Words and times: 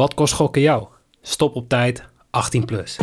Wat 0.00 0.14
kost 0.14 0.34
gokken 0.34 0.62
jou? 0.62 0.86
Stop 1.22 1.54
op 1.54 1.68
tijd, 1.68 2.04
18 2.30 2.64
plus. 2.64 2.98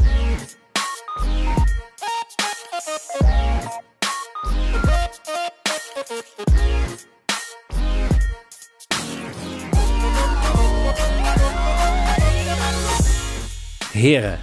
Heren, 13.92 14.40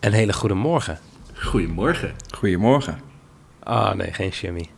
een 0.00 0.12
hele 0.12 0.32
goede 0.32 0.54
morgen. 0.54 0.98
Goedemorgen. 1.34 2.14
Goedemorgen. 2.34 3.00
Ah 3.62 3.94
nee, 3.94 4.12
geen 4.12 4.28
Jimmy. 4.28 4.75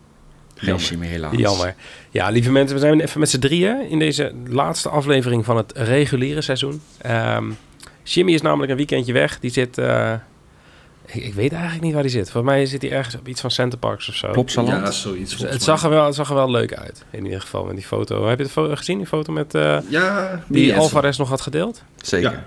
Geen 0.59 0.77
Jimmy 0.77 1.06
helaas. 1.06 1.36
Jammer. 1.36 1.74
Ja, 2.11 2.29
lieve 2.29 2.50
mensen, 2.50 2.77
we 2.77 2.82
zijn 2.82 3.00
even 3.00 3.20
met 3.20 3.30
z'n 3.30 3.38
drieën 3.38 3.91
in 3.91 3.98
deze 3.98 4.32
laatste 4.46 4.88
aflevering 4.88 5.45
van 5.45 5.56
het 5.56 5.73
reguliere 5.74 6.41
seizoen. 6.41 6.80
Ehm, 6.98 7.45
Jimmy 8.02 8.32
is 8.32 8.42
namelijk 8.42 8.70
een 8.70 8.77
weekendje 8.77 9.12
weg. 9.12 9.41
Die 9.41 9.51
zit, 9.51 9.79
eh, 9.79 10.12
ik, 11.06 11.24
ik 11.24 11.34
weet 11.34 11.52
eigenlijk 11.52 11.82
niet 11.82 11.92
waar 11.92 12.02
hij 12.02 12.10
zit. 12.10 12.30
Volgens 12.30 12.52
mij 12.52 12.66
zit 12.66 12.82
hij 12.82 12.91
ergens 12.91 13.15
op 13.15 13.29
iets 13.29 13.41
van 13.41 13.51
Center 13.51 13.79
Parks 13.79 14.09
of 14.09 14.15
zo. 14.15 14.30
Plopsaland. 14.30 14.87
Ja, 14.87 14.91
zoiets. 14.91 15.30
Dus 15.30 15.41
het, 15.41 15.51
mij. 15.51 15.59
zag 15.59 15.82
er 15.82 15.91
wel, 15.91 16.05
het 16.05 16.15
zag 16.15 16.29
er 16.29 16.34
wel 16.34 16.51
leuk 16.51 16.74
uit, 16.74 17.04
in 17.10 17.24
ieder 17.24 17.40
geval, 17.40 17.65
met 17.65 17.74
die 17.74 17.84
foto. 17.84 18.29
Heb 18.29 18.38
je 18.38 18.45
de 18.45 18.51
foto 18.51 18.74
gezien, 18.74 18.98
die 18.98 19.06
foto 19.06 19.32
met, 19.32 19.54
eh, 19.54 19.79
Ja, 19.88 20.43
die 20.48 20.66
yes. 20.66 20.77
Alvarez 20.77 21.18
nog 21.18 21.29
had 21.29 21.40
gedeeld? 21.40 21.82
Zeker. 22.02 22.30
Ja. 22.30 22.46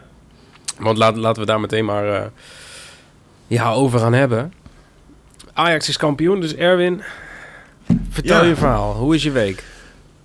Want 0.79 0.97
laat, 0.97 1.15
laten 1.15 1.41
we 1.41 1.47
daar 1.47 1.59
meteen 1.59 1.85
maar 1.85 2.13
eh, 2.13 2.25
ja, 3.47 3.71
over 3.71 3.99
gaan 3.99 4.13
hebben. 4.13 4.53
Ajax 5.53 5.89
is 5.89 5.97
kampioen, 5.97 6.41
dus 6.41 6.55
Erwin, 6.55 7.01
vertel 8.11 8.41
Ja. 8.41 8.47
je 8.47 8.55
verhaal. 8.55 8.93
Hoe 8.93 9.15
is 9.15 9.23
je 9.23 9.31
week? 9.31 9.63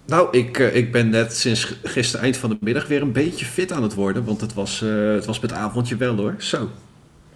Nou, 0.07 0.29
ik, 0.31 0.59
eh, 0.59 0.77
ik 0.77 0.93
ben 0.93 1.09
net 1.09 1.37
sinds 1.37 1.75
gisteren 1.83 2.25
eind 2.25 2.37
van 2.37 2.51
de 2.51 2.57
middag 2.61 2.87
weer 2.87 3.03
een 3.03 3.13
beetje 3.13 3.45
fit 3.45 3.73
aan 3.73 3.83
het 3.83 3.95
worden. 3.95 4.25
Want 4.25 4.41
het 4.41 4.55
was, 4.55 4.83
eh, 4.83 5.13
het 5.13 5.25
was 5.25 5.41
met 5.41 5.53
avondje 5.53 5.97
wel 5.97 6.17
hoor. 6.17 6.35
Zo. 6.39 6.69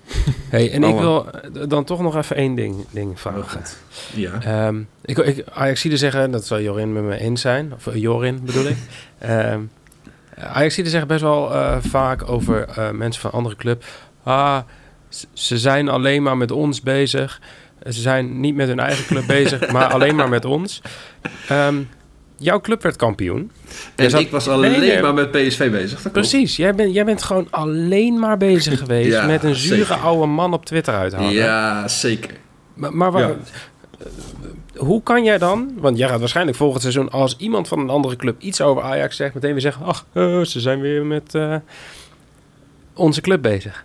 Hey, 0.51 0.73
en 0.73 0.85
Oh, 0.85 0.91
ik 0.91 0.99
wil 0.99 1.31
eh, 1.31 1.69
dan 1.69 1.85
toch 1.85 2.01
nog 2.03 2.17
even 2.17 2.37
één 2.37 2.55
ding, 2.55 2.87
ding 2.91 3.21
vragen. 3.21 3.63
Ja. 4.15 4.43
Ehm 4.43 4.81
ik, 5.05 5.19
ik, 5.19 5.45
Ajaxide 5.53 5.97
zeggen, 5.97 6.31
dat 6.31 6.47
zal 6.47 6.61
Jorin 6.61 6.93
met 6.93 7.03
me 7.03 7.19
eens 7.19 7.41
zijn. 7.41 7.73
Of 7.75 7.95
Jorin 7.95 8.41
bedoel 8.45 8.67
ik. 8.67 8.77
Ehm 9.19 9.61
Ajaxide 10.37 10.89
zeggen 10.89 11.09
best 11.09 11.21
wel 11.21 11.55
eh, 11.55 11.77
vaak 11.81 12.31
over 12.31 12.69
eh, 12.69 12.91
mensen 12.91 13.21
van 13.23 13.31
andere 13.31 13.57
club. 13.57 13.85
Ah, 14.23 14.59
ze 15.33 15.59
zijn 15.59 15.89
alleen 15.89 16.23
maar 16.23 16.37
met 16.37 16.51
ons 16.51 16.81
bezig. 16.81 17.41
Ze 17.85 18.01
zijn 18.01 18.41
niet 18.41 18.55
met 18.55 18.69
hun 18.69 18.81
eigen 18.81 19.05
club 19.07 19.27
bezig, 19.27 19.73
maar 19.73 19.87
alleen 19.95 20.15
maar 20.17 20.29
met 20.29 20.45
ons. 20.45 20.81
Ehm, 21.49 21.77
jouw 22.37 22.61
club 22.61 22.83
werd 22.83 22.97
kampioen. 22.97 23.51
En 23.97 24.11
zat- 24.11 24.21
ik 24.21 24.31
was 24.31 24.49
alleen 24.49 24.81
Nee, 24.81 25.03
maar 25.03 25.15
met 25.15 25.31
PSV 25.31 25.71
bezig. 25.71 26.03
Dat. 26.03 26.13
Precies, 26.13 26.57
jij 26.57 26.75
bent, 26.75 26.95
jij 26.95 27.05
bent 27.05 27.23
gewoon 27.23 27.47
alleen 27.51 28.19
maar 28.19 28.37
bezig 28.37 28.79
geweest 28.83 29.13
Ja, 29.13 29.27
met 29.27 29.45
een 29.45 29.55
zure 29.55 29.85
zeker. 29.85 30.03
oude 30.03 30.27
man 30.27 30.53
op 30.53 30.65
Twitter 30.67 30.95
uithalen. 30.95 31.33
Ja, 31.33 31.89
zeker. 31.89 32.31
Maar, 32.75 32.95
maar 32.97 33.13
waar- 33.13 33.29
Ja. 33.29 33.37
eh, 33.99 34.07
hoe 34.77 35.03
kan 35.03 35.25
jij 35.25 35.39
dan, 35.39 35.73
want 35.77 35.99
jij 35.99 36.09
gaat 36.09 36.19
waarschijnlijk 36.21 36.57
volgend 36.57 36.83
seizoen 36.83 37.11
als 37.11 37.37
iemand 37.37 37.69
van 37.69 37.79
een 37.79 37.91
andere 37.91 38.17
club 38.17 38.41
iets 38.41 38.61
over 38.61 38.83
Ajax 38.83 39.17
zegt, 39.17 39.35
meteen 39.35 39.53
weer 39.53 39.61
zeggen, 39.61 39.85
ach, 39.87 40.07
eh, 40.13 40.41
ze 40.41 40.61
zijn 40.61 40.81
weer 40.81 41.05
met 41.07 41.35
eh, 41.35 41.55
onze 42.95 43.21
club 43.21 43.43
bezig. 43.43 43.85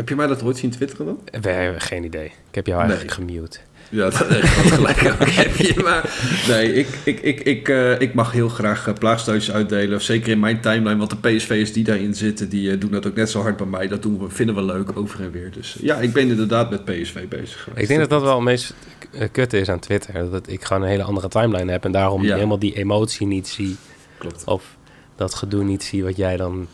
Heb 0.00 0.08
je 0.08 0.16
mij 0.16 0.26
dat 0.26 0.42
ooit 0.42 0.56
zien 0.56 0.70
twitteren 0.70 1.06
dan? 1.06 1.18
We 1.40 1.48
hebben 1.48 1.80
geen 1.80 2.04
idee. 2.04 2.24
Ik 2.24 2.54
heb 2.54 2.66
jou 2.66 2.80
eigenlijk 2.80 3.10
gemute. 3.10 3.58
Ja, 3.88 4.02
dat 4.02 4.14
gelijk 4.14 5.04
ook 5.20 5.28
heb 5.42 5.56
je. 5.56 5.80
Maar 5.82 6.14
nee, 6.48 6.74
ik, 6.74 6.86
ik, 7.04 7.20
ik, 7.20 7.40
ik, 7.40 7.68
eh, 7.68 8.00
ik 8.00 8.14
mag 8.14 8.32
heel 8.32 8.48
graag 8.48 8.88
uh, 9.02 9.54
uitdelen. 9.54 10.00
Zeker 10.00 10.30
in 10.30 10.40
mijn 10.40 10.60
timeline, 10.60 10.96
want 10.96 11.10
de 11.10 11.16
PSV'ers 11.16 11.72
die 11.72 11.84
daarin 11.84 12.14
zitten, 12.14 12.48
die 12.48 12.70
eh, 12.70 12.80
doen 12.80 12.90
dat 12.90 13.06
ook 13.06 13.14
net 13.14 13.30
zo 13.30 13.40
hard 13.40 13.56
bij 13.56 13.66
mij. 13.66 13.88
Dat 13.88 14.02
doen 14.02 14.18
we, 14.18 14.30
vinden 14.30 14.54
we 14.54 14.62
leuk 14.62 14.96
over 14.96 15.20
en 15.20 15.30
weer. 15.30 15.50
Dus 15.50 15.76
ja, 15.80 15.96
ik 15.96 16.12
ben 16.12 16.28
inderdaad 16.28 16.70
met 16.70 16.84
PSV 16.84 17.28
bezig 17.28 17.62
geweest. 17.62 17.82
Ik 17.82 17.88
denk 17.88 18.00
dat 18.00 18.10
dat 18.10 18.22
wel 18.22 18.34
het 18.34 18.44
meest 18.44 18.74
kutte 19.32 19.60
is 19.60 19.68
aan 19.68 19.78
Twitter. 19.78 20.30
Dat 20.30 20.48
ik 20.48 20.64
gewoon 20.64 20.82
een 20.82 20.88
hele 20.88 21.02
andere 21.02 21.28
timeline 21.28 21.72
heb 21.72 21.84
en 21.84 21.92
daarom 21.92 22.22
Ja. 22.24 22.34
helemaal 22.34 22.58
die 22.58 22.76
emotie 22.76 23.26
niet 23.26 23.48
zie. 23.48 23.76
Klopt. 24.18 24.44
Of 24.44 24.76
dat 25.16 25.34
gedoe 25.34 25.64
niet 25.64 25.82
zie 25.82 26.04
wat 26.04 26.16
jij 26.16 26.36
dan 26.36 26.68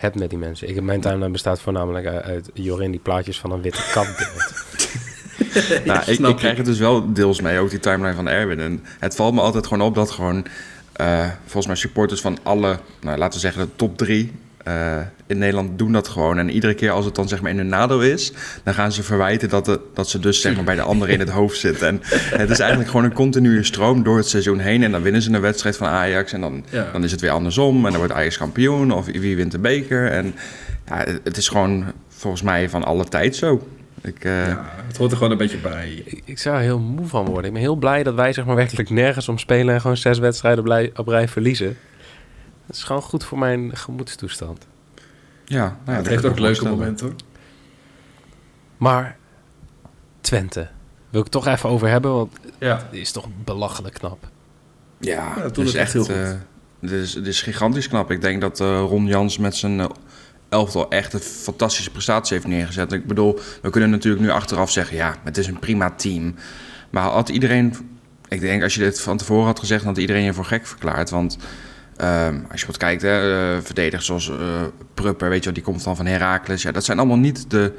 hebt 0.00 0.18
met 0.18 0.30
die 0.30 0.38
mensen. 0.38 0.68
Ik, 0.68 0.82
mijn 0.82 1.00
timeline 1.00 1.30
bestaat 1.30 1.60
voornamelijk 1.60 2.06
uit, 2.06 2.22
uit 2.22 2.50
Jorin 2.54 2.90
die 2.90 3.00
plaatjes 3.00 3.40
van 3.40 3.52
een 3.52 3.62
witte 3.62 3.82
kat 3.92 4.06
deelt. 4.18 4.52
Nou, 5.84 6.30
ik 6.30 6.36
krijg 6.36 6.56
het 6.56 6.66
dus 6.66 6.78
wel 6.78 7.12
deels 7.12 7.40
mee, 7.40 7.58
ook 7.58 7.70
die 7.70 7.78
timeline 7.78 8.14
van 8.14 8.28
Erwin. 8.28 8.60
En 8.60 8.84
het 8.98 9.14
valt 9.14 9.34
me 9.34 9.40
altijd 9.40 9.66
gewoon 9.66 9.86
op 9.86 9.94
dat 9.94 10.10
gewoon, 10.10 10.46
eh, 10.92 11.28
volgens 11.40 11.66
mij 11.66 11.76
supporters 11.76 12.20
van 12.20 12.38
alle, 12.42 12.78
nou, 13.00 13.18
laten 13.18 13.34
we 13.34 13.46
zeggen 13.46 13.62
de 13.62 13.76
top 13.76 13.96
drie 13.96 14.32
eh, 14.64 14.98
in 15.26 15.38
Nederland 15.38 15.78
doen 15.78 15.92
dat 15.92 16.08
gewoon. 16.08 16.38
En 16.38 16.50
iedere 16.50 16.74
keer 16.74 16.90
als 16.90 17.04
het 17.04 17.14
dan 17.14 17.28
zeg 17.28 17.40
maar 17.40 17.50
in 17.50 17.56
hun 17.56 17.68
nadeel 17.68 18.02
is, 18.02 18.32
dan 18.64 18.74
gaan 18.74 18.92
ze 18.92 19.02
verwijten 19.02 19.48
dat, 19.48 19.64
de, 19.64 19.80
dat 19.94 20.08
ze 20.08 20.18
dus 20.18 20.40
zeg 20.40 20.54
maar 20.54 20.64
bij 20.64 20.74
de 20.74 20.82
anderen 20.82 21.14
in 21.14 21.20
het 21.20 21.30
hoofd 21.30 21.58
zitten. 21.58 21.88
En 21.88 22.00
het 22.40 22.50
is 22.50 22.58
eigenlijk 22.58 22.90
gewoon 22.90 23.04
een 23.06 23.12
continue 23.12 23.64
stroom 23.64 24.02
door 24.02 24.16
het 24.16 24.28
seizoen 24.28 24.58
heen. 24.58 24.82
En 24.82 24.90
dan 24.92 25.02
winnen 25.02 25.22
ze 25.22 25.32
een 25.32 25.40
wedstrijd 25.40 25.76
van 25.76 25.86
Ajax 25.88 26.32
en 26.32 26.40
dan, 26.40 26.64
Ja. 26.70 26.88
dan 26.92 27.04
is 27.04 27.10
het 27.10 27.20
weer 27.20 27.30
andersom. 27.30 27.76
En 27.84 27.90
dan 27.90 27.98
wordt 28.00 28.12
Ajax 28.12 28.36
kampioen 28.38 28.92
of 28.92 29.06
wie 29.06 29.36
wint 29.36 29.52
de 29.52 29.58
beker. 29.58 30.10
En 30.10 30.34
ja, 30.88 31.04
het- 31.24 31.36
is 31.36 31.48
gewoon 31.48 31.84
volgens 32.08 32.42
mij 32.42 32.68
van 32.68 32.84
alle 32.84 33.04
tijd 33.04 33.36
zo. 33.36 33.66
Ik, 34.02 34.24
eh, 34.24 34.46
Ja, 34.46 34.64
het 34.86 34.96
hoort 34.96 35.10
er 35.10 35.16
gewoon 35.16 35.32
een 35.32 35.38
beetje 35.38 35.58
bij. 35.58 36.02
Ik, 36.04 36.22
ik 36.24 36.38
zou 36.38 36.56
er 36.56 36.62
heel 36.62 36.78
moe 36.78 37.06
van 37.06 37.24
worden. 37.24 37.44
Ik 37.44 37.52
ben 37.52 37.62
heel 37.62 37.76
blij 37.76 38.02
dat 38.02 38.14
wij 38.14 38.32
zeg 38.32 38.44
maar 38.44 38.56
werkelijk 38.56 38.90
nergens 38.90 39.28
om 39.28 39.38
spelen 39.38 39.74
en 39.74 39.80
gewoon 39.80 39.96
zes 39.96 40.18
wedstrijden 40.18 40.64
blij, 40.64 40.90
op 40.96 41.08
rij 41.08 41.28
verliezen. 41.28 41.76
Dat 42.70 42.78
is 42.78 42.84
gewoon 42.84 43.02
goed 43.02 43.24
voor 43.24 43.38
mijn 43.38 43.76
gemoedstoestand. 43.76 44.66
Ja, 45.44 45.62
nou 45.62 45.72
ja, 45.86 45.92
het 45.92 46.04
dat 46.04 46.06
heeft 46.06 46.24
ook 46.24 46.38
leuke 46.38 46.68
momenten 46.68 47.06
hoor. 47.06 47.16
Maar 48.76 49.16
Twente, 50.20 50.68
wil 51.08 51.20
ik 51.20 51.26
het 51.26 51.30
toch 51.30 51.46
even 51.46 51.68
over 51.68 51.88
hebben, 51.88 52.12
want 52.14 52.32
Ja. 52.58 52.88
die 52.90 53.00
is 53.00 53.12
toch 53.12 53.26
belachelijk 53.44 53.94
knap. 53.94 54.28
Ja, 54.98 55.32
Ja, 55.36 55.42
het 55.42 55.58
is 55.58 55.66
het 55.66 55.74
echt 55.76 55.92
heel 55.92 56.04
goed. 56.04 56.14
eh, 56.14 56.32
het, 56.80 56.90
is, 56.90 57.14
het 57.14 57.26
is 57.26 57.42
gigantisch 57.42 57.88
knap. 57.88 58.10
Ik 58.10 58.20
denk 58.20 58.40
dat 58.40 58.60
eh, 58.60 58.66
Ron 58.88 59.06
Jans 59.06 59.38
met 59.38 59.56
zijn 59.56 59.80
eh, 59.80 59.86
elftal 60.48 60.90
echt 60.90 61.12
een 61.12 61.20
fantastische 61.20 61.90
prestatie 61.90 62.34
heeft 62.36 62.48
neergezet. 62.48 62.92
Ik 62.92 63.06
bedoel, 63.06 63.38
we 63.62 63.70
kunnen 63.70 63.90
natuurlijk 63.90 64.22
nu 64.22 64.30
achteraf 64.30 64.70
zeggen... 64.70 64.96
ja, 64.96 65.14
het 65.24 65.36
is 65.36 65.46
een 65.46 65.58
prima 65.58 65.90
team. 65.90 66.34
Maar 66.90 67.02
had 67.02 67.28
iedereen... 67.28 67.74
Ik 68.28 68.40
denk, 68.40 68.62
als 68.62 68.74
je 68.74 68.80
dit 68.80 69.00
van 69.00 69.16
tevoren 69.16 69.46
had 69.46 69.58
gezegd... 69.58 69.80
dan 69.84 69.92
had 69.92 70.00
iedereen 70.00 70.22
je 70.22 70.32
voor 70.34 70.44
gek 70.44 70.66
verklaard. 70.66 71.10
Want 71.10 71.36
ehm, 72.00 72.38
als 72.50 72.60
je 72.60 72.66
wat 72.66 72.76
kijkt, 72.76 73.02
hè, 73.02 73.52
eh, 73.54 73.62
verdedigers 73.62 74.06
zoals 74.06 74.28
eh 74.30 74.36
Prupper... 74.94 75.28
weet 75.28 75.38
je 75.38 75.44
wel, 75.44 75.54
die 75.54 75.62
komt 75.62 75.84
dan 75.84 75.96
van 75.96 76.06
Heracles. 76.06 76.62
Ja, 76.62 76.72
dat 76.72 76.84
zijn 76.84 76.98
allemaal 76.98 77.16
niet 77.18 77.50
de, 77.50 77.72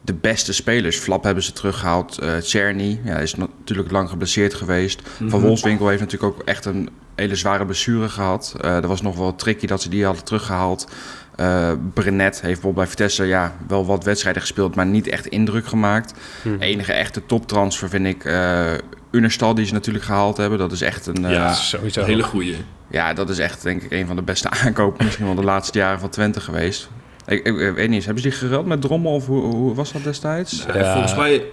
de 0.00 0.14
beste 0.14 0.52
spelers. 0.52 0.96
Flap 0.98 1.24
hebben 1.24 1.42
ze 1.44 1.52
teruggehaald. 1.52 2.18
eh 2.18 2.36
Czerny 2.38 3.00
ja, 3.04 3.16
is 3.16 3.34
natuurlijk 3.34 3.90
lang 3.90 4.08
geblesseerd 4.08 4.54
geweest. 4.54 5.02
Van 5.28 5.40
Wolfswinkel 5.40 5.88
heeft 5.88 6.00
natuurlijk 6.00 6.32
ook 6.32 6.42
echt 6.46 6.64
een 6.64 6.88
hele 7.14 7.34
zware 7.36 7.64
blessure 7.64 8.08
gehad. 8.08 8.54
Eh 8.60 8.76
er 8.76 8.86
was 8.86 9.02
nog 9.02 9.16
wel 9.16 9.34
tricky 9.34 9.66
dat 9.66 9.82
ze 9.82 9.88
die 9.88 10.04
hadden 10.04 10.24
teruggehaald. 10.24 10.88
Eh 11.36 11.72
Brenet 11.94 12.32
heeft 12.32 12.42
bijvoorbeeld 12.42 12.74
bij 12.74 12.86
Vitesse 12.86 13.24
ja, 13.24 13.52
wel 13.68 13.86
wat 13.86 14.04
wedstrijden 14.04 14.42
gespeeld, 14.42 14.74
maar 14.74 14.86
niet 14.86 15.06
echt 15.08 15.26
indruk 15.26 15.66
gemaakt. 15.66 16.14
Enige 16.58 16.92
echte 16.92 17.26
toptransfer 17.26 17.88
vind 17.88 18.06
ik 18.06 18.24
uh, 18.24 18.72
Unerstal, 19.10 19.54
die 19.54 19.66
ze 19.66 19.72
natuurlijk 19.72 20.04
gehaald 20.04 20.36
hebben. 20.36 20.58
Dat 20.58 20.72
is 20.72 20.80
echt 20.80 21.06
een... 21.06 21.24
eh, 21.24 21.30
Ja, 21.32 21.52
sowieso. 21.52 22.00
Een 22.00 22.06
hele 22.06 22.22
goeie. 22.22 22.56
Ja, 22.94 23.12
dat 23.12 23.28
is 23.30 23.38
echt 23.38 23.62
denk 23.62 23.82
ik 23.82 23.90
een 23.92 24.06
van 24.06 24.16
de 24.16 24.22
beste 24.22 24.50
aankopen 24.64 25.04
misschien 25.04 25.26
wel 25.26 25.34
de 25.34 25.42
laatste 25.44 25.78
jaren 25.78 26.00
van 26.00 26.08
Twente 26.08 26.40
geweest. 26.40 26.88
Ik, 27.26 27.38
ik, 27.46 27.58
ik 27.58 27.74
weet 27.74 27.86
niet 27.88 27.94
eens, 27.94 28.04
hebben 28.04 28.22
ze 28.22 28.28
die 28.28 28.38
geruild 28.38 28.66
met 28.66 28.80
Drommel 28.80 29.12
of 29.14 29.26
hoe, 29.26 29.42
hoe 29.42 29.74
was 29.74 29.92
dat 29.92 30.02
destijds? 30.04 30.64
Ja, 30.66 30.78
Ja. 30.78 30.92
Volgens 30.92 31.14
mij... 31.16 31.44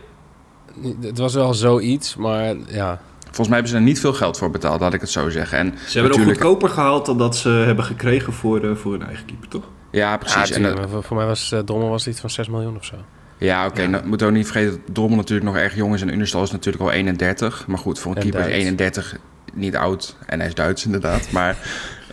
Het 1.01 1.17
was 1.17 1.33
wel 1.33 1.53
zoiets, 1.53 2.15
maar 2.15 2.55
ja. 2.67 3.01
Volgens 3.23 3.47
mij 3.47 3.57
hebben 3.57 3.67
ze 3.69 3.75
er 3.75 3.81
niet 3.81 3.99
veel 3.99 4.13
geld 4.13 4.37
voor 4.37 4.49
betaald, 4.51 4.79
laat 4.79 4.93
ik 4.93 5.01
het 5.01 5.09
zo 5.09 5.29
zeggen. 5.29 5.57
En 5.57 5.65
Ze 5.65 5.73
hebben 5.83 6.01
ook 6.03 6.07
natuurlijk- 6.17 6.37
goedkoper 6.41 6.69
gehaald 6.69 7.05
dan 7.05 7.17
dat 7.17 7.35
ze 7.35 7.49
hebben 7.49 7.85
gekregen 7.85 8.33
voor, 8.33 8.63
eh, 8.63 8.75
voor 8.75 8.91
hun 8.91 9.03
eigen 9.05 9.25
keeper, 9.25 9.47
toch? 9.47 9.63
Ja, 9.91 9.99
Ja, 10.09 10.17
precies. 10.17 10.51
en, 10.51 10.77
voor, 11.03 11.17
mij 11.17 11.25
was 11.25 11.51
uh, 11.51 11.59
Drommel 11.59 11.89
was 11.89 12.07
iets 12.07 12.19
van 12.19 12.29
6 12.29 12.47
miljoen 12.49 12.75
of 12.77 12.85
zo. 12.85 12.95
Ja, 13.37 13.65
oké. 13.65 13.87
nou, 13.87 14.05
moet 14.07 14.23
ook 14.23 14.31
niet 14.31 14.45
vergeten 14.45 14.71
dat 14.85 14.95
Drommel 14.95 15.17
natuurlijk 15.17 15.47
nog 15.51 15.57
erg 15.57 15.75
jong 15.75 15.93
is. 15.93 16.01
En 16.01 16.13
Unerstal 16.13 16.43
is 16.43 16.51
natuurlijk 16.51 16.83
al 16.83 16.91
31. 16.91 17.67
Maar 17.67 17.77
goed, 17.77 17.99
voor 17.99 18.11
een 18.11 18.17
En 18.17 18.23
keeper 18.23 18.41
is 18.41 18.47
Duits. 18.47 18.65
31 18.65 19.17
niet 19.53 19.75
oud. 19.75 20.15
En 20.25 20.39
hij 20.39 20.47
is 20.47 20.53
Duits 20.55 20.85
inderdaad. 20.85 21.31
Maar 21.31 21.57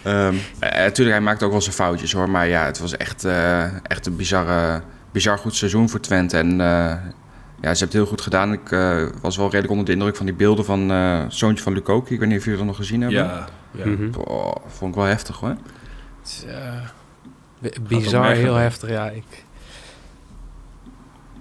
ehm, 0.03 0.35
eh, 0.59 0.71
natuurlijk, 0.79 1.17
hij 1.17 1.21
maakt 1.21 1.43
ook 1.43 1.51
wel 1.51 1.61
zijn 1.61 1.75
foutjes 1.75 2.13
hoor. 2.13 2.31
Maar 2.31 2.49
ja, 2.49 2.65
het 2.65 2.79
was 2.79 2.97
echt, 2.97 3.25
eh, 3.25 3.87
echt 3.87 4.07
een 4.07 4.17
bizarre, 4.17 4.83
bizar 5.13 5.39
goed 5.39 5.55
seizoen 5.55 5.89
voor 5.89 6.01
Twente. 6.01 6.37
En 6.37 6.51
eh, 6.61 6.97
ja, 7.61 7.75
ze 7.75 7.79
hebben 7.79 7.81
het 7.81 7.93
heel 7.93 8.07
goed 8.07 8.21
gedaan. 8.21 8.53
Ik 8.53 8.71
eh, 8.73 9.07
was 9.21 9.37
wel 9.37 9.47
redelijk 9.47 9.71
onder 9.71 9.87
de 9.87 9.93
indruk 9.93 10.17
van 10.17 10.27
die 10.27 10.35
beelden 10.35 10.65
van 10.65 10.91
eh 10.91 11.25
zoontje 11.29 11.63
van 11.63 11.73
Lukoki. 11.73 12.15
Ik 12.15 12.21
weet 12.21 12.29
niet 12.29 12.39
of 12.39 12.45
jullie 12.45 12.59
dat 12.59 12.69
nog 12.69 12.77
gezien 12.77 13.01
hebben. 13.01 13.19
Ja. 13.25 13.49
ja. 13.71 13.87
Mhm. 13.87 14.11
Boah, 14.11 14.57
vond 14.67 14.91
ik 14.91 14.97
wel 15.01 15.09
heftig 15.09 15.37
hoor. 15.37 15.49
Het 15.49 15.59
is, 16.25 16.45
eh, 16.45 17.83
bizar, 17.89 18.31
heel 18.31 18.55
heftig. 18.55 18.89
Ja, 18.89 19.11
ik, 19.11 19.45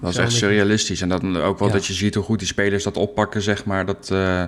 Dat 0.01 0.09
is 0.09 0.17
echt 0.17 0.31
surrealistisch. 0.31 1.01
En 1.01 1.09
dan 1.09 1.37
ook 1.41 1.59
wel 1.59 1.67
Ja. 1.67 1.73
dat 1.73 1.85
je 1.85 1.93
ziet 1.93 2.15
hoe 2.15 2.23
goed 2.23 2.39
die 2.39 2.47
spelers 2.47 2.83
dat 2.83 2.97
oppakken, 2.97 3.41
zeg 3.41 3.65
maar. 3.65 3.85
Dat, 3.85 4.09
eh, 4.11 4.43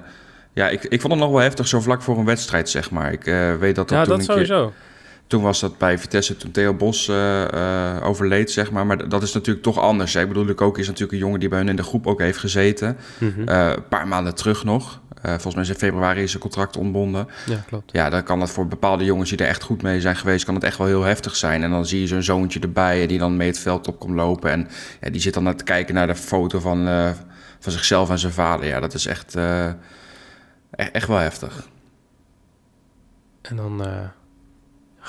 ja, 0.54 0.70
ik, 0.70 0.84
ik 0.84 1.02
vond 1.02 1.14
het 1.14 1.22
nog 1.22 1.32
wel 1.32 1.42
heftig 1.42 1.68
zo 1.68 1.80
vlak 1.80 2.02
voor 2.02 2.18
een 2.18 2.26
wedstrijd, 2.26 2.70
zeg 2.70 2.92
maar. 2.92 3.12
Ik 3.12 3.26
eh, 3.26 3.56
weet 3.56 3.76
dat 3.76 3.90
dat 3.90 3.98
ja, 3.98 4.04
toen 4.04 4.18
dat 4.18 4.28
een 4.28 4.36
keer... 4.36 4.46
sowieso. 4.46 4.74
Toen 5.28 5.42
was 5.42 5.60
dat 5.60 5.78
bij 5.78 5.98
Vitesse, 5.98 6.38
toen 6.38 6.52
Theo 6.52 6.74
Bos 6.74 7.08
uh, 7.08 7.46
uh, 7.54 7.96
overleed, 8.04 8.52
zeg 8.52 8.72
maar. 8.72 8.86
Maar 8.86 9.10
dat 9.10 9.24
is 9.24 9.34
natuurlijk 9.34 9.66
toch 9.66 9.80
anders. 9.80 10.16
Ik 10.16 10.28
bedoel, 10.28 10.58
ook 10.58 10.78
is 10.78 10.86
natuurlijk 10.86 11.12
een 11.12 11.18
jongen 11.18 11.40
die 11.40 11.50
bij 11.50 11.58
hun 11.58 11.70
in 11.70 11.76
de 11.76 11.84
groep 11.84 12.08
ook 12.08 12.20
heeft 12.20 12.38
gezeten. 12.38 12.98
Mm 13.18 13.34
-hmm. 13.36 13.50
uh, 13.50 13.70
een 13.76 13.88
paar 13.88 14.08
maanden 14.08 14.36
terug 14.36 14.64
nog. 14.64 15.02
volgens 15.22 15.54
mij 15.54 15.64
is 15.64 15.70
in 15.70 15.76
februari 15.76 16.22
is 16.22 16.30
zijn 16.30 16.44
contract 16.44 16.78
ontbonden. 16.78 17.28
Ja, 17.46 17.64
klopt. 17.68 17.92
Ja, 17.92 18.10
dan 18.10 18.24
kan 18.24 18.40
dat 18.40 18.50
voor 18.50 18.68
bepaalde 18.68 19.04
jongens 19.04 19.30
die 19.30 19.38
er 19.38 19.48
echt 19.48 19.64
goed 19.64 19.82
mee 19.82 20.02
zijn 20.02 20.16
geweest... 20.16 20.46
kan 20.46 20.56
het 20.56 20.64
echt 20.64 20.78
wel 20.78 20.88
heel 20.88 21.04
heftig 21.04 21.36
zijn. 21.36 21.64
En 21.64 21.70
dan 21.70 21.86
zie 21.86 22.00
je 22.00 22.08
zo'n 22.08 22.24
zoontje 22.24 22.60
erbij 22.60 23.08
die 23.08 23.20
dan 23.20 23.38
mee 23.38 23.48
het 23.48 23.60
veld 23.60 23.88
op 23.88 24.00
komt 24.00 24.16
lopen. 24.16 24.52
En 24.52 24.68
ja, 25.02 25.10
die 25.10 25.22
zit 25.22 25.34
dan 25.34 25.56
te 25.56 25.64
kijken 25.64 25.96
naar 25.96 26.08
de 26.08 26.16
foto 26.16 26.60
van, 26.60 26.88
van 27.60 27.72
zichzelf 27.72 28.10
en 28.10 28.20
zijn 28.20 28.34
vader. 28.34 28.68
Ja, 28.68 28.80
dat 28.80 28.94
is 28.94 29.06
echt, 29.06 29.36
echt, 30.70 30.92
echt 30.92 31.08
wel 31.08 31.18
heftig. 31.18 31.68
En 33.42 33.56
dan 33.56 33.82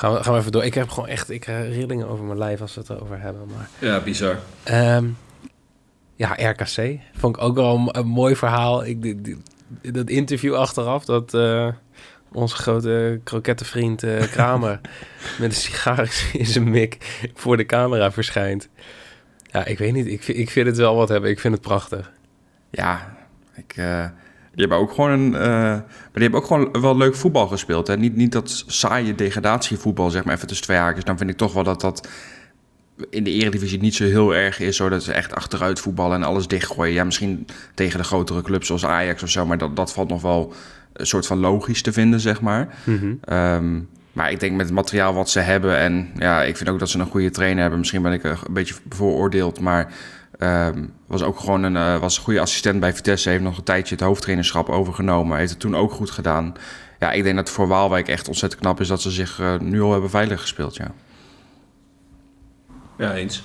Gaan 0.01 0.13
we, 0.13 0.23
gaan 0.23 0.33
we 0.33 0.39
even 0.39 0.53
door. 0.53 0.65
Ik 0.65 0.75
heb 0.75 0.89
gewoon 0.89 1.09
echt 1.09 1.31
ik, 1.31 1.47
uh, 1.47 1.77
rillingen 1.77 2.09
over 2.09 2.25
mijn 2.25 2.39
lijf 2.39 2.61
als 2.61 2.75
we 2.75 2.81
het 2.81 2.91
erover 2.91 3.21
hebben. 3.21 3.47
Maar, 3.55 3.69
ja, 3.79 4.01
bizar. 4.01 4.39
Um, 4.71 5.17
ja, 6.15 6.33
RKC. 6.33 6.99
Vond 7.15 7.37
ik 7.37 7.43
ook 7.43 7.55
wel 7.55 7.77
een, 7.77 7.99
een 7.99 8.07
mooi 8.07 8.37
verhaal. 8.37 8.85
Ik, 8.85 9.03
die, 9.03 9.21
die, 9.21 9.39
dat 9.93 10.09
interview 10.09 10.55
achteraf, 10.55 11.05
dat 11.05 11.35
uh, 11.35 11.69
onze 12.33 12.57
grote 12.57 13.21
krokettenvriend 13.25 14.03
uh, 14.03 14.23
Kramer... 14.33 14.81
met 15.39 15.51
een 15.51 15.57
sigaar 15.57 16.31
in 16.33 16.47
zijn 16.47 16.71
mik 16.71 17.21
voor 17.35 17.57
de 17.57 17.67
camera 17.67 18.13
verschijnt. 18.13 18.69
Ja, 19.43 19.65
ik 19.65 19.79
weet 19.79 19.93
niet. 19.93 20.07
Ik, 20.07 20.29
ik 20.29 20.51
vind 20.51 20.67
het 20.67 20.77
wel 20.77 20.97
wat 20.97 21.09
hebben. 21.09 21.31
Ik 21.31 21.41
vind 21.41 21.55
het 21.55 21.63
prachtig. 21.63 22.13
Ja, 22.71 23.17
ik... 23.55 23.75
Die 24.55 24.61
hebben 24.69 24.79
ook 24.79 24.93
gewoon 24.93 25.11
een. 25.11 25.33
Uh, 25.33 25.41
maar 25.41 26.13
die 26.13 26.23
hebben 26.23 26.41
ook 26.41 26.47
gewoon 26.47 26.81
wel 26.81 26.97
leuk 26.97 27.15
voetbal 27.15 27.47
gespeeld. 27.47 27.87
Hè? 27.87 27.97
Niet, 27.97 28.17
niet 28.17 28.33
dat 28.33 28.65
saaie 28.67 29.15
degradatievoetbal, 29.15 30.11
zeg 30.11 30.25
maar 30.25 30.35
even 30.35 30.47
tussen 30.47 30.67
twee 30.67 30.79
haakjes. 30.79 31.05
Dan 31.05 31.19
vind 31.19 31.31
ik 31.31 31.37
toch 31.37 31.53
wel 31.53 31.65
dat 31.65 31.81
dat 31.81 32.09
in 33.11 33.25
de 33.25 33.31
eredivisie 33.31 33.81
niet 33.81 33.95
zo 33.95 34.05
heel 34.05 34.35
erg 34.35 34.61
is. 34.61 34.77
Zodat 34.77 35.03
ze 35.03 35.13
echt 35.13 35.35
achteruit 35.35 35.81
voetballen 35.81 36.17
en 36.17 36.23
alles 36.23 36.47
dichtgooien. 36.47 36.95
Ja, 36.95 37.05
misschien 37.05 37.47
tegen 37.75 37.99
de 37.99 38.05
grotere 38.05 38.43
clubs 38.43 38.67
zoals 38.67 38.85
Ajax 38.85 39.23
of 39.23 39.29
zo. 39.29 39.47
Maar 39.47 39.59
dat, 39.59 39.77
dat 39.77 39.93
valt 39.93 40.09
nog 40.09 40.23
wel 40.23 40.53
een 40.93 41.07
soort 41.07 41.27
van 41.27 41.39
logisch 41.39 41.83
te 41.83 41.93
vinden, 41.93 42.21
zeg 42.21 42.41
maar. 42.41 42.75
Mm 42.85 42.99
-hmm. 42.99 43.37
um, 43.39 43.89
maar 44.13 44.31
ik 44.31 44.41
denk 44.41 44.57
met 44.57 44.67
het 44.67 44.75
materiaal 44.75 45.15
wat 45.15 45.31
ze 45.31 45.41
hebben. 45.41 45.77
En 45.77 46.11
ja, 46.17 46.43
ik 46.43 46.57
vind 46.57 46.69
ook 46.69 46.79
dat 46.79 46.91
ze 46.91 46.99
een 46.99 47.07
goede 47.07 47.31
trainer 47.31 47.61
hebben. 47.61 47.79
Misschien 47.79 48.03
ben 48.03 48.13
ik 48.13 48.25
een 48.25 48.37
beetje 48.51 48.75
bevooroordeeld. 48.83 49.61
Maar 49.61 49.93
Um, 50.43 50.93
was 51.07 51.23
ook 51.23 51.41
gewoon 51.41 51.63
een, 51.63 51.75
uh, 51.75 52.01
was 52.01 52.17
een 52.17 52.23
goede 52.23 52.41
assistent 52.41 52.81
bij 52.81 52.95
Vitesse. 52.95 53.29
Heeft 53.29 53.43
nog 53.43 53.57
een 53.57 53.65
tijdje 53.65 53.95
het 53.95 54.05
hoofdtrainerschap 54.05 54.69
overgenomen. 54.69 55.39
Heeft 55.39 55.51
het 55.51 55.61
toen 55.61 55.77
ook 55.77 55.93
goed 55.93 56.11
gedaan. 56.11 56.55
Ja, 56.99 57.13
ik 57.13 57.23
denk 57.23 57.37
dat 57.37 57.51
voor 57.51 57.69
Waalwijk 57.69 58.09
echt 58.09 58.29
ontzettend 58.29 58.61
knap 58.61 58.81
is 58.81 58.89
dat 58.89 59.03
ze 59.03 59.11
zich 59.11 59.39
uh, 59.41 59.59
nu 59.59 59.83
al 59.83 59.93
hebben 59.93 60.11
veilig 60.11 60.41
gespeeld. 60.41 60.77
Ja, 60.77 60.93
ja 62.99 63.15
eens. 63.15 63.43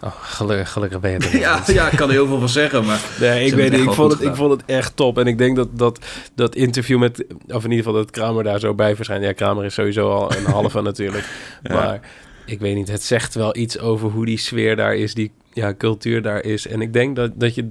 Oh, 0.00 0.12
gelukkig, 0.20 0.72
gelukkig 0.72 1.00
ben 1.00 1.10
je 1.10 1.18
er. 1.18 1.38
ja, 1.48 1.62
ja, 1.66 1.90
ik 1.90 1.96
kan 1.96 2.08
er 2.08 2.14
heel 2.14 2.26
veel 2.26 2.38
van 2.38 2.48
zeggen, 2.48 2.84
maar... 2.84 3.00
Nee, 3.20 3.46
ik 3.46 3.54
weet 3.54 3.70
niet, 3.70 3.80
ik 3.80 3.92
vond, 3.92 4.12
het, 4.12 4.22
ik 4.22 4.34
vond 4.34 4.50
het 4.50 4.62
echt 4.66 4.96
top. 4.96 5.18
En 5.18 5.26
ik 5.26 5.38
denk 5.38 5.56
dat 5.56 5.68
dat, 5.78 6.04
dat 6.34 6.54
interview 6.54 6.98
met... 6.98 7.24
Of 7.46 7.64
in 7.64 7.70
ieder 7.70 7.84
geval 7.84 7.92
dat 7.92 8.10
Kramer 8.10 8.44
daar 8.44 8.58
zo 8.58 8.74
bij 8.74 8.96
verschijnt. 8.96 9.24
Ja, 9.24 9.32
Kramer 9.32 9.64
is 9.64 9.74
sowieso 9.74 10.10
al 10.10 10.36
een 10.36 10.44
halve 10.58 10.80
natuurlijk. 10.80 11.24
ja. 11.62 11.74
Maar 11.74 12.00
ik 12.44 12.60
weet 12.60 12.74
niet, 12.74 12.88
het 12.88 13.02
zegt 13.02 13.34
wel 13.34 13.56
iets 13.56 13.78
over 13.78 14.10
hoe 14.10 14.26
die 14.26 14.38
sfeer 14.38 14.76
daar 14.76 14.94
is, 14.94 15.14
die 15.14 15.32
ja, 15.58 15.74
cultuur 15.74 16.22
daar 16.22 16.44
is. 16.44 16.66
En 16.66 16.80
ik 16.80 16.92
denk 16.92 17.16
dat, 17.16 17.40
dat 17.40 17.54
je 17.54 17.70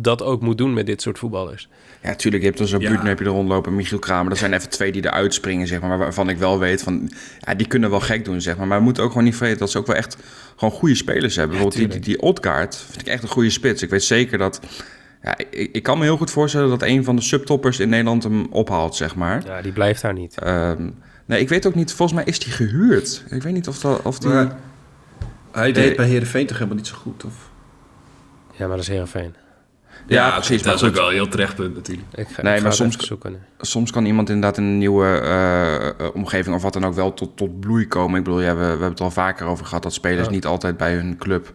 dat 0.00 0.22
ook 0.22 0.40
moet 0.40 0.58
doen 0.58 0.72
met 0.72 0.86
dit 0.86 1.02
soort 1.02 1.18
voetballers. 1.18 1.68
Ja, 2.02 2.14
tuurlijk. 2.14 2.42
Je 2.42 2.48
hebt 2.48 2.58
dan 2.58 2.68
zo'n 2.68 2.80
ja. 2.80 3.04
heb 3.04 3.18
je 3.18 3.24
er 3.24 3.30
rondlopen. 3.30 3.74
Michiel 3.74 3.98
Kramer. 3.98 4.28
Dat 4.28 4.38
zijn 4.38 4.52
even 4.52 4.68
twee 4.68 4.92
die 4.92 5.04
eruit 5.04 5.34
springen, 5.34 5.66
zeg 5.66 5.80
maar. 5.80 5.98
Waarvan 5.98 6.28
ik 6.28 6.36
wel 6.36 6.58
weet 6.58 6.82
van... 6.82 7.10
Ja, 7.40 7.54
die 7.54 7.66
kunnen 7.66 7.90
wel 7.90 8.00
gek 8.00 8.24
doen, 8.24 8.40
zeg 8.40 8.56
maar. 8.56 8.66
Maar 8.66 8.78
we 8.78 8.84
moeten 8.84 9.02
ook 9.02 9.08
gewoon 9.08 9.24
niet 9.24 9.36
vergeten 9.36 9.60
dat 9.60 9.70
ze 9.70 9.78
ook 9.78 9.86
wel 9.86 9.96
echt... 9.96 10.16
gewoon 10.56 10.74
goede 10.74 10.94
spelers 10.94 11.36
hebben. 11.36 11.56
Ja, 11.56 11.62
Bijvoorbeeld 11.62 11.92
die, 11.92 12.00
die, 12.00 12.14
die 12.14 12.22
Odgaard 12.22 12.76
vind 12.76 13.00
ik 13.00 13.06
echt 13.06 13.22
een 13.22 13.28
goede 13.28 13.50
spits. 13.50 13.82
Ik 13.82 13.90
weet 13.90 14.02
zeker 14.02 14.38
dat... 14.38 14.60
Ja, 15.22 15.38
ik, 15.38 15.68
ik, 15.72 15.82
kan 15.82 15.98
me 15.98 16.04
heel 16.04 16.16
goed 16.16 16.30
voorstellen 16.30 16.68
dat 16.68 16.82
een 16.82 17.04
van 17.04 17.16
de 17.16 17.22
subtoppers 17.22 17.80
in 17.80 17.88
Nederland 17.88 18.22
hem 18.22 18.46
ophaalt, 18.50 18.96
zeg 18.96 19.14
maar. 19.14 19.42
Ja, 19.46 19.62
die 19.62 19.72
blijft 19.72 20.02
daar 20.02 20.12
niet. 20.12 20.36
Um, 20.46 20.94
nee, 21.26 21.40
ik 21.40 21.48
weet 21.48 21.66
ook 21.66 21.74
niet. 21.74 21.92
Volgens 21.92 22.18
mij 22.18 22.28
is 22.28 22.38
die 22.38 22.52
gehuurd. 22.52 23.24
Ik 23.30 23.42
weet 23.42 23.52
niet 23.52 23.68
of, 23.68 23.78
dat, 23.78 24.02
of 24.02 24.18
die... 24.18 24.30
Maar 24.30 24.56
hij 25.58 25.72
deed 25.72 25.96
bij 25.96 26.06
Heerenveen 26.06 26.46
toch 26.46 26.56
helemaal 26.56 26.76
niet 26.76 26.86
zo 26.86 26.96
goed, 26.96 27.24
of... 27.24 27.50
Ja, 28.52 28.66
maar 28.66 28.76
dat 28.76 28.84
is 28.84 28.88
Heerenveen. 28.88 29.34
Ja, 30.06 30.26
ja 30.26 30.34
precies. 30.34 30.62
Dat 30.62 30.74
is 30.74 30.82
ook 30.82 30.94
wel 30.94 31.08
een 31.08 31.14
heel 31.14 31.28
terecht 31.28 31.54
punt 31.54 31.74
natuurlijk. 31.74 32.08
Ik 32.14 32.28
ga, 32.28 32.42
nee, 32.42 32.56
ik 32.56 32.62
maar 32.62 32.72
soms, 32.72 33.06
zoeken. 33.06 33.42
soms 33.60 33.90
kan 33.90 34.04
iemand 34.04 34.28
inderdaad 34.28 34.58
in 34.58 34.64
een 34.64 34.78
nieuwe 34.78 35.22
uh, 36.00 36.08
omgeving 36.14 36.56
of 36.56 36.62
wat 36.62 36.72
dan 36.72 36.84
ook 36.84 36.94
wel 36.94 37.14
tot, 37.14 37.36
tot 37.36 37.60
bloei 37.60 37.88
komen. 37.88 38.18
Ik 38.18 38.24
bedoel, 38.24 38.40
ja, 38.40 38.54
we, 38.54 38.60
we 38.60 38.66
hebben 38.66 38.88
het 38.88 39.00
al 39.00 39.10
vaker 39.10 39.46
over 39.46 39.66
gehad 39.66 39.82
dat 39.82 39.92
spelers 39.92 40.26
ja. 40.26 40.32
niet 40.32 40.46
altijd 40.46 40.76
bij 40.76 40.94
hun 40.94 41.16
club 41.16 41.52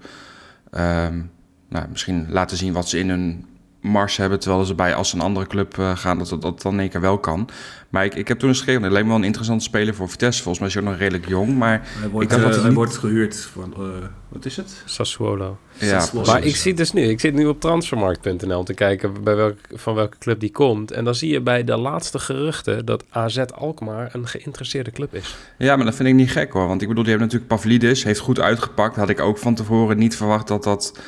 um, 0.72 1.32
nou, 1.70 1.86
misschien 1.90 2.26
laten 2.30 2.58
zien 2.58 2.74
wat 2.74 2.90
ze 2.90 3.00
in 3.00 3.10
hun 3.10 3.46
mars 3.84 4.18
hebben, 4.18 4.40
terwijl 4.40 4.66
ze 4.66 4.76
bij 4.76 4.96
als 4.96 5.10
ze 5.10 5.16
een 5.16 5.22
andere 5.22 5.48
club 5.48 5.78
uh, 5.78 5.98
gaan, 5.98 6.18
dat, 6.18 6.30
dat 6.30 6.42
dat 6.42 6.62
dan 6.62 6.74
in 6.74 6.80
één 6.80 6.90
keer 6.90 7.02
wel 7.02 7.18
kan. 7.18 7.50
Maar 7.90 8.06
ik, 8.06 8.16
ik 8.16 8.28
heb 8.28 8.40
toen 8.40 8.50
eens 8.50 8.66
leek 8.66 8.80
me 8.80 8.90
wel 8.90 9.16
een 9.16 9.24
interessante 9.24 9.64
speler 9.64 9.96
voor 9.96 10.10
Vitesse. 10.10 10.44
Volgens 10.44 10.60
mij 10.60 10.68
is 10.68 10.74
hij 10.74 10.84
ook 10.84 10.90
nog 10.90 11.00
redelijk 11.00 11.28
jong, 11.28 11.58
maar... 11.58 11.82
Hij 11.84 12.10
wordt, 12.10 12.32
ik 12.32 12.38
uh, 12.38 12.44
dacht 12.44 12.56
hij 12.56 12.66
niet... 12.66 12.74
wordt 12.74 12.98
gehuurd 12.98 13.50
van, 13.54 13.74
uh, 13.80 13.86
wat 14.30 14.46
is 14.46 14.58
het? 14.58 14.84
Sassuolo. 14.86 15.58
Ja, 15.78 16.00
Sassuolo. 16.00 16.32
Maar 16.32 16.44
ik 16.44 16.56
zie 16.56 16.74
dus 16.74 16.92
nu, 16.92 17.02
ik 17.02 17.20
zit 17.20 17.34
nu 17.34 17.46
op 17.46 17.60
transfermarkt.nl 17.60 18.58
om 18.58 18.66
te 18.66 18.74
kijken 18.74 19.24
bij 19.24 19.36
welk, 19.36 19.58
van 19.72 19.96
welke 19.96 20.18
club 20.18 20.40
die 20.40 20.52
komt. 20.52 20.92
En 20.92 21.04
dan 21.04 21.16
zie 21.16 21.32
je 21.32 21.42
bij 21.42 21.64
de 21.64 21.78
laatste 21.78 22.20
geruchten 22.20 22.86
dat 22.86 23.04
AZ 23.10 23.38
Alkmaar 23.38 24.10
een 24.14 24.28
geïnteresseerde 24.28 24.92
club 24.92 25.14
is. 25.14 25.36
Ja, 25.58 25.76
maar 25.76 25.86
dat 25.86 25.96
vind 25.96 26.10
ik 26.10 26.16
niet 26.16 26.32
gek 26.32 26.54
hoor. 26.54 26.68
Want 26.68 26.82
ik 26.82 26.88
bedoel, 26.88 27.04
die 27.04 27.12
hebben 27.12 27.32
natuurlijk 27.32 27.62
Pavlidis, 27.62 28.04
heeft 28.04 28.20
goed 28.20 28.40
uitgepakt. 28.40 28.96
Had 28.96 29.10
ik 29.10 29.20
ook 29.20 29.38
van 29.38 29.56
tevoren 29.56 29.98
niet 29.98 30.16
verwacht 30.18 30.48
dat 30.48 30.64
dat... 30.64 31.00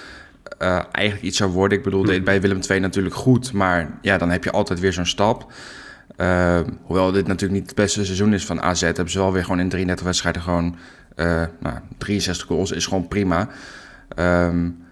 Uh, 0.59 0.79
eigenlijk 0.91 1.25
iets 1.25 1.37
zou 1.37 1.51
worden. 1.51 1.77
Ik 1.77 1.83
bedoel, 1.83 2.03
deed 2.03 2.23
bij 2.23 2.41
Willem 2.41 2.59
II 2.69 2.79
natuurlijk 2.79 3.15
goed. 3.15 3.53
Maar 3.53 3.97
ja, 4.01 4.17
dan 4.17 4.29
heb 4.29 4.43
je 4.43 4.51
altijd 4.51 4.79
weer 4.79 4.93
zo'n 4.93 5.05
stap. 5.05 5.51
Uh, 6.17 6.59
hoewel 6.81 7.11
dit 7.11 7.27
natuurlijk 7.27 7.59
niet 7.59 7.69
het 7.69 7.75
beste 7.75 8.05
seizoen 8.05 8.33
is 8.33 8.45
van 8.45 8.61
AZ... 8.61 8.81
hebben 8.81 9.09
ze 9.09 9.17
wel 9.17 9.31
weer 9.31 9.43
gewoon 9.43 9.59
in 9.59 9.69
33 9.69 10.05
wedstrijden 10.05 10.41
gewoon... 10.41 10.75
Uh, 11.15 11.43
nou, 11.59 11.77
63 11.97 12.47
goals 12.47 12.71
is 12.71 12.85
gewoon 12.85 13.07
prima. 13.07 13.49
Um, 14.19 14.85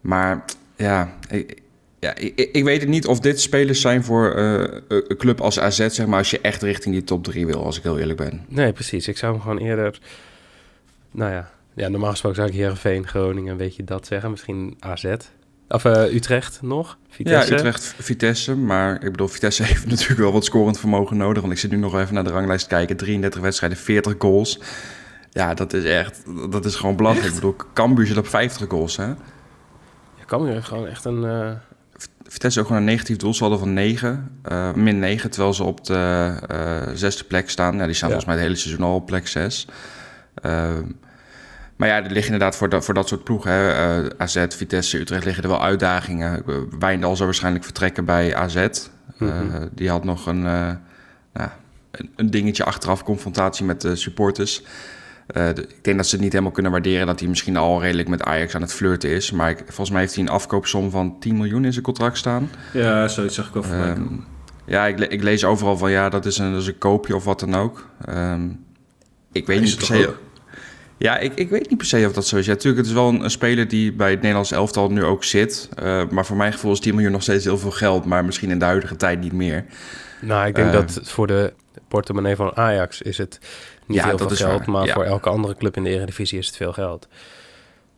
maar 0.00 0.44
ja, 0.76 1.12
ik, 1.28 1.62
ja 1.98 2.14
ik, 2.16 2.50
ik, 2.52 2.64
weet 2.64 2.80
het 2.80 2.88
niet 2.88 3.06
of 3.06 3.20
dit 3.20 3.40
spelers 3.40 3.80
zijn 3.80 4.04
voor 4.04 4.36
uh, 4.36 4.80
een 4.88 5.16
club 5.16 5.40
als 5.40 5.60
AZ... 5.60 5.86
zeg 5.88 6.06
maar, 6.06 6.18
als 6.18 6.30
je 6.30 6.40
echt 6.40 6.62
richting 6.62 6.94
die 6.94 7.04
top 7.04 7.24
3 7.24 7.46
wil, 7.46 7.64
als 7.64 7.76
ik 7.76 7.82
heel 7.82 7.98
eerlijk 7.98 8.18
ben. 8.18 8.44
Nee, 8.48 8.72
precies. 8.72 9.08
Ik 9.08 9.16
zou 9.16 9.32
hem 9.32 9.42
gewoon 9.42 9.58
eerder... 9.58 9.98
Nou 11.10 11.32
ja, 11.32 11.50
ja 11.76 11.88
normaal 11.88 12.10
gesproken 12.10 12.36
zou 12.38 12.48
ik 12.48 12.54
Heerenveen, 12.54 13.06
Groningen, 13.06 13.56
weet 13.56 13.76
je 13.76 13.84
dat 13.84 14.06
zeggen. 14.06 14.30
Misschien 14.30 14.76
AZ... 14.78 15.14
Of 15.68 15.84
uh, 15.84 16.14
Utrecht 16.14 16.62
nog? 16.62 16.98
Vitesse? 17.08 17.50
Ja, 17.50 17.58
Utrecht, 17.58 17.94
Vitesse. 17.98 18.56
Maar 18.56 18.94
ik 18.94 19.10
bedoel, 19.10 19.28
Vitesse 19.28 19.62
heeft 19.70 19.86
natuurlijk 19.86 20.20
wel 20.20 20.32
wat 20.32 20.44
scorend 20.44 20.78
vermogen 20.78 21.16
nodig. 21.16 21.40
Want 21.40 21.52
ik 21.52 21.58
zit 21.58 21.70
nu 21.70 21.76
nog 21.76 21.98
even 21.98 22.14
naar 22.14 22.24
de 22.24 22.30
ranglijst 22.30 22.66
kijken. 22.66 22.96
33 22.96 23.40
wedstrijden, 23.40 23.78
40 23.78 24.14
goals. 24.18 24.60
Ja, 25.30 25.54
dat 25.54 25.72
is 25.72 25.84
echt... 25.84 26.22
Dat 26.50 26.64
is 26.64 26.74
gewoon 26.74 26.96
belachelijk. 26.96 27.28
Ik 27.28 27.34
bedoel, 27.34 27.56
Cambuur 27.74 28.06
zit 28.06 28.16
op 28.16 28.26
50 28.26 28.68
goals, 28.68 28.96
hè? 28.96 29.06
Ja, 29.06 30.24
Cambuur 30.26 30.52
heeft 30.52 30.66
gewoon 30.66 30.86
echt 30.86 31.04
een... 31.04 31.22
Uh... 31.22 31.50
Vitesse 32.28 32.60
ook 32.60 32.66
gewoon 32.66 32.82
een 32.82 32.88
negatief 32.88 33.16
doelsaldo 33.16 33.56
van 33.56 33.72
9. 33.72 34.40
Uh, 34.52 34.72
min 34.72 34.98
9, 34.98 35.30
terwijl 35.30 35.54
ze 35.54 35.64
op 35.64 35.84
de 35.84 36.34
uh, 36.52 36.94
zesde 36.94 37.24
plek 37.24 37.50
staan. 37.50 37.76
Ja, 37.76 37.84
die 37.84 37.94
staan 37.94 38.08
ja. 38.08 38.14
volgens 38.14 38.24
mij 38.24 38.34
het 38.34 38.44
hele 38.44 38.56
seizoen 38.56 38.84
al 38.84 38.94
op 38.94 39.06
plek 39.06 39.28
6. 39.28 39.66
Maar 41.76 41.88
ja, 41.88 41.96
er 41.96 42.10
liggen 42.10 42.32
inderdaad 42.32 42.56
voor 42.56 42.68
dat, 42.68 42.84
voor 42.84 42.94
dat 42.94 43.08
soort 43.08 43.24
ploegen. 43.24 43.50
Hè. 43.50 44.00
Uh, 44.02 44.10
AZ, 44.16 44.46
Vitesse, 44.48 44.98
Utrecht 44.98 45.24
liggen 45.24 45.42
er 45.42 45.48
wel 45.48 45.62
uitdagingen. 45.62 46.42
Wijndal 46.78 47.16
zal 47.16 47.26
waarschijnlijk 47.26 47.64
vertrekken 47.64 48.04
bij 48.04 48.34
AZ. 48.34 48.54
Mm 49.18 49.28
-hmm. 49.28 49.48
uh, 49.48 49.62
die 49.72 49.90
had 49.90 50.04
nog 50.04 50.26
een, 50.26 50.38
uh, 50.38 50.70
nou, 51.32 51.48
een, 51.90 52.10
een, 52.16 52.30
dingetje 52.30 52.64
achteraf, 52.64 53.04
confrontatie 53.04 53.64
met 53.64 53.80
de 53.80 53.96
supporters. 53.96 54.62
De, 55.26 55.66
ik 55.68 55.84
denk 55.84 55.96
dat 55.96 56.06
ze 56.06 56.14
het 56.14 56.24
niet 56.24 56.32
helemaal 56.32 56.52
kunnen 56.52 56.72
waarderen 56.72 57.06
dat 57.06 57.20
hij 57.20 57.28
misschien 57.28 57.56
al 57.56 57.80
redelijk 57.80 58.08
met 58.08 58.22
Ajax 58.22 58.54
aan 58.54 58.62
het 58.62 58.72
flirten 58.72 59.10
is. 59.10 59.30
Maar 59.30 59.50
ik, 59.50 59.58
volgens 59.58 59.90
mij 59.90 60.00
heeft 60.00 60.14
hij 60.14 60.24
een 60.24 60.30
afkoopsom 60.30 60.90
van 60.90 61.18
10 61.20 61.36
miljoen 61.36 61.64
in 61.64 61.72
zijn 61.72 61.84
contract 61.84 62.18
staan. 62.18 62.50
Ja, 62.72 63.08
zoiets 63.08 63.34
zag 63.34 63.46
ik 63.46 63.52
voorbij. 63.52 63.90
Um, 63.90 64.24
ja, 64.64 64.86
ik, 64.86 65.00
ik, 65.00 65.22
lees 65.22 65.44
overal 65.44 65.76
van 65.76 65.90
ja, 65.90 66.08
dat 66.08 66.26
is 66.26 66.38
een, 66.38 66.52
dat 66.52 66.60
is 66.60 66.66
een 66.66 66.78
koopje 66.78 67.14
of 67.14 67.24
wat 67.24 67.40
dan 67.40 67.54
ook. 67.54 67.88
Um, 68.08 68.64
ik 69.32 69.46
weet 69.46 69.60
niet 69.60 69.76
per 69.76 69.86
se... 69.86 70.14
Ja, 70.98 71.18
ik, 71.18 71.34
ik 71.34 71.50
weet 71.50 71.68
niet 71.68 71.78
per 71.78 71.86
se 71.86 72.06
of 72.06 72.12
dat 72.12 72.26
zo 72.26 72.36
is. 72.36 72.46
Ja, 72.46 72.52
natuurlijk, 72.52 72.76
het 72.76 72.86
is 72.86 72.92
wel 72.92 73.08
een, 73.08 73.24
een 73.24 73.30
speler 73.30 73.68
die 73.68 73.92
bij 73.92 74.10
het 74.10 74.18
Nederlands 74.18 74.50
elftal 74.52 74.90
nu 74.90 75.04
ook 75.04 75.24
zit. 75.24 75.68
Uh, 75.82 76.08
maar 76.08 76.26
voor 76.26 76.36
mijn 76.36 76.52
gevoel 76.52 76.72
is 76.72 76.80
10 76.80 76.94
miljoen 76.94 77.12
nog 77.12 77.22
steeds 77.22 77.44
heel 77.44 77.58
veel 77.58 77.70
geld. 77.70 78.04
Maar 78.04 78.24
misschien 78.24 78.50
in 78.50 78.58
de 78.58 78.64
huidige 78.64 78.96
tijd 78.96 79.20
niet 79.20 79.32
meer. 79.32 79.64
Nou, 80.20 80.46
ik 80.46 80.54
denk 80.54 80.66
uh, 80.66 80.72
dat 80.72 81.00
voor 81.02 81.26
de 81.26 81.52
portemonnee 81.88 82.36
van 82.36 82.56
Ajax 82.56 83.02
is 83.02 83.18
het 83.18 83.38
niet 83.86 83.98
Ja, 83.98 84.04
heel 84.04 84.16
dat 84.16 84.20
veel 84.26 84.36
is 84.36 84.42
geld. 84.42 84.58
waar, 84.58 84.70
Maar 84.70 84.86
ja. 84.86 84.92
voor 84.92 85.04
elke 85.04 85.28
andere 85.28 85.56
club 85.56 85.76
in 85.76 85.82
de 85.84 85.90
Eredivisie 85.90 86.38
is 86.38 86.46
het 86.46 86.56
veel 86.56 86.72
geld. 86.72 87.08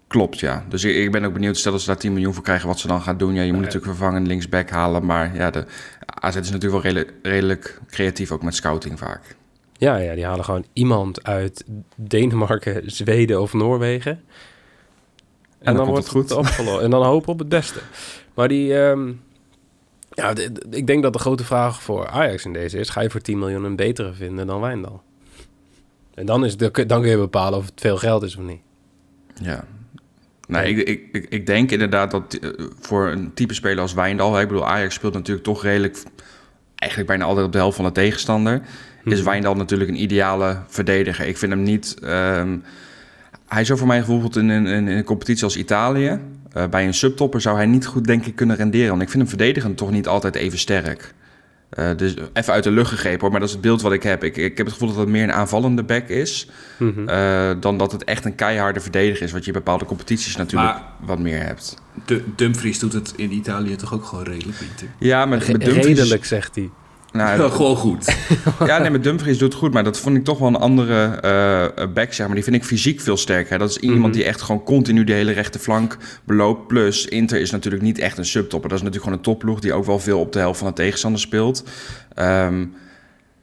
Klopt, 0.07 0.41
ja. 0.41 0.65
Dus 0.69 0.85
ik, 0.85 0.97
ik 0.97 1.13
ben 1.13 1.25
ook 1.25 1.33
benieuwd, 1.33 1.57
stel 1.57 1.73
dat 1.73 1.81
ze 1.81 1.87
daar 1.87 1.97
10 1.97 2.13
miljoen 2.13 2.35
voor 2.35 2.43
krijgen, 2.43 2.69
wat 2.69 2.79
ze 2.79 2.87
dan 2.87 3.03
gaan 3.03 3.17
doen. 3.17 3.35
Ja, 3.35 3.43
je 3.43 3.53
moet 3.53 3.61
natuurlijk 3.61 3.87
vervangen 3.87 4.27
linksback 4.27 4.71
halen. 4.71 5.07
Maar 5.07 5.35
ja, 5.35 5.51
de 5.51 5.65
AZ 6.07 6.37
is 6.37 6.51
natuurlijk 6.51 6.83
wel 6.83 6.93
redelijk, 6.93 7.13
redelijk 7.23 7.81
creatief, 7.91 8.31
ook 8.31 8.43
met 8.43 8.55
scouting 8.55 8.99
vaak. 8.99 9.37
Ja, 9.79 9.97
ja, 9.97 10.15
die 10.15 10.25
halen 10.25 10.45
gewoon 10.45 10.65
iemand 10.73 11.25
uit 11.25 11.65
Denemarken, 11.97 12.91
Zweden 12.91 13.41
of 13.41 13.53
Noorwegen. 13.53 14.23
En, 15.59 15.75
dan 15.75 15.87
wordt 15.87 16.03
het 16.03 16.13
goed. 16.13 16.33
opgelost. 16.33 16.83
En 16.83 16.91
dan 16.91 17.05
hopen 17.05 17.33
op 17.33 17.39
het 17.39 17.49
beste. 17.49 17.81
Maar 18.35 18.49
die... 18.49 18.79
ehm, 18.79 19.13
ja, 20.11 20.35
ik 20.71 20.87
denk 20.87 21.03
dat 21.03 21.13
de 21.13 21.19
grote 21.19 21.45
vraag 21.45 21.83
voor 21.83 22.07
Ajax 22.07 22.45
in 22.45 22.53
deze 22.53 22.79
is... 22.79 22.89
ga 22.89 23.01
je 23.01 23.11
voor 23.11 23.21
10 23.21 23.39
miljoen 23.39 23.65
een 23.65 23.77
betere 23.77 24.13
vinden 24.13 24.47
dan 24.47 24.61
Wijndal? 24.61 25.03
En 26.15 26.27
dan, 26.27 26.45
is 26.45 26.57
de, 26.57 26.87
dan 26.87 27.01
kun 27.01 27.11
je 27.11 27.17
bepalen 27.17 27.59
of 27.59 27.65
het 27.65 27.81
veel 27.81 27.97
geld 27.97 28.23
is 28.23 28.37
of 28.37 28.43
niet. 28.43 28.61
Ja. 29.43 29.65
Nee, 30.49 30.75
ik, 30.75 30.89
ik, 31.13 31.27
ik, 31.29 31.47
denk 31.47 31.71
inderdaad 31.71 32.11
dat 32.11 32.35
eh, 32.35 32.51
voor 32.81 33.09
een 33.09 33.35
type 33.35 33.55
speler 33.55 33.81
als 33.81 33.93
Wijndal... 33.95 34.41
Ik 34.41 34.49
bedoel, 34.49 34.67
Ajax 34.67 34.95
speelt 34.95 35.15
natuurlijk 35.15 35.47
toch 35.47 35.63
redelijk... 35.63 36.03
Eigenlijk 36.75 37.11
bijna 37.11 37.25
altijd 37.25 37.47
op 37.47 37.53
de 37.53 37.59
helft 37.59 37.77
van 37.77 37.85
de 37.85 37.93
tegenstander. 37.93 38.63
Is 39.11 39.19
Mhm. 39.19 39.29
Wijndal 39.29 39.55
natuurlijk 39.55 39.91
een 39.91 40.03
ideale 40.03 40.59
verdediger. 40.69 41.27
Ik 41.27 41.39
vind 41.39 41.53
hem 41.53 41.63
niet... 41.63 41.97
ehm, 42.03 42.57
hij 43.49 43.65
zou 43.65 43.79
voor 43.79 43.89
mij 43.89 43.99
bijvoorbeeld 43.99 44.37
in, 44.37 44.49
een- 44.49 44.67
in, 44.67 44.89
in 44.89 44.97
een 44.97 45.05
competitie 45.05 45.45
als 45.45 45.57
Italië... 45.57 46.19
eh, 46.53 46.67
bij 46.69 46.87
een 46.87 46.95
subtopper 46.95 47.41
zou 47.41 47.57
hij 47.57 47.67
niet 47.67 47.87
goed, 47.87 48.05
denk 48.05 48.27
ik, 48.27 48.35
kunnen 48.37 48.57
renderen. 48.57 48.89
Want 48.89 49.03
ik 49.03 49.09
vind 49.09 49.23
hem 49.23 49.29
verdedigend 49.31 49.77
toch 49.77 49.91
niet 49.91 50.07
altijd 50.07 50.35
even 50.35 50.59
sterk. 50.59 51.15
Eh, 51.69 51.91
dus 51.97 52.15
even 52.33 52.53
uit 52.53 52.65
de 52.65 52.71
lucht 52.71 52.91
gegrepen 52.91 53.21
hoor, 53.21 53.31
maar 53.31 53.41
dat 53.41 53.49
is 53.49 53.55
het 53.55 53.65
beeld 53.65 53.83
wat 53.83 53.93
ik 53.93 54.03
heb. 54.03 54.25
Ik, 54.25 54.37
ik 54.37 54.57
heb 54.57 54.67
het 54.67 54.75
gevoel 54.75 54.89
dat 54.89 54.99
het 54.99 55.09
meer 55.09 55.23
een 55.23 55.33
aanvallende 55.33 55.83
back 55.83 56.09
is... 56.09 56.49
Mhm. 56.79 57.09
eh, 57.09 57.51
dan 57.61 57.79
dat 57.79 57.93
het 57.93 58.05
echt 58.05 58.25
een 58.25 58.35
keiharde 58.35 58.81
verdediger 58.81 59.23
is... 59.23 59.33
wat 59.33 59.41
je 59.41 59.47
in 59.47 59.53
bepaalde 59.59 59.85
competities 59.85 60.37
natuurlijk 60.37 60.71
Maar- 60.73 60.83
wat 61.07 61.19
meer 61.19 61.43
hebt. 61.43 61.77
Dumfries 62.37 62.79
doet 62.79 62.93
het 62.93 63.13
in 63.17 63.33
Italië 63.33 63.77
toch 63.77 63.95
ook 63.95 64.05
gewoon 64.05 64.25
redelijk, 64.25 64.59
Pieter? 64.59 64.89
Ja, 64.99 65.27
met 65.27 65.47
Dumfries... 65.47 65.85
Redelijk, 65.87 66.25
zegt 66.25 66.55
hij. 66.55 66.71
Nou, 67.13 67.51
gewoon 67.51 67.77
goed. 67.77 68.17
ja, 68.67 68.79
nee, 68.79 68.91
met 68.91 69.03
Dumfries 69.03 69.39
doet 69.39 69.53
het 69.53 69.61
goed, 69.61 69.73
maar 69.73 69.85
dat 69.85 69.99
vond 69.99 70.17
ik 70.17 70.25
toch 70.25 70.39
wel 70.39 70.49
een 70.49 70.57
andere 70.57 71.05
eh, 71.05 71.87
back, 71.95 72.13
zeg 72.13 72.27
maar. 72.27 72.35
Die 72.35 72.45
vind 72.45 72.57
ik 72.57 72.65
fysiek 72.65 73.01
veel 73.01 73.17
sterker. 73.17 73.59
Dat 73.59 73.71
is 73.71 73.77
iemand 73.77 74.03
Mhm. 74.03 74.13
die 74.13 74.25
echt 74.25 74.41
gewoon 74.43 74.63
continu 74.63 75.05
de 75.05 75.13
hele 75.13 75.33
rechte 75.33 75.59
flank 75.59 75.97
beloopt. 76.25 76.67
Plus, 76.67 77.07
Inter 77.07 77.41
is 77.41 77.51
natuurlijk 77.51 77.83
niet 77.83 77.99
echt 77.99 78.19
een 78.19 78.25
subtopper. 78.25 78.69
Dat 78.69 78.79
is 78.79 78.85
natuurlijk 78.85 79.03
gewoon 79.05 79.19
een 79.19 79.33
topploeg 79.33 79.61
die 79.61 79.73
ook 79.73 79.85
wel 79.85 79.99
veel 79.99 80.21
op 80.21 80.33
de 80.33 80.39
helft 80.39 80.59
van 80.59 80.69
de 80.69 80.75
tegenstander 80.75 81.21
speelt. 81.21 81.65
Ehm, 82.15 82.65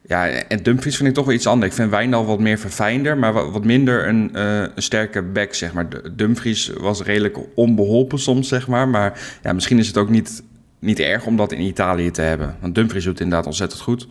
ja, 0.07 0.27
en 0.27 0.63
Dumfries 0.63 0.95
vind 0.95 1.09
ik 1.09 1.15
toch 1.15 1.25
wel 1.25 1.33
iets 1.35 1.47
anders. 1.47 1.69
Ik 1.71 1.77
vind 1.77 1.89
Wijndal 1.89 2.25
wat 2.25 2.39
meer 2.39 2.57
verfijnder, 2.57 3.17
maar 3.17 3.51
wat, 3.51 3.63
minder 3.63 4.07
een, 4.07 4.29
eh, 4.35 4.59
een 4.59 4.71
sterke 4.81 5.21
back, 5.21 5.53
zeg 5.53 5.73
maar. 5.73 5.87
Dumfries 6.11 6.71
was 6.77 7.01
redelijk 7.01 7.37
onbeholpen 7.55 8.19
soms, 8.19 8.47
zeg 8.47 8.67
maar. 8.67 8.87
Maar 8.87 9.19
ja, 9.43 9.53
misschien 9.53 9.79
is 9.79 9.87
het 9.87 9.97
ook 9.97 10.09
niet, 10.09 10.43
niet 10.79 10.99
erg 10.99 11.25
om 11.25 11.37
dat 11.37 11.51
in 11.51 11.61
Italië 11.61 12.11
te 12.11 12.21
hebben. 12.21 12.55
Want 12.59 12.75
Dumfries 12.75 13.03
doet 13.03 13.19
inderdaad 13.19 13.45
ontzettend 13.45 13.81
goed. 13.81 14.07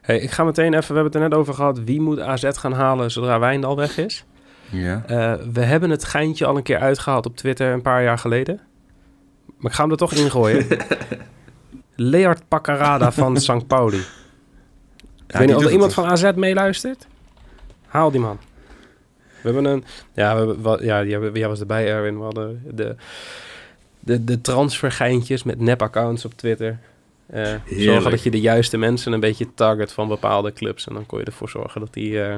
Hey, 0.00 0.18
ik 0.18 0.30
ga 0.30 0.44
meteen 0.44 0.74
even, 0.74 0.94
we 0.94 1.00
hebben 1.00 1.04
het 1.04 1.14
er 1.14 1.20
net 1.28 1.34
over 1.34 1.54
gehad... 1.54 1.80
wie 1.84 2.00
moet 2.00 2.20
AZ 2.20 2.48
gaan 2.52 2.72
halen 2.72 3.10
zodra 3.10 3.38
Wijndal 3.38 3.76
weg 3.76 3.98
is? 3.98 4.24
Ja. 4.70 5.02
Eh, 5.06 5.34
we 5.52 5.60
hebben 5.60 5.90
het 5.90 6.04
geintje 6.04 6.46
al 6.46 6.56
een 6.56 6.62
keer 6.62 6.78
uitgehaald 6.78 7.26
op 7.26 7.36
Twitter 7.36 7.72
een 7.72 7.82
paar 7.82 8.02
jaar 8.02 8.18
geleden. 8.18 8.60
Maar 9.58 9.70
ik 9.70 9.76
ga 9.76 9.82
hem 9.82 9.90
er 9.90 9.96
toch 9.96 10.12
ingooien. 10.12 10.66
Leard 11.96 12.48
Paccarada 12.48 13.12
van 13.12 13.36
St. 13.40 13.66
Pauli. 13.66 13.96
Ik 13.98 14.04
Ja, 15.26 15.38
weet 15.38 15.46
niet 15.48 15.56
of 15.56 15.64
er 15.64 15.70
iemand 15.70 15.94
van 15.94 16.04
AZ 16.04 16.30
meeluistert. 16.34 17.06
Haal 17.86 18.10
die 18.10 18.20
man. 18.20 18.38
We 19.40 19.50
hebben 19.52 19.64
een... 19.64 19.84
Ja, 20.14 20.34
we 20.40 20.52
hebben, 20.52 20.84
ja 20.84 21.04
jij 21.32 21.48
was 21.48 21.60
erbij, 21.60 21.88
Erwin. 21.88 22.16
We 22.18 22.24
hadden 22.24 22.62
de, 22.74 22.96
de, 24.04 24.24
de 24.24 24.40
transfergeintjes 24.40 25.42
met 25.42 25.60
nep-accounts 25.60 26.24
op 26.24 26.32
Twitter. 26.34 26.78
Eh, 27.26 27.54
zorgen 27.66 28.10
dat 28.10 28.22
je 28.22 28.30
de 28.30 28.40
juiste 28.40 28.76
mensen 28.76 29.12
een 29.12 29.20
beetje 29.20 29.54
target 29.54 29.92
van 29.92 30.08
bepaalde 30.08 30.52
clubs. 30.52 30.86
En 30.86 30.94
dan 30.94 31.06
kon 31.06 31.18
je 31.18 31.24
ervoor 31.24 31.48
zorgen 31.48 31.80
dat 31.80 31.92
die... 31.92 32.22
eh, 32.22 32.34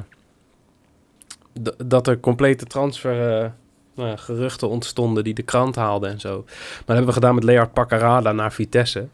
dat 1.77 2.07
er 2.07 2.19
complete 2.19 2.65
transfer... 2.65 3.43
eh, 3.43 3.51
nou 3.95 4.17
geruchten 4.17 4.69
ontstonden 4.69 5.25
die 5.25 5.35
de 5.35 5.43
krant 5.43 5.77
haalden 5.77 6.11
en 6.11 6.21
zo. 6.21 6.43
Maar 6.47 6.67
dat 6.77 6.87
hebben 6.87 7.07
we 7.07 7.13
gedaan 7.13 7.35
met 7.35 7.45
Leard 7.45 7.73
Paccarada 7.73 8.33
naar 8.33 8.53
Vitesse. 8.53 9.07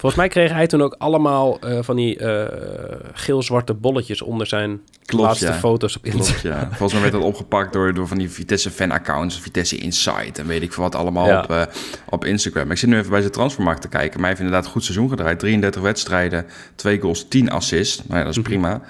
Volgens 0.00 0.14
mij 0.20 0.28
kreeg 0.28 0.52
hij 0.52 0.66
toen 0.66 0.82
ook 0.82 0.94
allemaal 0.98 1.58
eh, 1.60 1.78
van 1.82 1.96
die 1.96 2.18
eh, 2.18 2.98
geel-zwarte 3.12 3.74
bolletjes 3.74 4.22
onder 4.22 4.46
zijn 4.46 4.80
Klopt, 5.04 5.24
laatste 5.24 5.46
ja. 5.46 5.52
foto's 5.52 5.96
op 5.96 6.04
Instagram. 6.04 6.40
Klopt, 6.52 6.60
ja. 6.60 6.66
Volgens 6.68 6.92
mij 6.92 7.00
werd 7.00 7.12
dat 7.12 7.22
opgepakt 7.22 7.72
door, 7.72 7.94
door 7.94 8.06
van 8.08 8.18
die 8.18 8.30
Vitesse 8.30 8.70
fan-accounts, 8.70 9.40
Vitesse 9.40 9.76
Insight 9.76 10.38
en 10.38 10.46
weet 10.46 10.62
ik 10.62 10.72
veel 10.72 10.82
wat 10.82 10.94
allemaal 10.94 11.26
Ja. 11.26 11.42
op, 11.42 11.50
eh, 11.50 11.62
op 12.08 12.24
Instagram. 12.24 12.70
Ik 12.70 12.76
zit 12.76 12.88
nu 12.88 12.98
even 12.98 13.10
bij 13.10 13.20
zijn 13.20 13.32
transfermarkt 13.32 13.80
te 13.82 13.88
kijken. 13.88 14.10
Maar 14.10 14.18
hij 14.20 14.28
heeft 14.28 14.40
inderdaad 14.40 14.64
een 14.64 14.72
goed 14.72 14.84
seizoen 14.84 15.08
gedraaid. 15.08 15.38
33 15.38 15.82
wedstrijden, 15.82 16.46
2 16.74 17.00
goals, 17.00 17.28
10 17.28 17.50
assists. 17.50 17.96
Nou 17.96 18.18
ja, 18.18 18.24
dat 18.24 18.30
is 18.36 18.38
Mhm. 18.38 18.46
prima. 18.48 18.80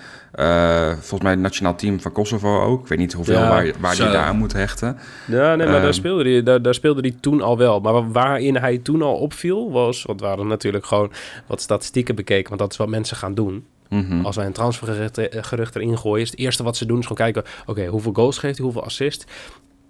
Eh, 0.40 0.86
volgens 0.92 1.20
mij 1.22 1.30
het 1.30 1.40
nationaal 1.40 1.76
team 1.76 2.00
van 2.00 2.12
Kosovo 2.12 2.60
ook. 2.60 2.80
Ik 2.82 2.86
weet 2.88 2.98
niet 2.98 3.12
hoeveel 3.12 3.34
Ja, 3.34 3.48
waar, 3.48 3.72
waar 3.80 3.96
hij 3.96 4.10
daar 4.12 4.24
aan 4.24 4.36
moet 4.36 4.52
hechten. 4.52 4.96
Ja, 5.26 5.54
nee, 5.54 5.66
maar 5.66 5.74
daar, 5.76 5.84
Ehm. 5.84 5.92
speelde 5.92 6.30
hij, 6.30 6.42
daar, 6.42 6.62
daar 6.62 6.74
speelde 6.74 7.00
hij 7.00 7.14
toen 7.20 7.40
al 7.42 7.58
wel. 7.58 7.80
Maar 7.80 7.92
wa- 7.92 8.06
waarin 8.08 8.56
hij 8.56 8.78
toen 8.78 9.02
al 9.02 9.14
opviel 9.16 9.70
was... 9.72 10.02
want 10.02 10.20
we 10.20 10.26
hadden 10.26 10.46
natuurlijk 10.46 10.86
gewoon 10.86 11.12
wat 11.46 11.60
statistieken 11.60 12.14
bekeken... 12.14 12.48
want 12.48 12.60
dat 12.60 12.70
is 12.72 12.76
wat 12.76 12.88
mensen 12.88 13.16
gaan 13.16 13.34
doen. 13.34 13.64
Mhm. 13.88 14.24
Als 14.24 14.36
wij 14.36 14.46
een 14.46 14.52
transfergerucht 14.52 15.20
gerucht 15.46 15.76
erin 15.76 15.98
gooien... 15.98 16.22
is 16.24 16.30
het 16.30 16.38
eerste 16.38 16.62
wat 16.62 16.76
ze 16.76 16.86
doen 16.86 16.98
is 16.98 17.06
gewoon 17.06 17.32
kijken... 17.32 17.50
oké, 17.66 17.86
hoeveel 17.86 18.12
goals 18.12 18.38
geeft 18.38 18.56
hij, 18.56 18.64
hoeveel 18.64 18.84
assist... 18.84 19.24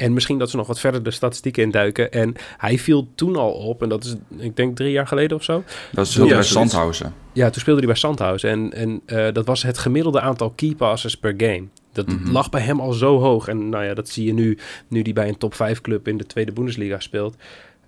En 0.01 0.13
misschien 0.13 0.39
dat 0.39 0.51
ze 0.51 0.57
nog 0.57 0.67
wat 0.67 0.81
verder 0.81 1.03
de 1.03 1.11
statistieken 1.11 1.63
induiken. 1.63 2.13
En 2.13 2.35
hij 2.57 2.79
viel 2.79 3.09
toen 3.15 3.37
al 3.37 3.53
op, 3.53 3.83
en 3.83 3.89
dat 3.89 4.05
is, 4.05 4.15
ik 4.37 4.57
denk, 4.57 4.77
drie 4.77 4.91
jaar 4.93 5.07
geleden 5.07 5.37
of 5.37 5.43
zo. 5.45 5.65
Dat 5.93 6.07
is 6.07 6.15
Ja, 6.15 6.27
bij. 6.27 6.43
Sandhausen. 6.43 7.15
Ja, 7.33 7.51
toen 7.51 7.61
speelde 7.61 7.81
hij 7.81 7.89
bij 7.89 7.99
Sandhausen. 7.99 8.51
En, 8.51 8.73
en 8.73 9.01
eh, 9.07 9.33
dat 9.33 9.47
was 9.47 9.63
het 9.63 9.79
gemiddelde 9.79 10.21
aantal 10.21 10.51
key 10.51 10.75
passes 10.75 11.15
per 11.17 11.35
game. 11.37 11.65
Dat 11.93 12.07
Mhm. 12.07 12.31
lag 12.31 12.51
bij 12.51 12.61
hem 12.61 12.81
al 12.81 12.93
zo 12.93 13.19
hoog. 13.19 13.49
En 13.49 13.69
nou 13.69 13.85
ja, 13.85 13.95
dat 13.95 14.09
zie 14.09 14.25
je 14.27 14.33
nu, 14.33 14.59
nu 14.89 15.03
die 15.03 15.13
bij 15.13 15.29
een 15.29 15.39
top 15.39 15.55
5 15.55 15.81
club 15.81 16.09
in 16.09 16.17
de 16.17 16.27
tweede 16.27 16.53
Bundesliga 16.53 17.01
speelt. 17.01 17.37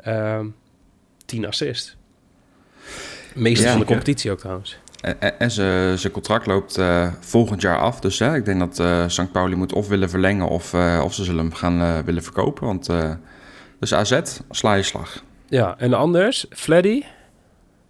Ehm 0.00 0.46
10 1.26 1.46
assists. 1.46 1.96
Meeste 3.34 3.64
Ja, 3.64 3.70
van 3.70 3.78
de 3.80 3.84
zeker. 3.86 3.86
competitie 3.86 4.30
ook 4.30 4.38
trouwens. 4.38 4.78
En, 5.38 5.50
zijn 5.98 6.12
contract 6.12 6.46
loopt 6.46 6.76
eh, 6.76 7.12
volgend 7.20 7.62
jaar 7.62 7.78
af. 7.78 8.00
Dus 8.00 8.18
hè, 8.18 8.34
ik 8.34 8.44
denk 8.44 8.58
dat 8.58 8.78
eh 8.78 9.04
St. 9.06 9.32
Pauli 9.32 9.54
moet 9.54 9.72
of 9.72 9.88
willen 9.88 10.10
verlengen 10.10 10.48
of, 10.48 10.74
eh, 10.74 11.00
of 11.04 11.14
ze 11.14 11.24
zullen 11.24 11.40
hem 11.40 11.54
gaan 11.54 12.04
willen 12.04 12.22
verkopen. 12.22 12.66
Want 12.66 12.90
dus 13.78 13.94
AZ, 13.94 14.20
sla 14.50 14.74
je 14.74 14.82
slag. 14.82 15.24
Ja, 15.48 15.74
en 15.78 15.94
anders, 15.94 16.46
Fleddy. 16.50 17.02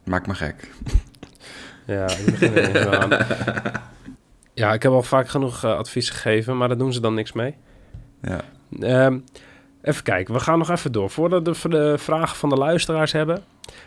Maak 0.04 0.26
me 0.26 0.34
gek. 0.34 0.70
Ja, 1.86 2.06
ik. 2.26 2.40
Ja, 4.54 4.72
ik 4.72 4.82
heb 4.82 4.92
al 4.92 5.02
vaak 5.02 5.28
genoeg 5.28 5.64
advies 5.64 6.10
gegeven, 6.10 6.56
maar 6.56 6.68
daar 6.68 6.78
doen 6.78 6.92
ze 6.92 7.00
dan 7.00 7.14
niks 7.14 7.32
mee. 7.32 7.56
Ja. 8.22 8.40
Ehm, 8.80 9.18
even 9.82 10.02
kijken, 10.02 10.34
we 10.34 10.40
gaan 10.40 10.58
nog 10.58 10.70
even 10.70 10.92
door. 10.92 11.10
Voordat 11.10 11.62
we 11.62 11.68
de 11.68 11.98
vragen 11.98 12.36
van 12.36 12.48
de 12.48 12.56
luisteraars 12.56 13.12
hebben, 13.12 13.44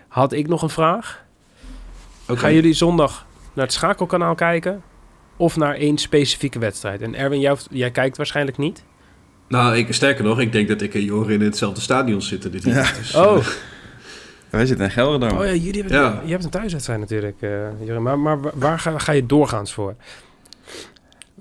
had 0.07 0.33
ik 0.33 0.47
nog 0.47 0.61
een 0.61 0.69
vraag. 0.69 1.24
Oké. 2.27 2.39
Gaan 2.39 2.53
jullie 2.53 2.73
zondag 2.73 3.25
naar 3.53 3.65
het 3.65 3.73
schakelkanaal 3.73 4.35
kijken? 4.35 4.81
Of 5.37 5.55
naar 5.57 5.75
één 5.75 5.97
specifieke 5.97 6.59
wedstrijd? 6.59 7.01
En 7.01 7.15
Erwin, 7.15 7.39
jij, 7.39 7.55
jij 7.69 7.91
kijkt 7.91 8.17
waarschijnlijk 8.17 8.57
niet. 8.57 8.83
Nou, 9.47 9.75
ik, 9.77 9.93
sterker 9.93 10.23
nog, 10.23 10.39
ik 10.39 10.51
denk 10.51 10.67
dat 10.67 10.81
ik 10.81 10.93
en 10.93 11.03
Jorin 11.03 11.39
in 11.39 11.45
hetzelfde 11.45 11.81
stadion 11.81 12.21
zitten 12.21 12.51
dit 12.51 12.63
weekend. 12.63 12.95
Dus, 12.95 13.15
Oh, 13.15 13.37
eh, 13.37 13.45
Wij 14.49 14.65
zitten 14.65 14.85
in 14.85 14.91
Gelderdoom. 14.91 15.37
oh 15.37 15.45
ja, 15.45 15.53
jullie 15.53 15.81
hebben, 15.81 15.99
Ja. 15.99 16.21
je 16.25 16.31
hebt 16.31 16.43
een 16.43 16.49
thuiswedstrijd 16.49 16.99
natuurlijk, 16.99 17.41
eh 17.41 17.49
Jorin. 17.83 18.01
Maar, 18.01 18.19
maar 18.19 18.41
wa- 18.41 18.51
waar 18.53 18.79
ga, 18.79 18.99
ga 18.99 19.11
je 19.11 19.25
doorgaans 19.25 19.73
voor? 19.73 19.95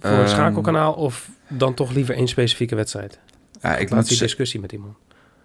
Voor 0.00 0.10
het 0.10 0.18
Ehm, 0.20 0.28
schakelkanaal 0.28 0.92
of 0.92 1.28
dan 1.48 1.74
toch 1.74 1.92
liever 1.92 2.14
één 2.14 2.28
specifieke 2.28 2.74
wedstrijd? 2.74 3.18
Ja, 3.62 3.76
ik, 3.76 3.90
laat 3.90 4.08
die 4.08 4.18
discussie 4.18 4.60
met 4.60 4.72
iemand. 4.72 4.96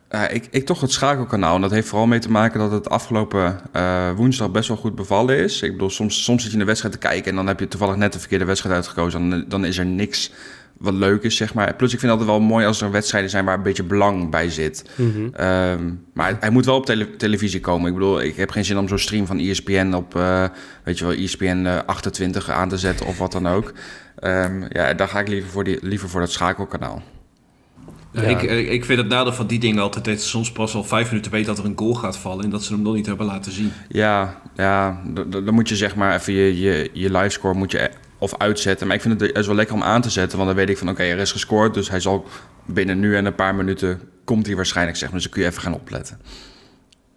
Ik, 0.09 0.47
ik 0.51 0.65
toch 0.65 0.81
het 0.81 0.91
schakelkanaal. 0.91 1.55
En 1.55 1.61
dat 1.61 1.71
heeft 1.71 1.87
vooral 1.87 2.07
mee 2.07 2.19
te 2.19 2.31
maken 2.31 2.59
dat 2.59 2.71
het 2.71 2.89
afgelopen 2.89 3.59
eh, 3.71 4.11
woensdag 4.15 4.51
best 4.51 4.67
wel 4.67 4.77
goed 4.77 4.95
bevallen 4.95 5.37
is. 5.37 5.61
Ik 5.61 5.71
bedoel, 5.71 5.89
soms, 5.89 6.23
soms 6.23 6.41
zit 6.41 6.51
je 6.51 6.57
in 6.57 6.63
de 6.63 6.69
wedstrijd 6.69 6.93
te 6.93 7.07
kijken... 7.07 7.29
en 7.29 7.35
dan 7.35 7.47
heb 7.47 7.59
je 7.59 7.67
toevallig 7.67 7.95
net 7.95 8.13
de 8.13 8.19
verkeerde 8.19 8.45
wedstrijd 8.45 8.75
uitgekozen. 8.75 9.29
Dan, 9.29 9.45
dan 9.47 9.65
is 9.65 9.77
er 9.77 9.85
niks 9.85 10.31
wat 10.77 10.93
leuk 10.93 11.23
is, 11.23 11.35
zeg 11.35 11.53
maar. 11.53 11.75
Plus, 11.75 11.93
ik 11.93 11.99
vind 11.99 12.11
het 12.11 12.21
altijd 12.21 12.39
wel 12.39 12.47
mooi 12.47 12.65
als 12.65 12.81
er 12.81 12.91
wedstrijden 12.91 13.29
zijn... 13.29 13.45
waar 13.45 13.57
een 13.57 13.63
beetje 13.63 13.83
belang 13.83 14.29
bij 14.29 14.49
zit. 14.49 14.85
Ehm, 15.33 15.93
maar 16.13 16.37
hij 16.39 16.49
moet 16.49 16.65
wel 16.65 16.75
op 16.75 16.85
tele- 16.85 17.15
televisie 17.15 17.59
komen. 17.59 17.87
Ik 17.87 17.93
bedoel, 17.93 18.21
ik 18.21 18.35
heb 18.35 18.51
geen 18.51 18.65
zin 18.65 18.77
om 18.77 18.87
zo'n 18.87 18.97
stream 18.97 19.25
van 19.25 19.39
ESPN 19.39 19.93
op, 19.93 20.15
eh, 20.15 20.45
weet 20.83 20.97
je 20.99 21.05
wel, 21.05 21.13
ESPN 21.13 21.65
eh, 21.65 21.77
28 21.85 22.49
aan 22.49 22.69
te 22.69 22.77
zetten 22.77 23.05
of 23.05 23.17
wat 23.17 23.31
dan 23.31 23.47
ook. 23.47 23.73
Ehm, 24.15 24.63
ja, 24.69 24.93
dan 24.93 25.07
ga 25.07 25.19
ik 25.19 25.27
liever 25.27 25.49
voor, 25.49 25.63
die, 25.63 25.77
liever 25.81 26.09
voor 26.09 26.19
dat 26.19 26.31
schakelkanaal. 26.31 27.01
Ja. 28.11 28.21
Ik, 28.21 28.41
ik 28.41 28.69
ik 28.69 28.85
vind 28.85 28.99
het 28.99 29.07
nadeel 29.07 29.33
van 29.33 29.47
die 29.47 29.59
dingen 29.59 29.81
altijd 29.81 30.05
dat 30.05 30.21
soms 30.21 30.51
pas 30.51 30.75
al 30.75 30.83
vijf 30.83 31.09
minuten 31.09 31.31
weet 31.31 31.45
dat 31.45 31.57
er 31.57 31.65
een 31.65 31.77
goal 31.77 31.93
gaat 31.93 32.17
vallen 32.17 32.43
en 32.43 32.49
dat 32.49 32.63
ze 32.63 32.73
hem 32.73 32.81
nog 32.81 32.93
niet 32.93 33.05
hebben 33.05 33.25
laten 33.25 33.51
zien. 33.51 33.71
Ja, 33.89 34.41
ja 34.55 35.01
dan 35.29 35.53
moet 35.53 35.69
je 35.69 35.75
zeg 35.75 35.95
maar 35.95 36.15
even 36.15 36.33
je, 36.33 36.59
je, 36.59 36.89
je 36.93 37.11
livescore 37.11 37.53
moet 37.53 37.71
je 37.71 37.79
e- 37.79 37.91
of 38.17 38.37
uitzetten. 38.37 38.87
Maar 38.87 38.95
ik 38.95 39.01
vind 39.01 39.21
het 39.21 39.37
is 39.37 39.47
wel 39.47 39.55
lekker 39.55 39.75
om 39.75 39.83
aan 39.83 40.01
te 40.01 40.09
zetten, 40.09 40.37
want 40.37 40.49
dan 40.49 40.57
weet 40.57 40.69
ik 40.69 40.77
van 40.77 40.89
oké, 40.89 41.03
er 41.03 41.17
is 41.17 41.31
gescoord. 41.31 41.73
Dus 41.73 41.89
hij 41.89 41.99
zal 41.99 42.25
binnen 42.65 42.99
nu 42.99 43.15
en 43.15 43.25
een 43.25 43.35
paar 43.35 43.55
minuten 43.55 44.01
komt 44.23 44.45
hij 44.45 44.55
waarschijnlijk, 44.55 44.97
zeg 44.97 45.09
maar. 45.09 45.17
Dus 45.17 45.27
dan 45.27 45.33
kun 45.33 45.43
je 45.43 45.49
even 45.49 45.61
gaan 45.61 45.73
opletten. 45.73 46.19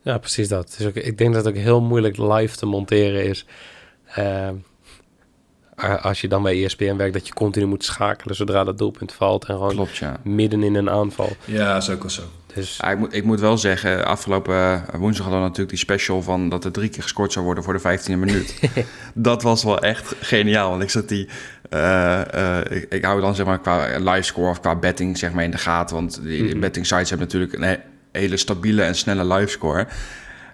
Ja, 0.02 0.18
precies 0.18 0.48
dat. 0.48 0.74
Dus 0.78 0.86
ook, 0.86 0.94
ik 0.94 1.18
denk 1.18 1.34
dat 1.34 1.44
het 1.44 1.54
ook 1.54 1.60
heel 1.60 1.80
moeilijk 1.80 2.16
live 2.16 2.56
te 2.56 2.66
monteren 2.66 3.24
is. 3.24 3.46
Ehm, 4.06 4.26
eh, 4.26 4.50
als 6.02 6.20
je 6.20 6.28
dan 6.28 6.42
bij 6.42 6.64
ESPN 6.64 6.96
werkt, 6.96 7.12
dat 7.14 7.26
je 7.26 7.32
continu 7.34 7.66
moet 7.66 7.84
schakelen 7.84 8.36
zodra 8.36 8.64
dat 8.64 8.78
doelpunt 8.78 9.12
valt. 9.12 9.44
En 9.44 9.54
gewoon 9.54 9.74
Klopt, 9.74 9.96
ja. 9.96 10.16
midden 10.24 10.62
in 10.62 10.74
een 10.74 10.90
aanval. 10.90 11.36
Ja, 11.44 11.76
is 11.76 11.90
ook 11.90 12.00
wel 12.02 12.10
zo. 12.10 12.22
Dus 12.54 12.76
Ja, 12.76 12.90
ik, 12.90 12.98
moet, 12.98 13.14
ik 13.14 13.24
moet 13.24 13.40
wel 13.40 13.58
zeggen, 13.58 14.04
afgelopen 14.06 14.54
eh, 14.54 14.82
woensdag 14.94 15.22
hadden 15.24 15.40
we 15.42 15.48
natuurlijk 15.48 15.68
die 15.76 15.78
special 15.84 16.22
van 16.22 16.48
dat 16.48 16.64
er 16.64 16.72
drie 16.72 16.88
keer 16.88 17.02
gescoord 17.02 17.32
zou 17.32 17.44
worden 17.44 17.64
voor 17.64 17.72
de 17.72 17.98
15e 17.98 18.06
minuut. 18.18 18.60
dat 19.14 19.42
was 19.42 19.64
wel 19.64 19.78
echt 19.78 20.14
geniaal. 20.20 20.70
Want 20.70 20.82
ik 20.82 20.90
zat 20.90 21.08
die. 21.08 21.28
eh, 21.70 22.58
eh, 22.58 22.64
ik, 22.70 22.86
ik 22.92 23.04
hou 23.04 23.20
dan 23.20 23.34
zeg 23.34 23.46
maar 23.46 23.60
qua 23.60 23.98
live 23.98 24.22
score 24.22 24.50
of 24.50 24.60
qua 24.60 24.76
betting 24.76 25.18
zeg 25.18 25.32
maar 25.32 25.44
in 25.44 25.50
de 25.50 25.58
gaten. 25.58 25.96
Want 25.96 26.22
die 26.22 26.42
Mhm. 26.44 26.60
betting 26.60 26.86
sites 26.86 27.08
hebben 27.10 27.26
natuurlijk 27.26 27.52
een 27.52 27.62
he- 27.62 27.78
hele 28.20 28.36
stabiele 28.36 28.82
en 28.82 28.94
snelle 28.94 29.34
live 29.34 29.50
score. 29.50 29.86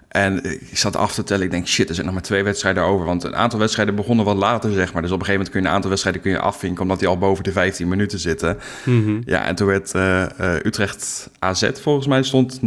En 0.09 0.43
ik 0.71 0.77
zat 0.77 0.95
af 0.95 1.13
te 1.13 1.23
tellen. 1.23 1.43
Ik 1.45 1.51
denk, 1.51 1.67
shit, 1.67 1.87
er 1.89 1.93
zijn 1.93 2.05
nog 2.05 2.15
maar 2.15 2.23
twee 2.23 2.43
wedstrijden 2.43 2.83
over. 2.83 3.05
Want 3.05 3.23
een 3.23 3.35
aantal 3.35 3.59
wedstrijden 3.59 3.95
begonnen 3.95 4.25
wat 4.25 4.35
later, 4.37 4.73
zeg 4.73 4.93
maar. 4.93 5.01
Dus 5.01 5.11
op 5.11 5.19
een 5.19 5.25
gegeven 5.25 5.31
moment 5.33 5.49
kun 5.49 5.61
je 5.61 5.67
een 5.67 5.73
aantal 5.73 5.89
wedstrijden 5.89 6.21
kun 6.21 6.31
je 6.31 6.39
afvinken... 6.39 6.81
omdat 6.81 6.99
die 6.99 7.07
al 7.07 7.17
boven 7.17 7.43
de 7.43 7.51
15 7.51 7.87
minuten 7.87 8.19
zitten. 8.19 8.57
mhm. 8.85 9.21
Ja, 9.25 9.45
en 9.45 9.55
toen 9.55 9.67
werd 9.67 9.91
eh, 9.93 10.23
eh, 10.55 10.65
Utrecht 10.65 11.29
AZ 11.39 11.69
volgens 11.81 12.07
mij 12.07 12.23
stond 12.23 12.59
0-1. 12.61 12.63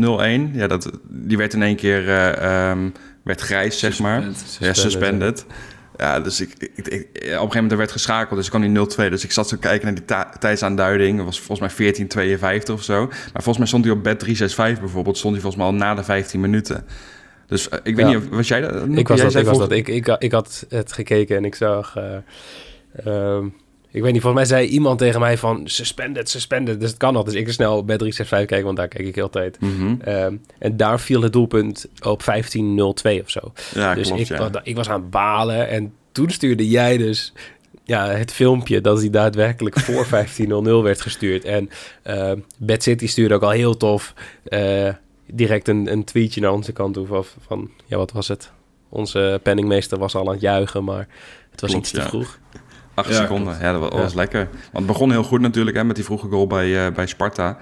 Ja, 0.52 0.66
dat, 0.66 0.90
die 1.08 1.36
werd 1.36 1.54
in 1.54 1.62
één 1.62 1.76
keer 1.76 2.08
eh, 2.08 2.70
ehm, 2.70 2.88
werd 3.24 3.40
grijs, 3.40 3.78
zeg 3.78 3.98
maar. 3.98 4.20
Ja, 4.58 4.72
suspended. 4.74 5.44
Ja, 5.96 6.20
dus 6.20 6.40
ik, 6.40 6.54
ik, 6.74 6.88
ik- 6.88 7.06
op 7.12 7.22
een 7.22 7.30
gegeven 7.30 7.48
moment 7.54 7.72
werd 7.72 7.92
geschakeld, 7.92 8.36
dus 8.36 8.44
ik 8.44 8.50
kwam 8.52 8.74
die 8.74 9.06
0-2. 9.06 9.10
Dus 9.10 9.24
ik 9.24 9.32
zat 9.32 9.48
zo 9.48 9.56
kijken 9.60 9.84
naar 9.86 9.94
die 9.94 10.04
ta- 10.04 10.32
tijdsaanduiding. 10.38 11.16
Dat 11.16 11.26
was 11.26 11.40
volgens 11.40 11.76
mij 11.78 11.94
14-52 12.68 12.72
of 12.72 12.82
zo. 12.82 13.06
Maar 13.06 13.30
volgens 13.32 13.58
mij 13.58 13.66
stond 13.66 13.84
hij 13.84 13.92
op 13.92 14.02
bed 14.02 14.18
365 14.18 14.80
bijvoorbeeld. 14.84 15.16
Stond 15.18 15.32
hij 15.32 15.42
volgens 15.42 15.62
mij 15.62 15.72
al 15.72 15.78
na 15.78 15.94
de 15.94 16.04
15 16.04 16.40
minuten. 16.40 16.84
Dus 17.52 17.68
eh, 17.68 17.78
ik 17.82 17.96
weet 17.96 18.06
Ja. 18.06 18.12
niet, 18.12 18.22
of, 18.30 18.36
was 18.36 18.48
jij 18.48 18.60
dat? 18.60 18.72
ik 18.72 19.08
was 19.08 19.20
Jij 19.20 19.26
dat. 19.30 19.40
Ik, 19.40 19.46
was 19.46 19.58
dat. 19.58 19.70
Ik, 19.72 19.88
ik, 19.88 20.06
ik 20.18 20.32
had 20.32 20.66
het 20.68 20.92
gekeken 20.92 21.36
en 21.36 21.44
ik 21.44 21.54
zag... 21.54 21.96
eh, 21.96 22.16
ehm, 23.04 23.46
ik 23.90 24.02
weet 24.02 24.12
niet, 24.12 24.22
volgens 24.22 24.48
mij 24.48 24.58
zei 24.58 24.68
iemand 24.70 24.98
tegen 24.98 25.20
mij 25.20 25.38
van... 25.38 25.60
Suspended, 25.64 26.28
suspended. 26.28 26.80
Dus 26.80 26.88
het 26.88 26.98
kan 26.98 27.16
al. 27.16 27.24
Dus 27.24 27.34
ik 27.34 27.52
snel 27.52 27.84
bij 27.84 27.96
365 27.96 28.46
kijken, 28.48 28.64
want 28.64 28.76
daar 28.76 28.88
kijk 28.88 29.16
ik 29.16 29.22
altijd. 29.22 29.60
Mhm. 29.60 29.94
Ehm, 30.00 30.34
en 30.58 30.76
daar 30.76 31.00
viel 31.00 31.22
het 31.22 31.32
doelpunt 31.32 31.86
op 32.02 32.22
15-02 32.22 32.24
of 33.22 33.30
zo. 33.30 33.40
Ja, 33.74 33.94
dus 33.94 34.06
klopt, 34.06 34.20
ik, 34.30 34.38
ja. 34.38 34.50
ik 34.62 34.76
was 34.76 34.88
aan 34.88 35.00
het 35.00 35.10
balen. 35.10 35.68
En 35.68 35.92
toen 36.12 36.30
stuurde 36.30 36.68
jij 36.68 36.96
dus 36.96 37.32
ja, 37.84 38.08
het 38.08 38.32
filmpje 38.32 38.80
dat 38.80 38.98
hij 39.00 39.10
daadwerkelijk 39.10 39.78
voor 39.80 40.06
15-0-0 40.82 40.82
werd 40.82 41.00
gestuurd. 41.00 41.44
En 41.44 41.70
eh 42.02 42.32
Bad 42.58 42.82
City 42.82 43.06
stuurde 43.06 43.34
ook 43.34 43.42
al 43.42 43.50
heel 43.50 43.76
tof 43.76 44.14
eh, 44.44 44.88
direct 45.32 45.68
een, 45.68 45.92
een 45.92 46.04
tweetje 46.04 46.40
naar 46.40 46.52
onze 46.52 46.72
kant 46.72 46.94
toe. 46.94 47.06
Van, 47.06 47.24
van, 47.46 47.70
ja, 47.86 47.96
wat 47.96 48.12
was 48.12 48.28
het? 48.28 48.50
Onze 48.88 49.40
penningmeester 49.42 49.98
was 49.98 50.14
al 50.14 50.26
aan 50.26 50.32
het 50.32 50.40
juichen, 50.40 50.84
maar 50.84 51.08
het 51.50 51.60
was 51.60 51.70
Klopt, 51.70 51.84
iets 51.86 51.94
te 51.94 52.00
ja. 52.00 52.08
vroeg. 52.08 52.38
Acht 52.94 53.08
Ja, 53.08 53.14
seconden, 53.14 53.56
ja, 53.60 53.72
dat 53.80 53.92
was, 53.92 54.10
Ja. 54.10 54.16
lekker. 54.16 54.48
Want 54.52 54.72
het 54.72 54.86
begon 54.86 55.10
heel 55.10 55.22
goed 55.22 55.40
natuurlijk 55.40 55.76
hè, 55.76 55.84
met 55.84 55.96
die 55.96 56.04
vroege 56.04 56.28
goal 56.28 56.46
bij, 56.46 56.86
eh, 56.86 56.92
bij 56.92 57.06
Sparta. 57.06 57.58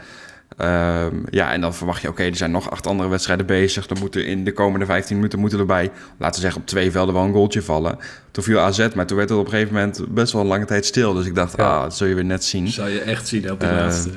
Ehm, 0.57 1.17
ja, 1.31 1.53
en 1.53 1.61
dan 1.61 1.75
verwacht 1.75 2.03
je, 2.03 2.09
oké, 2.09 2.23
er 2.23 2.37
zijn 2.37 2.51
nog 2.51 2.71
acht 2.71 2.87
andere 2.87 3.09
wedstrijden 3.09 3.47
bezig. 3.47 3.87
Dan 3.87 3.99
moeten 3.99 4.27
in 4.27 4.45
de 4.45 4.53
komende 4.53 4.87
15 4.87 5.17
minuten 5.17 5.39
moeten 5.39 5.59
erbij, 5.59 5.91
laten 6.19 6.35
we 6.35 6.41
zeggen, 6.41 6.61
op 6.61 6.67
twee 6.67 6.91
velden 6.91 7.15
wel 7.15 7.23
een 7.25 7.33
goaltje 7.33 7.63
vallen. 7.63 7.99
Toen 8.31 8.45
viel 8.45 8.59
AZ, 8.59 8.89
maar 8.95 9.07
toen 9.07 9.17
werd 9.17 9.29
het 9.29 9.39
op 9.39 9.45
een 9.45 9.51
gegeven 9.51 9.75
moment 9.75 10.05
best 10.09 10.33
wel 10.33 10.43
een 10.43 10.49
lange 10.49 10.65
tijd 10.65 10.87
stil. 10.87 11.13
Dus 11.15 11.27
ik 11.27 11.35
dacht, 11.35 11.57
Ja. 11.57 11.75
ah, 11.77 11.83
dat 11.83 11.97
zul 11.97 12.07
je 12.07 12.15
weer 12.15 12.25
net 12.25 12.45
zien. 12.45 12.69
Zou 12.69 12.89
je 12.89 13.01
echt 13.01 13.29
zien 13.29 13.43
hè, 13.45 13.53
op 13.53 13.61
die 13.61 13.69
Eh, 13.69 13.75
laatste. 13.77 14.11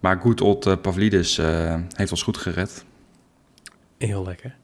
Maar 0.00 0.18
goed, 0.20 0.40
old 0.40 0.66
eh, 0.66 0.72
Pavlidis 0.82 1.38
eh, 1.38 1.74
heeft 1.94 2.10
ons 2.10 2.22
goed 2.22 2.36
gered. 2.38 2.84
Heel 4.08 4.24
lekker. 4.24 4.54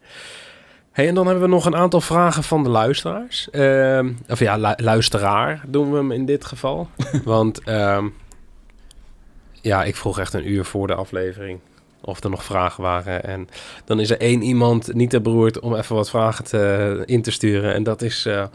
Hey, 0.93 1.09
en 1.09 1.15
dan 1.15 1.27
hebben 1.27 1.45
we 1.45 1.51
nog 1.51 1.65
een 1.67 1.77
aantal 1.77 2.01
vragen 2.01 2.43
van 2.43 2.63
de 2.63 2.69
luisteraars. 2.69 3.51
Ehm, 3.51 4.13
of 4.29 4.39
ja, 4.39 4.57
lu- 4.57 4.85
luisteraar 4.85 5.63
doen 5.67 5.91
we 5.91 5.97
hem 5.97 6.13
in 6.13 6.27
dit 6.27 6.45
geval. 6.45 6.89
Want 7.25 7.63
ehm, 7.65 8.09
ja, 9.53 9.85
ik 9.85 9.97
vroeg 9.97 10.19
echt 10.19 10.35
een 10.35 10.51
uur 10.51 10.65
voor 10.65 10.87
de 10.87 10.95
aflevering 10.95 11.59
of 12.01 12.25
er 12.25 12.31
nog 12.31 12.45
vragen 12.45 12.83
waren. 12.83 13.25
En 13.25 13.49
dan 13.85 14.01
is 14.01 14.11
er 14.11 14.21
één 14.21 14.43
iemand 14.43 14.95
niet 14.95 15.11
te 15.11 15.21
beroerd 15.21 15.61
om 15.61 15.75
even 15.75 15.95
wat 15.97 16.11
vragen 16.11 16.45
te, 16.45 17.03
in 17.07 17.23
te 17.23 17.31
sturen. 17.31 17.75
En 17.75 17.83
dat 17.83 18.03
is 18.03 18.27
eh, 18.27 18.47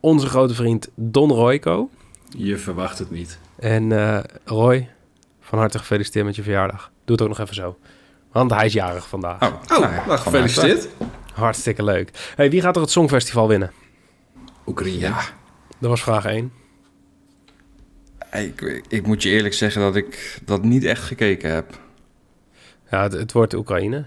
onze 0.00 0.26
grote 0.26 0.54
vriend 0.54 0.88
Don 0.94 1.30
Royco. 1.30 1.90
Je 2.36 2.56
verwacht 2.58 2.98
het 2.98 3.10
niet. 3.10 3.38
En 3.58 3.92
eh, 3.92 4.18
Roy, 4.44 4.88
van 5.40 5.58
harte 5.58 5.78
gefeliciteerd 5.78 6.24
met 6.24 6.36
je 6.36 6.42
verjaardag. 6.42 6.90
Doe 7.04 7.16
het 7.16 7.22
ook 7.22 7.28
nog 7.28 7.40
even 7.40 7.54
zo. 7.54 7.76
Want 8.36 8.50
hij 8.50 8.66
is 8.66 8.72
jarig 8.72 9.08
vandaag. 9.08 9.42
Oh, 9.42 9.48
Oh, 9.48 9.78
nou 9.78 9.94
ja, 9.94 10.06
nou, 10.06 10.18
gefeliciteerd. 10.18 10.88
Hartstikke 11.34 11.84
leuk. 11.84 12.32
Hey, 12.36 12.50
wie 12.50 12.60
gaat 12.60 12.76
er 12.76 12.82
het 12.82 12.90
Songfestival 12.90 13.48
winnen? 13.48 13.72
Oekraïne. 14.66 14.98
Ja, 14.98 15.18
Dat 15.78 15.90
was 15.90 16.02
vraag 16.02 16.24
1. 16.24 16.52
ik, 18.32 18.60
ik, 18.60 18.84
ik 18.88 19.06
moet 19.06 19.22
je 19.22 19.28
eerlijk 19.28 19.54
zeggen 19.54 19.80
dat 19.80 19.96
ik 19.96 20.40
dat 20.44 20.62
niet 20.62 20.84
echt 20.84 21.02
gekeken 21.02 21.50
heb. 21.54 21.78
Ja, 22.90 23.02
het, 23.02 23.12
het 23.12 23.32
wordt 23.32 23.54
Oekraïne. 23.54 24.04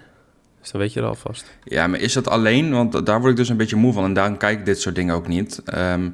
Dus 0.62 0.72
dan 0.72 0.82
weet 0.82 0.94
je 0.94 1.00
het 1.00 1.10
alvast. 1.10 1.46
Ja, 1.64 1.88
maar 1.88 2.00
is 2.00 2.14
dat 2.14 2.28
alleen? 2.28 2.72
Want 2.72 3.06
daar 3.06 3.20
word 3.20 3.32
ik 3.32 3.38
dus 3.38 3.50
een 3.50 3.58
beetje 3.58 3.76
moe 3.76 3.94
van. 3.94 4.04
En 4.04 4.14
daarom 4.14 4.38
kijk 4.38 4.60
ik 4.60 4.66
dit 4.66 4.82
soort 4.82 4.96
dingen 4.96 5.16
ook 5.16 5.28
niet. 5.28 5.62
Ehm, 5.66 6.10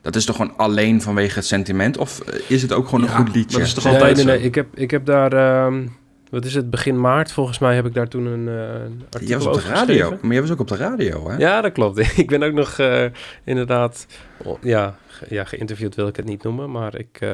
dat 0.00 0.16
is 0.16 0.24
toch 0.24 0.36
gewoon 0.36 0.56
alleen 0.56 1.02
vanwege 1.02 1.34
het 1.34 1.46
sentiment? 1.46 1.98
Of 1.98 2.20
is 2.48 2.62
het 2.62 2.72
ook 2.72 2.88
gewoon 2.88 3.04
Ja, 3.04 3.10
een 3.10 3.16
goed 3.26 3.34
liedje? 3.34 3.58
dat 3.58 3.66
is 3.66 3.74
toch 3.74 3.84
Nee, 3.84 3.92
altijd 3.92 4.14
nee, 4.16 4.24
zo? 4.24 4.30
nee. 4.30 4.40
Ik 4.42 4.54
heb, 4.54 4.66
ik 4.78 4.90
heb 4.90 5.06
daar... 5.06 5.32
ehm, 5.32 5.86
wat 6.32 6.44
is 6.44 6.54
het? 6.54 6.70
Begin 6.70 7.00
maart 7.00 7.32
volgens 7.32 7.58
mij 7.58 7.74
heb 7.74 7.86
ik 7.86 7.94
daar 7.94 8.08
toen 8.08 8.26
een, 8.26 8.48
eh, 8.48 8.82
een 8.84 9.02
artikel 9.10 9.26
Jij 9.28 9.36
was 9.38 9.46
op 9.46 9.52
de 9.54 9.60
radio. 9.60 9.94
geschreven. 9.94 10.18
Maar 10.22 10.32
jij 10.32 10.40
was 10.40 10.50
ook 10.50 10.60
op 10.60 10.68
de 10.68 10.76
radio, 10.76 11.28
hè? 11.30 11.36
Ja, 11.36 11.60
dat 11.60 11.72
klopt. 11.72 11.98
Ik 12.18 12.28
ben 12.28 12.42
ook 12.42 12.52
nog 12.52 12.78
eh, 12.78 13.04
inderdaad... 13.44 14.06
oh, 14.44 14.62
ja, 14.62 14.96
ge- 15.06 15.26
ja, 15.28 15.44
geïnterviewd 15.44 15.94
wil 15.94 16.06
ik 16.06 16.16
het 16.16 16.24
niet 16.24 16.42
noemen. 16.42 16.70
Maar 16.70 16.98
ik 16.98 17.16
eh, 17.20 17.32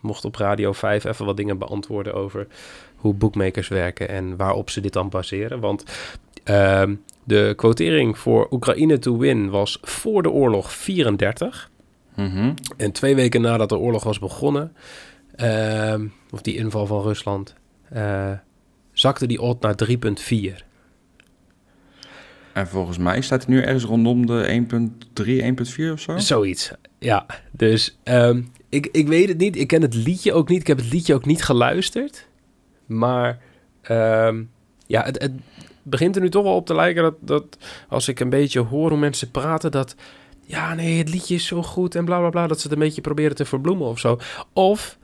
mocht 0.00 0.24
op 0.24 0.36
Radio 0.36 0.72
5 0.72 1.04
even 1.04 1.24
wat 1.26 1.36
dingen 1.36 1.58
beantwoorden 1.58 2.14
over 2.14 2.46
hoe 2.96 3.14
bookmakers 3.14 3.68
werken 3.68 4.08
en 4.08 4.36
waarop 4.36 4.70
ze 4.70 4.80
dit 4.80 4.92
dan 4.92 5.08
baseren. 5.08 5.60
Want 5.60 5.84
ehm, 6.44 6.94
de 7.24 7.52
quotering 7.56 8.18
voor 8.18 8.46
Oekraïne 8.50 8.98
to 8.98 9.16
win 9.18 9.50
was 9.50 9.78
voor 9.82 10.22
de 10.22 10.30
oorlog 10.30 10.72
34. 10.72 11.70
Mhm. 12.16 12.52
En 12.76 12.92
twee 12.92 13.14
weken 13.14 13.40
nadat 13.40 13.68
de 13.68 13.78
oorlog 13.78 14.04
was 14.04 14.18
begonnen, 14.18 14.72
ehm, 15.36 16.06
of 16.30 16.42
die 16.42 16.56
inval 16.56 16.86
van 16.86 17.02
Rusland, 17.02 17.54
eh, 17.92 18.32
zakte 18.92 19.26
die 19.26 19.40
odd 19.40 19.62
naar 19.62 19.74
3,4. 19.74 20.64
En 22.52 22.68
volgens 22.68 22.98
mij 22.98 23.20
staat 23.20 23.46
hij 23.46 23.54
nu 23.54 23.60
ergens 23.60 23.84
rondom 23.84 24.26
de 24.26 24.66
1.3, 25.14 25.26
1.4 25.84 25.92
of 25.92 26.00
zo. 26.00 26.18
Zoiets, 26.18 26.72
ja. 26.98 27.26
Dus 27.50 27.98
ehm, 28.02 28.42
ik, 28.68 28.86
ik 28.86 29.08
weet 29.08 29.28
het 29.28 29.38
niet. 29.38 29.56
Ik 29.56 29.66
ken 29.66 29.82
het 29.82 29.94
liedje 29.94 30.32
ook 30.32 30.48
niet. 30.48 30.60
Ik 30.60 30.66
heb 30.66 30.76
het 30.76 30.92
liedje 30.92 31.14
ook 31.14 31.24
niet 31.24 31.42
geluisterd. 31.42 32.26
Maar 32.86 33.38
ehm, 33.82 34.42
ja, 34.86 35.04
het, 35.04 35.22
het 35.22 35.32
begint 35.82 36.16
er 36.16 36.22
nu 36.22 36.30
toch 36.30 36.42
wel 36.42 36.54
op 36.54 36.66
te 36.66 36.74
lijken 36.74 37.02
dat, 37.02 37.14
dat 37.20 37.58
als 37.88 38.08
ik 38.08 38.20
een 38.20 38.30
beetje 38.30 38.60
hoor 38.60 38.88
hoe 38.88 38.98
mensen 38.98 39.30
praten, 39.30 39.70
dat 39.70 39.94
ja, 40.46 40.74
nee, 40.74 40.98
het 40.98 41.08
liedje 41.08 41.34
is 41.34 41.46
zo 41.46 41.62
goed 41.62 41.94
en 41.94 42.04
bla 42.04 42.18
bla 42.18 42.30
bla, 42.30 42.46
dat 42.46 42.60
ze 42.60 42.62
het 42.62 42.72
een 42.72 42.82
beetje 42.82 43.00
proberen 43.00 43.36
te 43.36 43.44
verbloemen 43.44 43.86
of 43.86 43.98
zo. 43.98 44.18
Of 44.52 44.98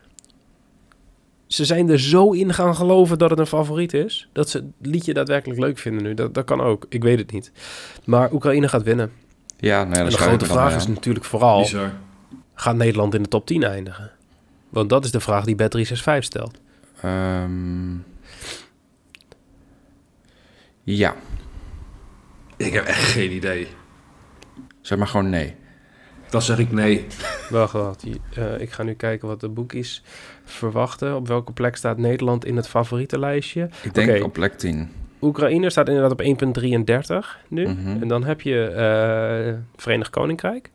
ze 1.49 1.65
zijn 1.65 1.89
er 1.91 2.01
zo 2.01 2.33
in 2.33 2.55
gaan 2.55 2.75
geloven 2.77 3.19
dat 3.19 3.31
het 3.31 3.39
een 3.39 3.47
favoriet 3.47 3.93
is, 3.95 4.29
dat 4.33 4.49
ze 4.51 4.59
het 4.59 4.87
liedje 4.91 5.15
daadwerkelijk 5.15 5.61
leuk 5.61 5.79
vinden 5.79 6.03
nu. 6.03 6.15
Dat, 6.15 6.35
dat 6.35 6.45
kan 6.45 6.61
ook. 6.61 6.87
Ik 6.89 7.03
weet 7.03 7.19
het 7.19 7.33
niet. 7.33 7.53
Maar 8.05 8.33
Oekraïne 8.33 8.69
gaat 8.69 8.83
winnen. 8.83 9.13
Ja, 9.57 9.85
nee, 9.85 9.95
En 9.95 10.03
dat 10.03 10.13
de 10.13 10.19
grote 10.19 10.45
vraag 10.47 10.77
is 10.77 10.87
natuurlijk 10.87 11.25
vooral, 11.25 11.61
Bizar. 11.61 11.93
gaat 12.55 12.77
Nederland 12.77 13.15
in 13.15 13.23
de 13.23 13.29
top 13.29 13.47
10 13.47 13.63
eindigen? 13.63 14.11
Want 14.69 14.89
dat 14.91 15.05
is 15.05 15.11
de 15.11 15.21
vraag 15.21 15.45
die 15.45 15.57
Bet365 15.63 16.19
stelt. 16.19 16.61
Ehm, 17.03 17.93
ja, 20.83 21.15
Ik 22.57 22.73
heb 22.73 22.85
echt 22.85 23.03
geen 23.03 23.33
idee. 23.33 23.69
zeg 24.81 24.99
maar 24.99 25.07
gewoon 25.07 25.31
nee. 25.31 25.55
Dan 26.31 26.43
zeg 26.43 26.59
ik 26.59 26.73
nee. 26.73 27.07
Wacht, 27.51 27.73
wacht. 27.73 28.05
Eh, 28.35 28.61
ik 28.61 28.71
ga 28.71 28.83
nu 28.83 28.93
kijken 28.95 29.29
wat 29.29 29.41
de 29.41 29.49
boekies 29.49 30.03
verwachten. 30.45 31.17
Op 31.17 31.29
welke 31.29 31.53
plek 31.53 31.77
staat 31.77 31.99
Nederland 31.99 32.45
in 32.45 32.57
het 32.57 32.69
favorietenlijstje? 32.69 33.69
Ik 33.83 33.95
denk 33.95 34.25
op 34.25 34.33
plek 34.33 34.53
10. 34.59 34.89
Oekraïne 35.21 35.71
staat 35.71 35.89
inderdaad 35.89 36.13
op 36.13 36.21
1,33 36.21 37.39
nu. 37.49 37.69
Mhm. 37.69 38.03
En 38.03 38.09
dan 38.09 38.25
heb 38.25 38.41
je 38.41 38.65
eh, 38.67 39.55
Verenigd 39.77 40.11
Koninkrijk. 40.11 40.71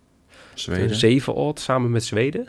Zweden. 0.53 0.89
Een 0.89 0.95
7 0.95 1.33
odd 1.35 1.59
samen 1.59 1.91
met 1.91 2.03
Zweden. 2.03 2.47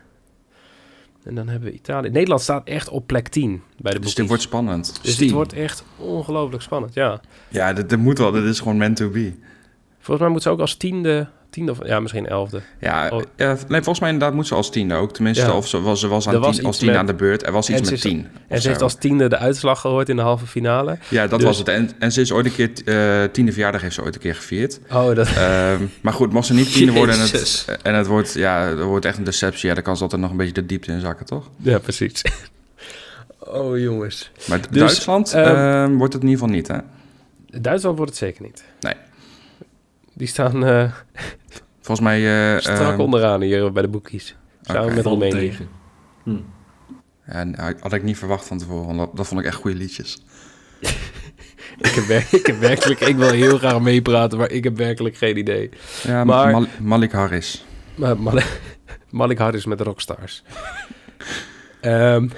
En 1.24 1.34
dan 1.34 1.48
hebben 1.48 1.68
we 1.68 1.74
Italië. 1.74 2.10
Nederland 2.10 2.40
staat 2.40 2.68
echt 2.68 2.88
op 2.88 3.06
plek 3.06 3.28
10 3.28 3.50
bij 3.50 3.60
de 3.76 3.82
Dus 3.82 3.92
boekies. 3.98 4.14
dit 4.14 4.26
wordt 4.26 4.42
spannend. 4.42 4.98
Dus 5.02 5.16
dit 5.16 5.30
wordt 5.30 5.52
echt 5.52 5.84
ongelooflijk 5.96 6.62
spannend, 6.62 6.94
ja. 6.94 7.20
Ja, 7.48 7.72
dit, 7.72 7.88
dit 7.88 7.98
moet 7.98 8.18
wel. 8.18 8.30
Dit 8.30 8.44
is 8.44 8.58
gewoon 8.58 8.76
meant 8.76 8.96
to 8.96 9.10
be. 9.10 9.32
Volgens 9.98 10.20
mij 10.20 10.28
moet 10.28 10.42
ze 10.42 10.50
ook 10.50 10.60
als 10.60 10.74
tiende 10.76 11.28
tiende 11.54 11.70
of 11.72 11.86
ja, 11.86 12.00
misschien 12.00 12.26
elfde. 12.26 12.60
Ja, 12.80 13.08
Oh. 13.12 13.22
ja, 13.36 13.46
nee, 13.68 13.82
volgens 13.82 14.00
mij 14.00 14.10
inderdaad 14.10 14.34
moet 14.36 14.46
ze 14.46 14.54
als 14.54 14.70
tiende 14.70 14.94
ook. 14.94 15.12
Tenminste, 15.12 15.44
Ja. 15.44 15.56
of 15.56 15.68
ze 15.68 15.80
was, 15.80 16.00
ze 16.00 16.08
was, 16.08 16.28
aan 16.28 16.34
Er 16.34 16.40
was 16.40 16.56
tien, 16.56 16.64
als 16.66 16.76
tiende 16.76 16.92
met- 16.92 17.00
aan 17.00 17.06
de 17.06 17.14
beurt. 17.14 17.46
Er 17.46 17.52
was 17.52 17.70
iets 17.70 17.90
met 17.90 18.00
tien. 18.00 18.26
En 18.48 18.60
ze 18.60 18.68
heeft 18.68 18.82
als 18.82 18.94
tiende 18.94 19.28
de 19.28 19.36
uitslag 19.38 19.80
gehoord 19.80 20.08
in 20.08 20.16
de 20.16 20.22
halve 20.22 20.46
finale. 20.46 20.98
Ja, 21.08 21.26
dat 21.26 21.38
dus- 21.38 21.48
was 21.48 21.58
het. 21.58 21.68
En, 21.68 21.90
en 21.98 22.12
ze 22.12 22.20
is 22.20 22.32
ooit 22.32 22.46
een 22.46 22.54
keer... 22.54 22.70
eh 22.84 23.28
tiende 23.32 23.52
verjaardag 23.52 23.80
heeft 23.80 23.94
ze 23.94 24.02
ooit 24.02 24.14
een 24.14 24.20
keer 24.20 24.34
gevierd. 24.34 24.80
Oh, 24.92 25.14
dat, 25.14 25.28
Ehm, 25.36 25.82
maar 26.00 26.12
goed, 26.12 26.32
mocht 26.32 26.46
ze 26.46 26.54
niet 26.54 26.72
tiende 26.72 26.92
worden 26.92 27.14
en 27.14 27.20
het, 27.20 27.66
en 27.82 27.94
het 27.94 28.06
wordt, 28.06 28.32
ja, 28.34 28.60
het 28.66 28.80
wordt 28.80 29.04
echt 29.04 29.18
een 29.18 29.24
deceptie... 29.24 29.68
Ja, 29.68 29.74
dan 29.74 29.82
kan 29.82 29.96
ze 29.96 30.02
altijd 30.02 30.20
nog 30.20 30.30
een 30.30 30.36
beetje 30.36 30.52
de 30.52 30.66
diepte 30.66 30.92
in 30.92 31.00
zakken, 31.00 31.26
toch? 31.26 31.50
ja, 31.56 31.78
precies. 31.78 32.22
Oh, 33.38 33.78
jongens. 33.78 34.30
Maar 34.48 34.60
Dus, 34.70 34.78
Duitsland 34.78 35.32
ehm, 35.32 35.54
ehm, 35.54 35.92
wordt 35.96 36.12
het 36.12 36.22
in 36.22 36.28
ieder 36.28 36.44
geval 36.44 36.56
niet, 36.56 36.68
hè? 36.68 36.76
Duitsland 37.60 37.96
wordt 37.96 38.10
het 38.10 38.20
zeker 38.20 38.42
niet. 38.42 38.64
Nee. 38.80 38.94
Die 40.14 40.26
staan 40.26 40.64
eh, 40.66 40.92
Volgens 41.80 42.00
mij... 42.06 42.52
eh, 42.54 42.60
strak 42.60 42.78
ehm, 42.92 43.00
onderaan 43.00 43.40
hier 43.40 43.72
bij 43.72 43.82
de 43.82 43.88
boekies. 43.88 44.36
Samen 44.62 44.84
Oké. 44.84 44.94
met 44.94 45.04
Roemenië. 45.04 45.30
tegen. 45.30 45.68
Hm. 46.22 46.36
ja, 47.26 47.44
nou, 47.44 47.74
had 47.80 47.92
ik 47.92 48.02
niet 48.02 48.18
verwacht 48.18 48.46
van 48.46 48.58
tevoren, 48.58 48.86
want 48.86 48.98
dat, 48.98 49.16
dat 49.16 49.26
vond 49.26 49.40
ik 49.40 49.46
echt 49.46 49.56
goede 49.56 49.76
liedjes. 49.76 50.18
Ik 51.78 51.86
heb, 51.90 52.04
wer- 52.04 52.26
ik 52.30 52.46
heb 52.46 52.58
werkelijk... 52.58 53.00
Ik 53.00 53.16
wil 53.16 53.30
heel 53.30 53.58
graag 53.58 53.80
meepraten, 53.80 54.38
maar 54.38 54.50
ik 54.50 54.64
heb 54.64 54.76
werkelijk 54.76 55.16
geen 55.16 55.36
idee. 55.36 55.70
Ja, 56.02 56.24
Maar- 56.24 56.50
Mal- 56.50 56.66
Malik 56.80 57.12
Harris. 57.12 57.64
Maar 57.94 58.18
Mal 58.20 58.38
Malik 59.10 59.38
Harris 59.38 59.64
met 59.64 59.80
Rockstars. 59.80 60.42
Ehm, 61.80 62.28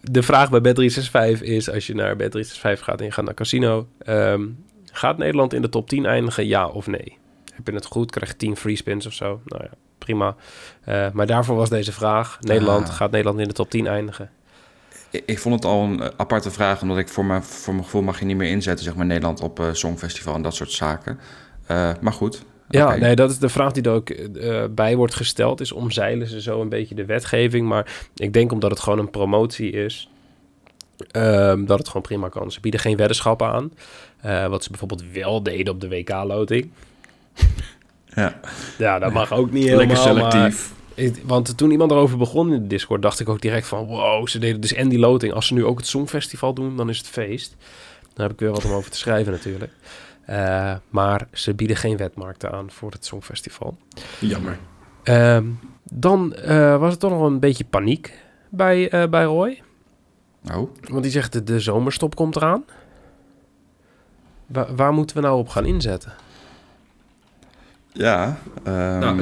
de 0.00 0.22
vraag 0.22 0.50
bij 0.60 0.74
Bet365 0.74 1.40
is, 1.42 1.70
als 1.70 1.86
je 1.86 1.94
naar 1.94 2.14
Bet365 2.16 2.80
gaat 2.82 2.98
en 2.98 3.04
je 3.04 3.12
gaat 3.12 3.24
naar 3.24 3.34
casino... 3.34 3.88
ehm, 3.98 4.46
gaat 4.98 5.18
Nederland 5.18 5.52
in 5.52 5.62
de 5.62 5.68
top 5.68 5.88
10 5.88 6.06
eindigen, 6.06 6.46
ja 6.46 6.68
of 6.68 6.86
nee? 6.86 7.16
Heb 7.54 7.66
je 7.66 7.72
het 7.72 7.86
goed, 7.86 8.10
krijg 8.10 8.30
je 8.30 8.36
10 8.36 8.56
free 8.56 8.76
spins 8.76 9.06
of 9.06 9.12
zo. 9.12 9.40
Nou 9.44 9.62
ja, 9.62 9.70
prima. 9.98 10.36
Eh, 10.84 11.06
maar 11.12 11.26
daarvoor 11.26 11.56
was 11.56 11.68
deze 11.68 11.92
vraag. 11.92 12.38
Nederland, 12.40 12.88
Ah. 12.88 12.94
gaat 12.94 13.10
Nederland 13.10 13.40
in 13.40 13.48
de 13.48 13.54
top 13.54 13.70
10 13.70 13.86
eindigen? 13.86 14.30
Ik, 15.10 15.22
ik 15.26 15.38
vond 15.38 15.54
het 15.54 15.64
al 15.64 15.82
een 15.82 16.02
eh, 16.02 16.08
aparte 16.16 16.50
vraag, 16.50 16.82
omdat 16.82 16.98
ik 16.98 17.08
voor 17.08 17.24
mijn, 17.24 17.42
voor 17.42 17.72
mijn 17.72 17.84
gevoel 17.84 18.02
mag 18.02 18.18
je 18.18 18.24
niet 18.24 18.36
meer 18.36 18.50
inzetten, 18.50 18.84
zeg 18.84 18.94
maar, 18.94 19.06
Nederland 19.06 19.40
op 19.40 19.60
eh, 19.60 19.66
Songfestival 19.72 20.34
en 20.34 20.42
dat 20.42 20.54
soort 20.54 20.72
zaken. 20.72 21.18
Maar 22.00 22.12
goed. 22.12 22.44
Ja, 22.68 22.96
nee, 22.96 23.16
dat 23.16 23.30
is 23.30 23.38
de 23.38 23.48
vraag 23.48 23.72
die 23.72 23.82
er 23.82 23.90
ook 23.90 24.10
bij 24.74 24.96
wordt 24.96 25.14
gesteld. 25.14 25.60
Is 25.60 25.72
omzeilen 25.72 26.26
ze 26.26 26.40
zo 26.40 26.60
een 26.60 26.68
beetje 26.68 26.94
de 26.94 27.04
wetgeving. 27.04 27.68
Maar 27.68 27.92
ik 28.14 28.32
denk 28.32 28.52
omdat 28.52 28.70
het 28.70 28.80
gewoon 28.80 28.98
een 28.98 29.10
promotie 29.10 29.70
is, 29.70 30.10
ehm, 31.10 31.64
dat 31.64 31.78
het 31.78 31.86
gewoon 31.86 32.02
prima 32.02 32.28
kan. 32.28 32.52
Ze 32.52 32.60
bieden 32.60 32.80
geen 32.80 32.96
weddenschappen 32.96 33.48
aan. 33.48 33.72
Eh, 34.20 34.46
wat 34.46 34.62
ze 34.62 34.70
bijvoorbeeld 34.70 35.04
wel 35.12 35.42
deden 35.42 35.72
op 35.72 35.80
de 35.80 35.88
WK-loting. 35.88 36.70
Ja. 38.14 38.40
Ja, 38.78 38.98
dat 38.98 39.12
mag 39.12 39.32
ook 39.32 39.50
niet 39.50 39.64
helemaal. 39.64 39.86
Lekker 39.86 39.96
selectief. 39.96 40.72
maar 40.96 41.12
want 41.24 41.56
toen 41.56 41.70
iemand 41.70 41.90
erover 41.90 42.18
begon 42.18 42.52
in 42.52 42.60
de 42.62 42.66
Discord, 42.66 43.02
dacht 43.02 43.20
ik 43.20 43.28
ook 43.28 43.40
direct 43.40 43.66
van... 43.66 43.86
Wow, 43.86 44.28
ze 44.28 44.38
deden 44.38 44.60
dus 44.60 44.72
en 44.72 44.88
die 44.88 44.98
loting. 44.98 45.32
Als 45.32 45.46
ze 45.46 45.54
nu 45.54 45.64
ook 45.64 45.78
het 45.78 45.86
Songfestival 45.86 46.54
doen, 46.54 46.76
dan 46.76 46.88
is 46.88 46.98
het 46.98 47.08
feest. 47.08 47.56
Dan 48.14 48.24
heb 48.24 48.32
ik 48.32 48.40
weer 48.40 48.50
wat 48.50 48.64
om 48.64 48.72
over 48.72 48.90
te 48.90 48.96
schrijven 48.96 49.32
natuurlijk. 49.32 49.72
Eh, 50.24 50.74
maar 50.88 51.28
ze 51.32 51.54
bieden 51.54 51.76
geen 51.76 51.96
wetmarkten 51.96 52.52
aan 52.52 52.70
voor 52.70 52.90
het 52.90 53.04
Songfestival. 53.04 53.76
Jammer. 54.18 54.58
Ehm, 55.02 55.44
dan 55.82 56.34
eh, 56.34 56.78
was 56.78 56.90
het 56.90 57.00
toch 57.00 57.10
nog 57.10 57.22
een 57.22 57.40
beetje 57.40 57.64
paniek 57.64 58.12
bij, 58.48 59.08
bij 59.10 59.24
Roy. 59.24 59.62
Oh, 60.54 60.70
Want 60.90 61.02
die 61.02 61.12
zegt, 61.12 61.32
de, 61.32 61.44
de 61.44 61.60
zomerstop 61.60 62.14
komt 62.14 62.36
eraan. 62.36 62.64
Wa- 64.46 64.74
waar 64.74 64.92
moeten 64.92 65.16
we 65.16 65.22
nou 65.22 65.38
op 65.38 65.48
gaan 65.48 65.64
inzetten? 65.64 66.12
ja. 67.92 68.38
ehm, 68.64 68.98
nou, 68.98 69.16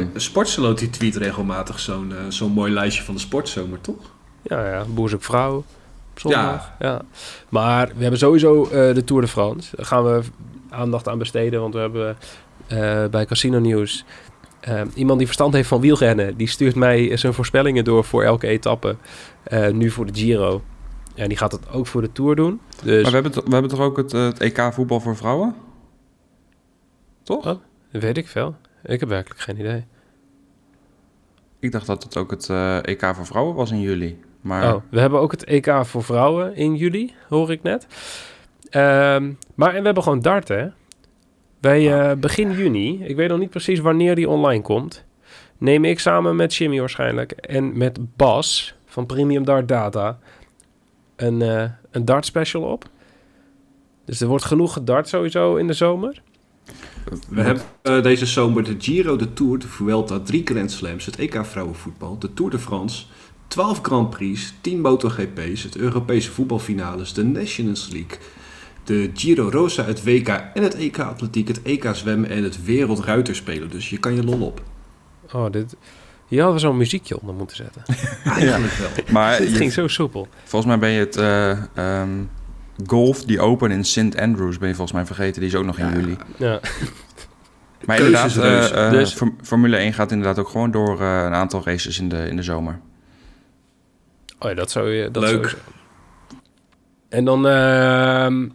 die 0.79 0.91
tweet 0.91 1.17
regelmatig 1.17 1.79
zo'n 1.79 2.13
eh, 2.13 2.19
zo'n 2.29 2.53
mooi 2.53 2.73
lijstje 2.73 3.03
van 3.03 3.15
de 3.15 3.21
sportzomer, 3.21 3.81
toch? 3.81 4.15
Ja, 4.43 4.69
ja, 4.69 4.85
boer 4.85 5.09
zoekt 5.09 5.25
vrouw 5.25 5.57
op 5.57 6.21
zondag. 6.21 6.73
Ja. 6.79 7.01
Maar 7.49 7.89
we 7.95 8.01
hebben 8.01 8.19
sowieso 8.19 8.65
eh, 8.65 8.95
de 8.95 9.05
Tour 9.05 9.23
de 9.23 9.29
France. 9.29 9.77
Daar 9.77 9.87
gaan 9.87 10.05
we 10.05 10.21
aandacht 10.71 11.09
aan 11.09 11.19
besteden. 11.19 11.61
Want 11.61 11.75
we 11.75 11.81
hebben 11.81 12.17
eh, 12.67 13.05
bij 13.11 13.25
Casino 13.27 13.59
Nieuws... 13.59 14.05
iemand 14.95 15.19
die 15.19 15.27
verstand 15.27 15.55
heeft 15.55 15.69
van 15.69 15.81
wielrennen... 15.81 16.37
die 16.37 16.49
stuurt 16.49 16.75
mij 16.75 17.17
zijn 17.17 17.35
voorspellingen 17.35 17.85
door 17.85 18.05
voor 18.05 18.23
elke 18.23 18.47
etappe. 18.47 18.97
eh, 19.43 19.69
nu 19.71 19.91
voor 19.91 20.07
de 20.07 20.15
Giro. 20.15 20.63
En 21.17 21.29
die 21.29 21.39
gaat 21.39 21.53
het 21.53 21.71
ook 21.73 21.87
voor 21.87 22.03
de 22.03 22.13
Tour 22.13 22.37
doen. 22.37 22.61
Dus 22.85 23.03
Maar 23.03 23.11
we 23.11 23.29
hebben, 23.29 23.45
we 23.45 23.53
hebben 23.53 23.71
toch 23.71 23.81
ook 23.81 23.97
het, 23.97 24.15
eh, 24.15 24.25
het 24.25 24.41
EK 24.41 24.69
voetbal 24.73 25.01
voor 25.01 25.17
vrouwen? 25.17 25.55
Toch? 27.23 27.47
Oh. 27.47 27.61
weet 27.91 28.17
ik 28.17 28.29
veel. 28.29 28.57
Ik 28.85 29.01
heb 29.01 29.09
werkelijk 29.09 29.41
geen 29.41 29.59
idee. 29.59 29.85
Ik 31.59 31.73
dacht 31.73 31.87
dat 31.87 32.03
het 32.03 32.17
ook 32.17 32.31
het 32.31 32.49
eh, 32.49 32.77
EK 32.83 33.11
voor 33.15 33.27
vrouwen 33.27 33.55
was 33.55 33.71
in 33.71 33.81
juli. 33.81 34.21
Maar 34.41 34.75
Oh, 34.75 34.83
we 34.89 35.01
hebben 35.01 35.21
ook 35.21 35.31
het 35.31 35.45
EK 35.45 35.73
voor 35.83 36.03
vrouwen 36.05 36.57
in 36.57 36.77
juli, 36.77 37.15
hoor 37.29 37.51
ik 37.51 37.63
net. 37.63 37.87
Ehm, 38.71 39.33
maar 39.55 39.75
en 39.75 39.79
we 39.79 39.85
hebben 39.85 40.03
gewoon 40.03 40.21
dart, 40.21 40.49
hè? 40.49 40.69
Eh, 41.61 42.13
begin 42.19 42.53
juni, 42.53 43.05
ik 43.05 43.17
weet 43.17 43.29
nog 43.29 43.39
niet 43.39 43.51
precies 43.51 43.79
wanneer 43.79 44.15
die 44.15 44.29
online 44.29 44.63
komt... 44.63 45.05
neem 45.59 45.85
ik 45.85 46.01
samen 46.01 46.37
met 46.37 46.55
Jimmy 46.55 46.79
waarschijnlijk 46.79 47.33
en 47.33 47.79
met 47.79 48.17
Bas 48.17 48.75
van 48.85 49.07
Premium 49.07 49.45
Dart 49.45 49.69
Data... 49.69 50.19
een, 51.17 51.43
eh, 51.43 51.71
een 51.91 52.05
dart 52.05 52.27
special 52.27 52.63
op. 52.63 52.89
Dus 54.05 54.21
er 54.21 54.29
wordt 54.29 54.45
genoeg 54.45 54.73
gedart 54.73 55.09
sowieso 55.09 55.57
in 55.57 55.67
de 55.67 55.73
zomer. 55.73 56.23
We 57.29 57.41
hebben 57.41 57.63
eh, 57.83 58.03
deze 58.03 58.27
zomer 58.27 58.65
de 58.65 58.75
Giro, 58.79 59.17
de 59.17 59.33
Tour, 59.33 59.59
de 59.59 59.69
Vuelta, 59.69 60.21
drie 60.21 60.43
Grand 60.45 60.71
Slams, 60.71 61.07
het 61.07 61.17
EK 61.17 61.45
vrouwenvoetbal, 61.45 62.19
de 62.19 62.35
Tour 62.35 62.51
de 62.51 62.59
France, 62.59 63.05
12 63.47 63.79
Grand 63.83 64.11
Prix, 64.11 64.55
10 64.61 64.81
MotoGP's, 64.81 65.63
het 65.63 65.77
Europese 65.77 66.31
voetbalfinales, 66.31 67.13
de 67.13 67.25
Nations 67.25 67.89
League, 67.89 68.19
de 68.85 69.11
Giro 69.15 69.49
Rosa, 69.51 69.85
het 69.85 70.05
WK 70.05 70.29
en 70.29 70.63
het 70.63 70.75
EK 70.75 70.99
atletiek, 70.99 71.49
het 71.49 71.63
EK 71.63 71.91
zwemmen 71.93 72.31
en 72.31 72.43
het 72.43 72.65
Wereldruiterspelen. 72.65 73.71
Dus 73.71 73.91
je 73.91 73.99
kan 73.99 74.15
je 74.15 74.25
lol 74.25 74.47
op. 74.47 74.63
Oh, 75.33 75.51
dit... 75.51 75.77
Hier 76.29 76.43
hadden 76.43 76.61
we 76.61 76.67
zo'n 76.67 76.77
muziekje 76.77 77.21
onder 77.21 77.35
moeten 77.35 77.57
zetten. 77.57 77.83
Eigenlijk 78.41 78.73
wel. 78.75 78.89
maar 79.13 79.43
je- 79.43 79.49
ging 79.49 79.73
zo 79.73 79.89
soepel. 79.89 80.29
volgens 80.45 80.71
mij 80.71 80.79
ben 80.81 80.91
je 80.91 80.99
het 81.01 81.17
eh, 81.17 81.51
ehm, 81.75 82.23
golf, 82.87 83.25
die 83.25 83.41
open 83.41 83.71
in 83.71 83.85
St. 83.85 84.17
Andrews, 84.21 84.59
ben 84.59 84.69
je 84.69 84.75
volgens 84.75 84.97
mij 84.97 85.07
vergeten. 85.07 85.41
Die 85.41 85.51
is 85.51 85.57
ook 85.57 85.65
nog 85.65 85.79
in 85.79 85.87
Ja. 85.87 85.93
juli. 85.93 86.17
Ja. 86.37 86.61
Maar 87.85 87.97
inderdaad, 87.97 88.37
eh, 88.37 88.87
eh, 88.87 88.91
Dus- 88.91 89.13
Form- 89.15 89.39
Formule 89.43 89.77
1 89.77 89.93
gaat 89.93 90.11
inderdaad 90.11 90.39
ook 90.39 90.49
gewoon 90.49 90.71
door 90.71 91.01
eh, 91.01 91.23
een 91.25 91.35
aantal 91.35 91.63
races 91.65 91.99
in 91.99 92.09
de, 92.09 92.29
in 92.29 92.37
de 92.37 92.43
zomer. 92.43 92.81
Oh 94.39 94.49
ja, 94.49 94.55
dat 94.55 94.71
zou 94.71 94.91
je... 94.91 95.11
Dat 95.11 95.23
Leuk. 95.23 95.33
sowieso. 95.35 95.57
En 97.09 97.25
dan... 97.25 97.47
ehm, 97.47 98.49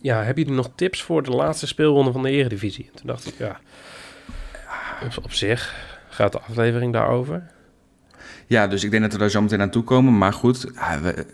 ja, 0.00 0.22
heb 0.22 0.36
je 0.38 0.50
nog 0.50 0.70
tips 0.74 1.02
voor 1.02 1.22
de 1.22 1.30
laatste 1.30 1.66
speelronde 1.66 2.12
van 2.12 2.22
de 2.22 2.30
Eredivisie? 2.30 2.84
En 2.92 2.96
toen 2.98 3.06
dacht 3.06 3.26
ik, 3.26 3.34
ja... 3.38 3.60
Op, 5.04 5.24
op 5.24 5.32
zich 5.32 5.74
gaat 6.14 6.32
de 6.32 6.40
aflevering 6.40 6.92
daarover. 6.92 7.42
Ja, 8.46 8.66
dus 8.66 8.84
ik 8.84 8.90
denk 8.90 9.02
dat 9.02 9.12
we 9.12 9.18
daar 9.18 9.28
zo 9.30 9.42
meteen 9.42 9.60
aan 9.60 9.70
toe 9.70 9.82
komen. 9.82 10.18
Maar 10.18 10.32
goed, 10.32 10.66
ja, 10.74 11.00
we- 11.00 11.26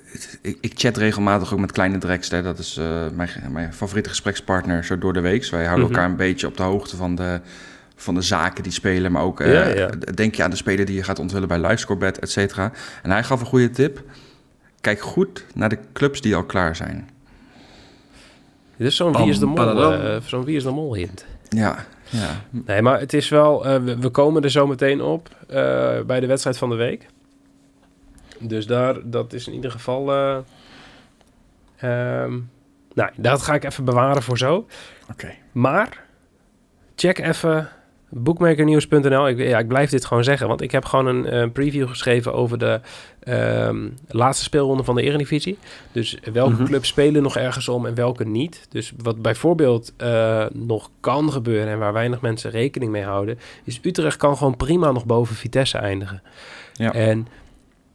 ik, 0.43 0.59
ik 0.61 0.73
chat 0.77 0.97
regelmatig 0.97 1.53
ook 1.53 1.59
met 1.59 1.73
Kleine 1.73 1.99
Drekster. 1.99 2.43
Dat 2.43 2.59
is 2.59 2.77
eh, 2.77 3.07
mijn, 3.15 3.31
mijn 3.51 3.73
favoriete 3.75 4.09
gesprekspartner 4.09 4.85
zo 4.85 4.99
door 4.99 5.13
de 5.13 5.21
week. 5.21 5.47
Wij 5.51 5.65
houden 5.65 5.85
Mhm. 5.87 5.95
elkaar 5.95 6.11
een 6.11 6.17
beetje 6.17 6.47
op 6.47 6.57
de 6.57 6.63
hoogte 6.63 6.97
van 6.97 7.15
de, 7.15 7.41
van 7.97 8.15
de 8.15 8.23
zaken 8.23 8.63
die 8.63 8.73
spelen. 8.73 9.13
Maar 9.13 9.23
ook, 9.23 9.41
eh, 9.41 9.53
Ja, 9.53 9.67
ja. 9.69 9.87
denk 10.15 10.35
je 10.35 10.43
aan 10.43 10.51
de 10.51 10.57
speler 10.57 10.85
die 10.85 10.95
je 10.97 11.03
gaat 11.03 11.19
onthullen 11.19 11.49
bij 11.49 11.59
LiveScoreBet, 11.61 12.19
et 12.19 12.31
cetera. 12.31 12.73
En 13.03 13.11
hij 13.11 13.23
gaf 13.25 13.41
een 13.41 13.47
goede 13.47 13.71
tip. 13.71 14.03
Kijk 14.81 15.01
goed 15.01 15.45
naar 15.55 15.69
de 15.69 15.79
clubs 15.93 16.21
die 16.21 16.37
al 16.37 16.45
klaar 16.45 16.77
zijn. 16.77 17.09
Dit 18.77 18.87
is 18.87 18.97
zo'n 18.97 19.17
Wie 19.17 19.29
is 19.29 19.39
de 19.39 19.47
Mol, 19.47 19.93
eh, 19.93 20.17
zo'n 20.25 20.45
Wie 20.45 20.57
is 20.57 20.63
de 20.63 20.71
Mol 20.71 20.95
hint. 20.95 21.25
Ja, 21.49 21.85
ja. 22.11 22.31
Nee, 22.51 22.83
maar 22.83 23.01
het 23.01 23.13
is 23.13 23.29
wel... 23.29 23.67
eh, 23.67 23.83
we, 23.83 23.99
we 23.99 24.09
komen 24.09 24.43
er 24.43 24.51
zo 24.51 24.67
meteen 24.67 25.01
op 25.03 25.29
eh, 25.49 26.01
bij 26.01 26.21
de 26.21 26.27
wedstrijd 26.27 26.59
van 26.59 26.69
de 26.71 26.77
week. 26.77 27.07
Dus 28.39 28.67
daar, 28.67 29.11
dat 29.11 29.33
is 29.33 29.47
in 29.47 29.55
ieder 29.55 29.71
geval... 29.71 30.13
ehm, 31.77 32.39
nou, 32.95 33.11
dat 33.17 33.43
ga 33.43 33.55
ik 33.55 33.65
even 33.65 33.85
bewaren 33.85 34.23
voor 34.23 34.39
zo. 34.39 34.67
Oké. 35.11 35.35
Maar 35.53 36.05
check 36.95 37.19
even 37.19 37.69
bookmakernieuws.nl. 38.11 39.29
Ik, 39.29 39.39
ja, 39.39 39.59
ik 39.59 39.69
blijf 39.69 39.91
dit 39.91 40.05
gewoon 40.05 40.25
zeggen, 40.25 40.49
want 40.49 40.61
ik 40.61 40.71
heb 40.71 40.85
gewoon 40.85 41.07
een 41.07 41.27
eh, 41.27 41.49
preview 41.53 41.89
geschreven 41.89 42.35
over 42.35 42.59
de 42.59 42.81
ehm, 43.23 43.89
laatste 44.09 44.45
speelronde 44.45 44.85
van 44.85 44.95
de 44.95 45.03
Eredivisie. 45.03 45.59
Dus 45.93 46.19
welke 46.33 46.53
Mhm. 46.53 46.65
clubs 46.65 46.89
spelen 46.89 47.23
nog 47.23 47.37
ergens 47.37 47.69
om 47.69 47.87
en 47.87 47.95
welke 47.95 48.25
niet. 48.25 48.67
Dus 48.71 48.93
wat 49.03 49.23
bijvoorbeeld 49.23 49.93
eh, 49.97 50.45
nog 50.53 50.91
kan 51.01 51.33
gebeuren 51.33 51.69
en 51.73 51.79
waar 51.79 51.93
weinig 51.93 52.21
mensen 52.21 52.51
rekening 52.51 52.91
mee 52.93 53.05
houden, 53.05 53.39
is 53.65 53.81
Utrecht 53.83 54.17
kan 54.17 54.37
gewoon 54.37 54.57
prima 54.57 54.93
nog 54.93 55.07
boven 55.07 55.35
Vitesse 55.37 55.79
eindigen. 55.79 56.23
Ja. 56.73 56.93
En 56.93 57.27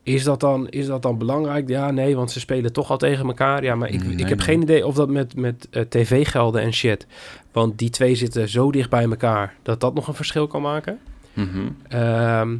is 0.03 0.23
dat, 0.23 0.39
dan, 0.39 0.69
is 0.69 0.85
dat 0.85 1.01
dan 1.01 1.17
belangrijk? 1.17 1.69
Ja, 1.69 1.91
nee, 1.91 2.15
want 2.15 2.31
ze 2.31 2.39
spelen 2.39 2.73
toch 2.73 2.89
al 2.89 2.97
tegen 2.97 3.25
elkaar. 3.25 3.63
Ja, 3.63 3.75
maar 3.75 3.89
ik, 3.89 4.03
Nee, 4.03 4.11
ik 4.17 4.27
heb 4.29 4.37
nee. 4.37 4.47
geen 4.47 4.61
idee 4.61 4.85
of 4.87 4.95
dat 4.95 5.09
met, 5.09 5.35
met 5.35 5.67
eh, 5.71 5.81
tv-gelden 5.81 6.61
en 6.61 6.73
shit... 6.73 7.07
want 7.53 7.77
die 7.77 7.89
twee 7.89 8.15
zitten 8.15 8.49
zo 8.49 8.71
dicht 8.71 8.89
bij 8.89 9.03
elkaar... 9.03 9.55
dat 9.63 9.79
dat 9.79 9.93
nog 9.93 10.07
een 10.07 10.13
verschil 10.13 10.47
kan 10.47 10.61
maken. 10.61 10.99
Mhm. 11.33 11.67
Ehm, 11.87 12.51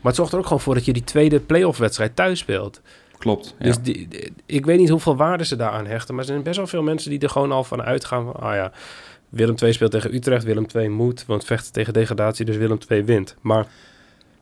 maar 0.00 0.12
het 0.12 0.14
zorgt 0.14 0.32
er 0.32 0.38
ook 0.38 0.44
gewoon 0.44 0.60
voor 0.60 0.74
dat 0.74 0.84
je 0.84 0.92
die 0.92 1.04
tweede 1.04 1.40
playoff-wedstrijd 1.40 2.16
thuis 2.16 2.38
speelt. 2.38 2.80
Klopt. 3.18 3.54
Ja. 3.58 3.64
Dus 3.64 3.78
die, 3.82 4.08
die- 4.08 4.32
ik 4.46 4.66
weet 4.66 4.78
niet 4.78 4.88
hoeveel 4.88 5.16
waarde 5.16 5.44
ze 5.44 5.56
daaraan 5.56 5.86
hechten... 5.86 6.14
maar 6.14 6.24
er 6.24 6.30
zijn 6.30 6.42
best 6.42 6.56
wel 6.56 6.66
veel 6.66 6.82
mensen 6.82 7.10
die 7.10 7.18
er 7.18 7.30
gewoon 7.30 7.52
al 7.52 7.64
van 7.64 7.82
uitgaan... 7.82 8.24
van, 8.24 8.34
ah 8.34 8.54
ja, 8.54 8.72
Willem 9.28 9.54
II 9.62 9.72
speelt 9.72 9.90
tegen 9.90 10.14
Utrecht, 10.14 10.44
Willem 10.44 10.66
II 10.74 10.88
moet... 10.88 11.24
want 11.26 11.44
vechten 11.44 11.72
tegen 11.72 11.92
degradatie, 11.92 12.44
dus 12.44 12.56
Willem 12.56 12.78
II 12.88 13.02
wint. 13.04 13.36
Maar 13.40 13.66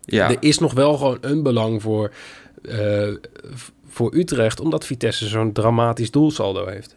ja. 0.04 0.30
er 0.30 0.36
is 0.40 0.58
nog 0.58 0.72
wel 0.72 0.96
gewoon 0.96 1.18
een 1.20 1.42
belang 1.42 1.82
voor, 1.82 2.12
eh, 2.62 3.08
voor 3.88 4.14
Utrecht... 4.14 4.60
omdat 4.60 4.86
Vitesse 4.86 5.26
zo'n 5.28 5.52
dramatisch 5.52 6.10
doelsaldo 6.10 6.66
heeft. 6.66 6.96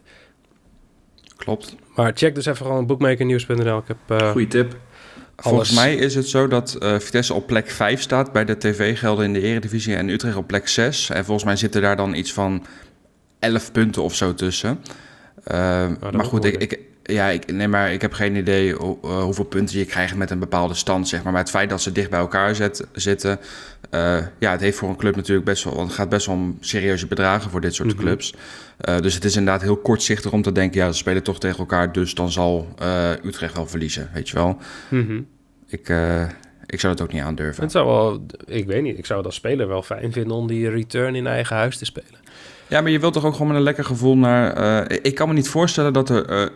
klopt. 1.36 1.76
Maar 2.00 2.12
check 2.14 2.34
dus 2.34 2.46
even 2.46 2.66
gewoon 2.66 2.86
bookmakernieuws.nl. 2.86 3.78
Ik 3.78 3.84
heb... 3.86 4.20
eh, 4.20 4.30
Goeie 4.30 4.46
tip. 4.48 4.76
Volgens 5.36 5.70
Alles. 5.70 5.82
mij 5.84 5.94
is 5.94 6.14
het 6.14 6.28
zo 6.28 6.48
dat 6.48 6.74
eh, 6.74 6.98
Vitesse 6.98 7.34
op 7.34 7.46
plek 7.46 7.70
5 7.70 8.00
staat 8.00 8.32
bij 8.32 8.44
de 8.44 8.58
tv-gelden 8.58 9.24
in 9.24 9.32
de 9.32 9.40
Eredivisie 9.40 9.94
en 9.96 10.08
Utrecht 10.08 10.36
op 10.36 10.46
plek 10.46 10.68
6. 10.68 11.10
En 11.10 11.24
volgens 11.24 11.44
mij 11.46 11.56
zitten 11.56 11.82
daar 11.82 11.96
dan 11.96 12.14
iets 12.14 12.32
van 12.32 12.64
11 13.38 13.72
punten 13.72 14.02
of 14.02 14.14
zo 14.14 14.34
tussen. 14.34 14.80
Eh, 15.44 15.88
dat 16.00 16.12
maar 16.12 16.24
goed, 16.24 16.44
ik, 16.44 16.54
ik, 16.56 16.78
ja, 17.02 17.28
ik, 17.28 17.52
nee, 17.52 17.68
maar 17.68 17.92
ik 17.92 18.00
heb 18.00 18.12
geen 18.12 18.36
idee 18.36 18.74
ho- 18.74 18.98
hoeveel 19.22 19.44
punten 19.44 19.78
je 19.78 19.84
krijgt 19.84 20.14
met 20.16 20.30
een 20.30 20.38
bepaalde 20.38 20.74
stand. 20.74 21.08
Zeg 21.08 21.22
maar. 21.22 21.32
maar 21.32 21.40
het 21.42 21.50
feit 21.50 21.70
dat 21.70 21.82
ze 21.82 21.92
dicht 21.92 22.10
bij 22.10 22.18
elkaar 22.20 22.54
zet, 22.54 22.86
zitten, 22.92 23.38
ja, 24.38 24.50
het 24.50 24.60
heeft 24.60 24.78
voor 24.78 24.88
een 24.88 24.96
club 24.96 25.16
natuurlijk 25.16 25.46
best 25.46 25.64
wel, 25.64 25.74
want 25.74 25.86
het 25.86 25.96
gaat 25.96 26.08
best 26.08 26.26
wel 26.26 26.34
om 26.34 26.56
serieuze 26.60 27.06
bedragen 27.06 27.50
voor 27.50 27.60
dit 27.60 27.74
soort 27.74 27.88
Mhm. 27.94 27.98
clubs. 28.02 28.34
Eh, 28.80 28.98
dus 28.98 29.14
het 29.14 29.24
is 29.24 29.36
inderdaad 29.36 29.62
heel 29.62 29.76
kortzichtig 29.76 30.32
om 30.32 30.42
te 30.42 30.52
denken, 30.52 30.80
ja, 30.80 30.90
ze 30.92 30.98
spelen 30.98 31.22
toch 31.22 31.40
tegen 31.40 31.58
elkaar, 31.58 31.92
dus 31.92 32.14
dan 32.14 32.30
zal 32.30 32.68
eh, 32.78 33.10
Utrecht 33.24 33.54
wel 33.56 33.66
verliezen, 33.66 34.10
weet 34.14 34.28
je 34.28 34.34
wel. 34.36 34.58
mhm. 34.88 35.20
Ik, 35.66 35.88
eh, 35.88 36.22
ik 36.66 36.80
zou 36.80 36.92
het 36.92 37.02
ook 37.02 37.12
niet 37.12 37.22
aandurven. 37.22 37.62
Het 37.62 37.72
zou 37.72 37.86
wel... 37.86 38.26
Ik 38.46 38.66
weet 38.66 38.82
niet, 38.82 38.98
ik 38.98 39.06
zou 39.06 39.18
het 39.18 39.26
als 39.26 39.36
speler 39.36 39.68
wel 39.68 39.82
fijn 39.82 40.12
vinden... 40.12 40.36
om 40.36 40.46
die 40.46 40.70
return 40.70 41.14
in 41.14 41.26
eigen 41.26 41.56
huis 41.56 41.76
te 41.78 41.84
spelen. 41.84 42.20
Ja, 42.68 42.80
maar 42.80 42.90
je 42.90 42.98
wilt 43.00 43.12
toch 43.12 43.24
ook 43.24 43.32
gewoon 43.32 43.48
met 43.48 43.56
een 43.56 43.62
lekker 43.62 43.84
gevoel 43.84 44.16
naar... 44.16 44.90
ik 45.02 45.14
kan 45.14 45.28
me 45.28 45.34
niet 45.34 45.48
voorstellen 45.48 45.92
dat 45.92 46.08
er 46.08 46.50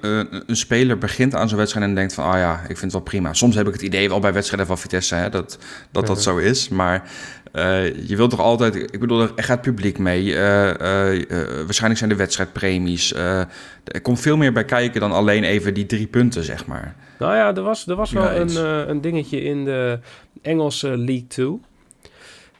een 0.50 0.56
speler 0.56 0.98
begint 0.98 1.34
aan 1.34 1.48
zo'n 1.48 1.58
wedstrijd... 1.58 1.86
en 1.86 1.94
denkt 1.94 2.14
van, 2.14 2.24
ah 2.24 2.38
ja, 2.38 2.60
ik 2.60 2.66
vind 2.66 2.80
het 2.80 2.92
wel 2.92 3.00
prima. 3.00 3.32
Soms 3.32 3.54
heb 3.54 3.66
ik 3.66 3.72
het 3.72 3.82
idee 3.82 4.08
wel 4.08 4.20
bij 4.20 4.32
wedstrijden 4.32 4.66
van 4.66 4.78
Vitesse... 4.78 5.14
Hè, 5.14 5.30
dat 5.30 5.58
dat, 5.90 6.06
dat 6.06 6.16
Ja. 6.16 6.22
zo 6.22 6.36
is, 6.36 6.68
maar 6.68 7.10
eh, 7.54 8.08
je 8.08 8.16
wilt 8.16 8.30
toch 8.30 8.40
altijd... 8.40 8.74
Ik 8.74 9.00
bedoel, 9.00 9.20
er 9.20 9.44
gaat 9.44 9.60
publiek 9.62 9.98
mee. 9.98 10.34
eh, 10.34 10.70
eh, 11.10 11.48
waarschijnlijk 11.64 11.98
zijn 11.98 12.10
er 12.10 12.16
wedstrijdpremies. 12.16 13.14
er 13.14 14.00
komt 14.02 14.20
veel 14.20 14.36
meer 14.36 14.52
bij 14.52 14.64
kijken 14.64 15.00
dan 15.00 15.12
alleen 15.12 15.44
even 15.44 15.74
die 15.74 15.86
drie 15.86 16.06
punten, 16.06 16.44
zeg 16.44 16.66
maar. 16.66 16.94
Nou 17.18 17.34
ja, 17.34 17.54
er 17.54 17.62
was, 17.62 17.86
er 17.86 17.96
was 17.96 18.12
wel 18.12 18.22
Ja, 18.22 18.36
een, 18.36 18.56
een 18.90 19.00
dingetje 19.00 19.42
in 19.42 19.64
de 19.64 19.98
Engelse 20.42 20.88
League 20.88 21.26
2. 21.26 21.60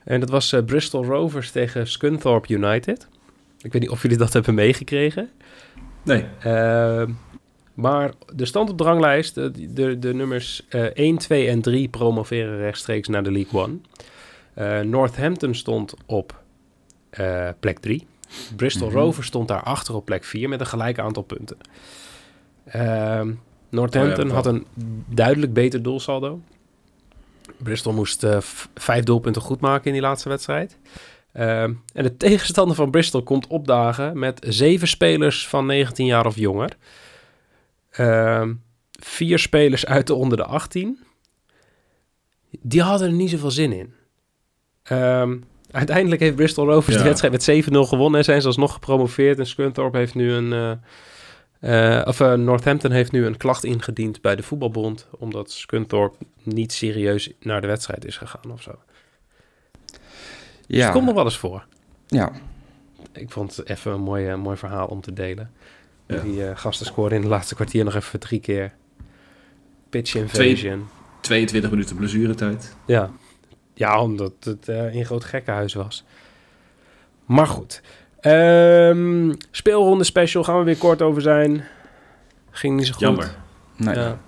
En 0.05 0.21
dat 0.21 0.31
was 0.31 0.55
Bristol 0.67 1.05
Rovers 1.05 1.51
tegen 1.51 1.87
Scunthorpe 1.87 2.53
United. 2.53 3.07
Ik 3.63 3.73
weet 3.73 3.83
niet 3.83 3.91
of 3.91 4.03
jullie 4.03 4.19
dat 4.19 4.33
hebben 4.43 4.55
meegekregen. 4.55 5.31
Nee. 6.03 6.25
Ehm, 6.41 7.11
maar 7.75 8.13
de 8.35 8.45
stand 8.45 8.71
op 8.71 8.79
de 8.79 8.85
ranglijst, 8.85 9.35
de, 9.35 9.73
de, 9.73 9.99
de 9.99 10.15
nummers 10.15 10.67
eh 10.69 10.83
1, 10.83 11.19
2 11.19 11.49
en 11.49 11.61
3 11.61 11.89
promoveren 11.89 12.59
rechtstreeks 12.59 13.09
naar 13.09 13.23
de 13.23 13.33
League 13.33 13.61
One. 13.61 13.77
Eh, 14.55 14.81
Northampton 14.81 15.55
stond 15.55 15.95
op 16.07 16.43
eh, 17.11 17.49
plek 17.61 17.79
3. 17.79 18.07
Bristol 18.57 18.89
Mhm. 18.89 18.97
Rovers 18.97 19.27
stond 19.27 19.49
daarachter 19.49 19.95
op 19.95 20.05
plek 20.05 20.25
4 20.25 20.49
met 20.49 20.61
een 20.61 20.67
gelijk 20.67 20.99
aantal 20.99 21.23
punten. 21.23 21.57
Ehm, 22.65 23.33
Northampton 23.69 24.25
Oh 24.25 24.29
ja, 24.29 24.35
had 24.35 24.47
een 24.47 24.67
duidelijk 25.09 25.53
beter 25.53 25.83
doelsaldo. 25.83 26.41
Bristol 27.57 27.93
moest 27.93 28.25
eh, 28.25 28.37
vijf 28.75 29.05
doelpunten 29.05 29.43
goed 29.43 29.61
maken 29.61 29.87
in 29.87 29.93
die 29.93 30.03
laatste 30.03 30.29
wedstrijd. 30.29 30.79
Ehm, 31.33 31.73
en 31.93 32.03
de 32.03 32.17
tegenstander 32.17 32.77
van 32.77 32.91
Bristol 32.91 33.23
komt 33.23 33.47
opdagen 33.47 34.19
met 34.19 34.47
zeven 34.49 34.89
spelers 34.89 35.49
van 35.49 35.67
19 35.67 36.07
jaar 36.07 36.27
of 36.27 36.37
jonger. 36.37 36.77
Ehm, 37.91 38.55
vier 39.01 39.39
spelers 39.39 39.87
uit 39.87 40.07
de 40.07 40.15
onder 40.15 40.37
de 40.37 40.45
18. 40.45 40.99
Die 42.61 42.83
hadden 42.83 43.09
er 43.09 43.15
niet 43.15 43.31
zoveel 43.31 43.51
zin 43.51 43.73
in. 43.73 43.95
Ehm, 44.85 45.37
uiteindelijk 45.71 46.21
heeft 46.21 46.37
Bristol 46.37 46.67
Rovers 46.67 46.97
Ja. 46.97 47.03
de 47.03 47.09
wedstrijd 47.09 47.33
met 47.33 47.43
7-0 47.43 47.79
gewonnen 47.89 48.19
en 48.19 48.25
zijn 48.25 48.41
ze 48.41 48.47
alsnog 48.47 48.73
gepromoveerd. 48.73 49.39
En 49.39 49.47
Scunthorpe 49.47 49.99
heeft 49.99 50.15
nu 50.15 50.33
een... 50.33 50.53
eh, 50.53 51.99
eh, 52.01 52.07
of 52.07 52.21
eh, 52.21 52.33
Northampton 52.33 52.91
heeft 52.91 53.13
nu 53.13 53.27
een 53.27 53.37
klacht 53.37 53.65
ingediend 53.65 54.21
bij 54.21 54.37
de 54.37 54.43
voetbalbond... 54.43 55.07
omdat 55.19 55.51
Scunthorpe 55.51 56.17
niet 56.43 56.73
serieus 56.73 57.31
naar 57.41 57.61
de 57.61 57.67
wedstrijd 57.67 58.05
is 58.05 58.17
gegaan 58.17 58.51
of 58.53 58.63
zo. 58.63 58.71
Dus 59.87 59.97
Ja, 60.67 60.83
het 60.85 60.93
komt 60.93 61.05
nog 61.07 61.15
wel 61.15 61.25
eens 61.25 61.39
voor. 61.39 61.67
ja. 62.07 62.33
Ik 63.13 63.31
vond 63.31 63.57
het 63.57 63.69
even 63.69 63.93
een 63.93 64.01
mooi, 64.01 64.37
mooi 64.37 64.57
verhaal 64.57 64.87
om 64.87 65.01
te 65.01 65.13
delen. 65.13 65.51
Ja. 66.07 66.21
Die 66.21 66.57
gasten 66.57 66.87
scoren 66.87 67.13
in 67.13 67.21
het 67.21 67.31
laatste 67.31 67.55
kwartier 67.55 67.85
nog 67.85 67.95
even 67.95 68.21
drie 68.21 68.41
keer. 68.41 68.73
Pitch 69.91 70.11
Twee- 70.11 70.23
invasion. 70.23 70.89
22 71.21 71.71
minuten 71.71 71.97
blessuretijd. 71.97 72.77
Ja. 72.87 73.11
Ja, 73.75 74.03
omdat 74.03 74.33
het 74.41 74.69
eh 74.69 74.95
een 74.95 75.05
groot 75.05 75.25
gekkenhuis 75.25 75.75
was. 75.75 76.05
Maar 77.25 77.47
goed. 77.47 77.83
Ehm, 78.21 79.33
speelronde 79.51 80.05
special 80.05 80.45
gaan 80.45 80.59
we 80.59 80.65
weer 80.65 80.77
kort 80.77 81.03
over 81.03 81.23
zijn. 81.23 81.65
Ging 82.51 82.77
niet 82.77 82.87
zo 82.87 82.93
goed. 82.93 83.01
Jammer. 83.01 83.37
Nee, 83.77 83.95
Ja. 83.95 84.19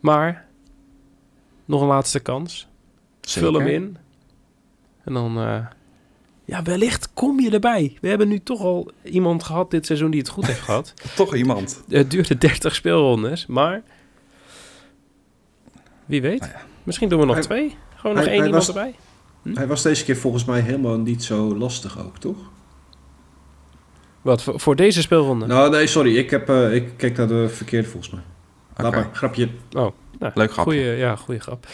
Maar 0.00 0.46
nog 1.64 1.80
een 1.80 1.86
laatste 1.86 2.20
kans. 2.20 2.68
zeker. 3.20 3.50
Vul 3.50 3.58
hem 3.60 3.68
in. 3.68 3.96
En 5.04 5.12
dan... 5.12 5.38
eh, 5.38 5.66
ja, 6.44 6.62
wellicht 6.62 7.12
kom 7.14 7.40
je 7.40 7.50
erbij. 7.50 7.98
We 8.00 8.08
hebben 8.08 8.28
nu 8.28 8.38
toch 8.40 8.60
al 8.60 8.90
iemand 9.02 9.42
gehad 9.42 9.70
dit 9.70 9.86
seizoen 9.86 10.10
die 10.10 10.20
het 10.20 10.28
goed 10.28 10.46
heeft 10.46 10.60
gehad. 10.60 10.94
Toch 11.16 11.34
iemand. 11.34 11.82
Het 11.88 12.10
duurde 12.10 12.38
30 12.38 12.74
speelrondes, 12.74 13.46
maar 13.46 13.82
wie 16.06 16.22
weet. 16.22 16.40
Nou 16.40 16.52
ja. 16.52 16.60
Misschien 16.82 17.08
doen 17.08 17.20
we 17.20 17.26
nog 17.26 17.38
twee. 17.40 17.76
Gewoon 18.00 18.16
nog 18.16 18.24
hij- 18.24 18.32
één 18.34 18.42
hij 18.42 18.48
iemand 18.50 18.66
was- 18.66 18.76
erbij. 18.76 18.94
Hm? 19.42 19.54
Hij 19.56 19.66
was 19.66 19.82
deze 19.82 20.04
keer 20.04 20.16
volgens 20.16 20.44
mij 20.44 20.60
helemaal 20.60 20.98
niet 20.98 21.24
zo 21.24 21.56
lastig 21.56 21.98
ook, 22.04 22.18
toch? 22.18 22.36
Wat, 24.22 24.42
voor, 24.42 24.60
voor 24.60 24.76
deze 24.76 25.00
speelronde? 25.00 25.46
Nou, 25.46 25.70
nee, 25.70 25.86
sorry. 25.86 26.16
Ik, 26.16 26.30
heb, 26.30 26.48
eh, 26.48 26.74
ik 26.74 26.88
keek 26.96 27.16
naar 27.16 27.28
de 27.28 27.48
verkeerde 27.48 27.88
volgens 27.88 28.12
mij. 28.12 28.22
Laat 28.76 28.86
Oké. 28.86 28.96
maar, 28.96 29.08
grapje. 29.12 29.48
Nou, 29.70 29.92
Leuk 30.18 30.52
grapje. 30.52 30.62
Goeie, 30.62 30.96
ja, 30.96 31.16
goede 31.16 31.40
grap. 31.40 31.66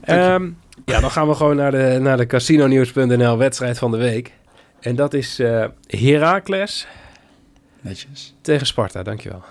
Ehm, 0.00 0.50
ja, 0.84 1.00
dan 1.00 1.10
gaan 1.10 1.28
we 1.28 1.34
gewoon 1.34 1.56
naar 1.56 1.70
de, 1.70 1.98
naar 2.00 2.16
de 2.16 2.26
casinonews.nl 2.26 3.36
wedstrijd 3.38 3.78
van 3.78 3.90
de 3.90 3.96
week. 3.96 4.32
En 4.80 4.96
dat 4.96 5.14
is 5.14 5.38
eh 5.38 5.64
Heracles 5.86 6.86
Netjes. 7.80 8.34
tegen 8.40 8.66
Sparta. 8.66 9.02
Dankjewel. 9.02 9.42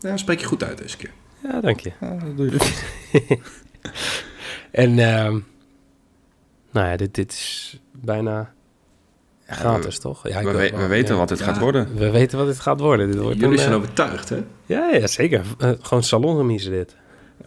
Ja, 0.00 0.16
spreek 0.16 0.40
je 0.40 0.46
goed 0.46 0.64
uit 0.64 0.78
deze 0.78 0.96
keer. 0.96 1.10
Ja, 1.42 1.60
dank 1.60 1.80
je. 1.80 1.92
Ja, 2.00 2.16
dat 2.24 2.36
doe 2.36 2.50
je. 2.50 2.58
En 4.72 4.98
ehm, 4.98 5.38
nou 6.72 6.88
ja, 6.88 6.96
dit, 6.96 7.14
dit 7.14 7.32
is 7.32 7.80
bijna 7.92 8.52
Ja, 9.48 9.54
gratis, 9.54 9.98
toch? 9.98 10.28
Ja, 10.28 10.38
ik 10.38 10.44
we, 10.46 10.50
wil 10.52 10.60
we- 10.60 10.70
wel- 10.70 10.80
we 10.80 10.86
weten 10.86 11.12
ja. 11.14 11.20
wat 11.20 11.28
dit 11.28 11.38
Ja. 11.38 11.44
gaat 11.44 11.58
worden. 11.58 11.88
We 11.96 12.10
weten 12.10 12.38
wat 12.38 12.46
dit 12.46 12.60
gaat 12.60 12.80
worden. 12.80 13.10
Dit 13.10 13.20
wordt 13.20 13.36
Jullie 13.36 13.52
een, 13.52 13.58
zijn 13.58 13.70
eh, 13.72 13.76
overtuigd, 13.78 14.28
hè? 14.28 14.42
Ja, 14.66 14.88
ja, 14.92 15.06
zeker. 15.06 15.44
Eh, 15.58 15.70
gewoon 15.80 16.02
salonremise 16.02 16.70
dit. 16.70 16.96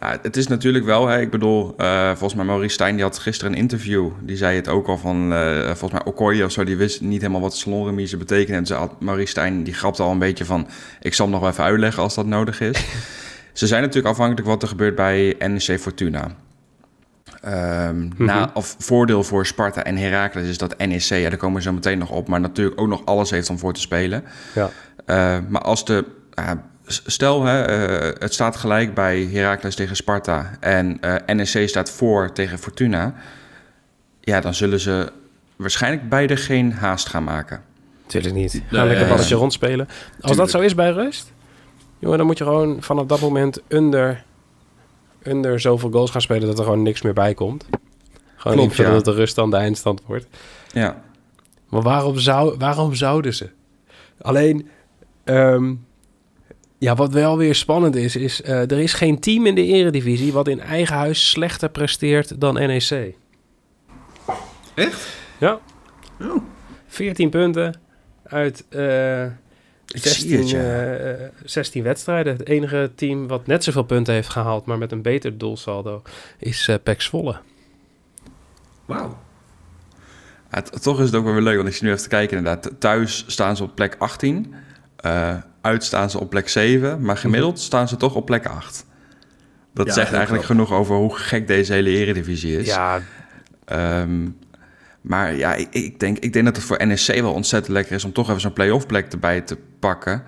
Ja, 0.00 0.18
het 0.22 0.36
is 0.36 0.46
natuurlijk 0.46 0.84
wel, 0.84 1.06
hè, 1.06 1.20
ik 1.20 1.30
bedoel, 1.30 1.74
eh, 1.76 2.08
volgens 2.08 2.34
mij 2.34 2.44
Maurice 2.44 2.74
Stijn 2.74 2.94
die 2.94 3.04
had 3.04 3.18
gisteren 3.18 3.52
een 3.52 3.58
interview. 3.58 4.10
Die 4.22 4.36
zei 4.36 4.56
het 4.56 4.68
ook 4.68 4.86
al 4.88 4.98
van, 4.98 5.32
eh, 5.32 5.64
volgens 5.64 5.92
mij 5.92 6.04
Okoye 6.04 6.44
of 6.44 6.50
zo, 6.50 6.64
die 6.64 6.76
wist 6.76 7.00
niet 7.00 7.20
helemaal 7.20 7.40
wat 7.40 7.56
salonremise 7.56 8.16
betekent. 8.16 8.56
En 8.56 8.66
ze 8.66 8.74
had, 8.74 9.00
Maurice 9.00 9.30
Stijn 9.30 9.62
die 9.62 9.74
grapte 9.74 10.02
al 10.02 10.10
een 10.10 10.18
beetje 10.18 10.44
van, 10.44 10.68
ik 11.00 11.14
zal 11.14 11.24
hem 11.24 11.34
nog 11.34 11.42
wel 11.44 11.50
even 11.52 11.64
uitleggen 11.64 12.02
als 12.02 12.14
dat 12.14 12.26
nodig 12.26 12.60
is. 12.60 12.84
Ze 13.52 13.66
zijn 13.66 13.80
natuurlijk 13.82 14.08
afhankelijk 14.14 14.46
wat 14.46 14.62
er 14.62 14.68
gebeurt 14.68 14.94
bij 14.94 15.34
NEC 15.38 15.80
Fortuna. 15.80 16.36
Ehm, 17.42 18.08
na, 18.16 18.50
of 18.54 18.76
voordeel 18.78 19.22
voor 19.22 19.46
Sparta 19.46 19.84
en 19.84 19.96
Heracles 19.96 20.48
is 20.48 20.58
dat 20.58 20.78
NEC, 20.78 21.00
ja, 21.00 21.28
daar 21.28 21.38
komen 21.38 21.56
we 21.56 21.62
zo 21.62 21.72
meteen 21.72 21.98
nog 21.98 22.10
op, 22.10 22.28
maar 22.28 22.40
natuurlijk 22.40 22.80
ook 22.80 22.88
nog 22.88 23.04
alles 23.04 23.30
heeft 23.30 23.50
om 23.50 23.58
voor 23.58 23.72
te 23.72 23.80
spelen. 23.80 24.24
Ja. 24.54 24.70
Eh, 25.04 25.38
maar 25.48 25.62
als 25.62 25.84
de. 25.84 26.04
stel, 26.86 27.44
hè, 27.44 27.62
eh, 27.62 28.20
het 28.20 28.34
staat 28.34 28.56
gelijk 28.56 28.94
bij 28.94 29.28
Heracles 29.32 29.74
tegen 29.74 29.96
Sparta. 29.96 30.50
En 30.60 31.00
eh, 31.00 31.34
NEC 31.34 31.68
staat 31.68 31.90
voor 31.90 32.32
tegen 32.32 32.58
Fortuna. 32.58 33.14
Ja, 34.20 34.40
dan 34.40 34.54
zullen 34.54 34.80
ze 34.80 35.12
waarschijnlijk 35.56 36.08
beide 36.08 36.36
geen 36.36 36.72
haast 36.72 37.08
gaan 37.08 37.24
maken. 37.24 37.62
Tuurlijk 38.06 38.34
niet. 38.34 38.52
Ga 38.52 38.76
Nee, 38.76 38.86
lekker 38.86 39.08
balletje 39.08 39.34
rondspelen. 39.34 39.88
Als 40.20 40.36
dat 40.36 40.50
zo 40.50 40.60
is 40.60 40.74
bij 40.74 40.90
rust, 40.90 41.32
jongen, 41.98 42.18
dan 42.18 42.26
moet 42.26 42.38
je 42.38 42.44
gewoon 42.44 42.82
vanaf 42.82 43.06
dat 43.06 43.20
moment 43.20 43.60
under, 43.68 44.24
zoveel 45.56 45.90
goals 45.90 46.10
gaan 46.10 46.20
spelen 46.20 46.46
dat 46.46 46.58
er 46.58 46.64
gewoon 46.64 46.82
niks 46.82 47.02
meer 47.02 47.12
bij 47.12 47.34
komt. 47.34 47.66
Gewoon 48.36 48.56
Klopt, 48.56 48.76
ja. 48.76 48.90
dat 48.90 49.04
de 49.04 49.12
ruststand 49.12 49.52
de 49.52 49.58
eindstand 49.58 50.00
wordt. 50.06 50.26
Ja. 50.72 51.02
Maar 51.68 51.82
waarom, 51.82 52.18
zou, 52.18 52.56
waarom 52.58 52.94
zouden 52.94 53.34
ze? 53.34 53.50
Alleen, 54.20 54.68
ehm, 55.24 55.74
ja, 56.78 56.94
wat 56.94 57.12
wel 57.12 57.36
weer 57.36 57.54
spannend 57.54 57.96
is, 57.96 58.16
is 58.16 58.42
eh, 58.42 58.70
er 58.70 58.78
is 58.78 58.92
geen 58.92 59.20
team 59.20 59.46
in 59.46 59.54
de 59.54 59.64
eredivisie 59.64 60.32
wat 60.32 60.48
in 60.48 60.60
eigen 60.60 60.96
huis 60.96 61.30
slechter 61.30 61.68
presteert 61.68 62.40
dan 62.40 62.54
NEC. 62.54 63.14
Echt? 64.74 65.16
Ja. 65.38 65.60
Oh. 66.20 66.42
14 66.86 67.30
punten 67.30 67.80
uit 68.22 68.64
eh, 68.68 69.26
16, 70.02 70.38
het, 70.38 70.50
ja. 70.50 70.94
eh, 70.94 71.26
16 71.44 71.82
wedstrijden. 71.82 72.32
Het 72.36 72.48
enige 72.48 72.90
team 72.94 73.26
wat 73.26 73.46
net 73.46 73.64
zoveel 73.64 73.82
punten 73.84 74.14
heeft 74.14 74.28
gehaald, 74.28 74.66
maar 74.66 74.78
met 74.78 74.92
een 74.92 75.02
beter 75.02 75.38
doelsaldo, 75.38 76.02
is 76.38 76.68
eh 76.68 76.74
PEC 76.82 77.00
Zwolle. 77.00 77.36
Wauw. 78.84 79.18
Ja, 80.50 80.62
toch 80.62 80.98
is 81.00 81.06
het 81.06 81.14
ook 81.14 81.24
wel 81.24 81.32
weer 81.32 81.42
leuk, 81.42 81.56
want 81.56 81.68
ik 81.68 81.74
zie 81.74 81.84
nu 81.84 81.90
even 81.90 82.02
te 82.02 82.08
kijken 82.08 82.36
inderdaad. 82.36 82.70
Thuis 82.78 83.24
staan 83.26 83.56
ze 83.56 83.62
op 83.62 83.74
plek 83.74 83.96
18. 83.98 84.54
eh, 84.96 85.36
uit 85.60 85.84
staan 85.84 86.10
ze 86.10 86.20
op 86.20 86.30
plek 86.30 86.48
7. 86.48 87.00
Maar 87.02 87.16
gemiddeld 87.16 87.58
staan 87.60 87.88
ze 87.88 87.96
toch 87.96 88.14
op 88.14 88.26
plek 88.26 88.46
8. 88.46 88.84
Dat 89.74 89.86
Ja, 89.86 89.92
zegt 89.92 90.12
eigenlijk 90.12 90.44
genoeg 90.44 90.72
over 90.72 90.96
hoe 90.96 91.16
gek 91.16 91.46
deze 91.46 91.72
hele 91.72 91.90
eredivisie 91.90 92.58
is. 92.58 92.66
Ja, 92.66 93.00
Ehm, 93.64 94.28
maar 95.06 95.34
ja, 95.34 95.54
ik, 95.54 95.68
ik, 95.70 96.00
denk, 96.00 96.18
ik 96.18 96.32
denk 96.32 96.44
dat 96.44 96.56
het 96.56 96.64
voor 96.64 96.86
NEC 96.86 97.20
wel 97.20 97.32
ontzettend 97.32 97.72
lekker 97.72 97.94
is 97.94 98.04
om 98.04 98.12
toch 98.12 98.28
even 98.28 98.40
zo'n 98.40 98.52
play-off 98.52 98.86
plek 98.86 99.12
erbij 99.12 99.40
te 99.40 99.58
pakken. 99.78 100.22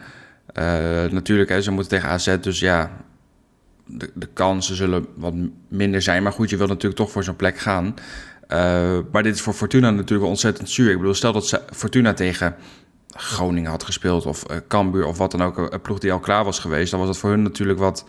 Eh, 0.47 0.65
natuurlijk, 1.11 1.49
hè, 1.49 1.63
ze 1.63 1.71
moeten 1.71 1.91
tegen 1.91 2.09
AZ, 2.09 2.37
dus 2.41 2.61
ja, 2.61 2.91
de, 3.87 4.11
de 4.15 4.29
kansen 4.33 4.77
zullen 4.77 5.07
wat 5.17 5.35
minder 5.69 6.03
zijn. 6.03 6.23
Maar 6.23 6.33
goed, 6.33 6.51
je 6.51 6.57
wil 6.57 6.67
natuurlijk 6.67 6.97
toch 6.97 7.11
voor 7.11 7.25
zo'n 7.25 7.37
plek 7.37 7.59
gaan. 7.59 7.95
Eh, 8.49 8.99
maar 9.13 9.23
dit 9.23 9.35
is 9.35 9.41
voor 9.41 9.53
Fortuna 9.53 9.91
natuurlijk 9.91 10.21
wel 10.21 10.29
ontzettend 10.31 10.71
zuur. 10.71 10.91
Ik 10.91 10.97
bedoel, 10.97 11.15
stel 11.15 11.33
dat 11.33 11.63
Fortuna 11.73 12.15
tegen 12.15 12.55
Groningen 13.09 13.71
had 13.71 13.85
gespeeld 13.85 14.27
of 14.27 14.45
eh 14.45 14.57
Cambuur 14.69 15.07
of 15.07 15.19
wat 15.19 15.31
dan 15.31 15.43
ook, 15.43 15.73
een 15.73 15.81
ploeg 15.81 15.99
die 15.99 16.13
al 16.13 16.19
klaar 16.21 16.45
was 16.45 16.59
geweest, 16.59 16.91
dan 16.91 17.01
was 17.01 17.09
het 17.09 17.19
voor 17.19 17.31
hun 17.31 17.43
natuurlijk 17.43 17.79
wat 17.79 18.05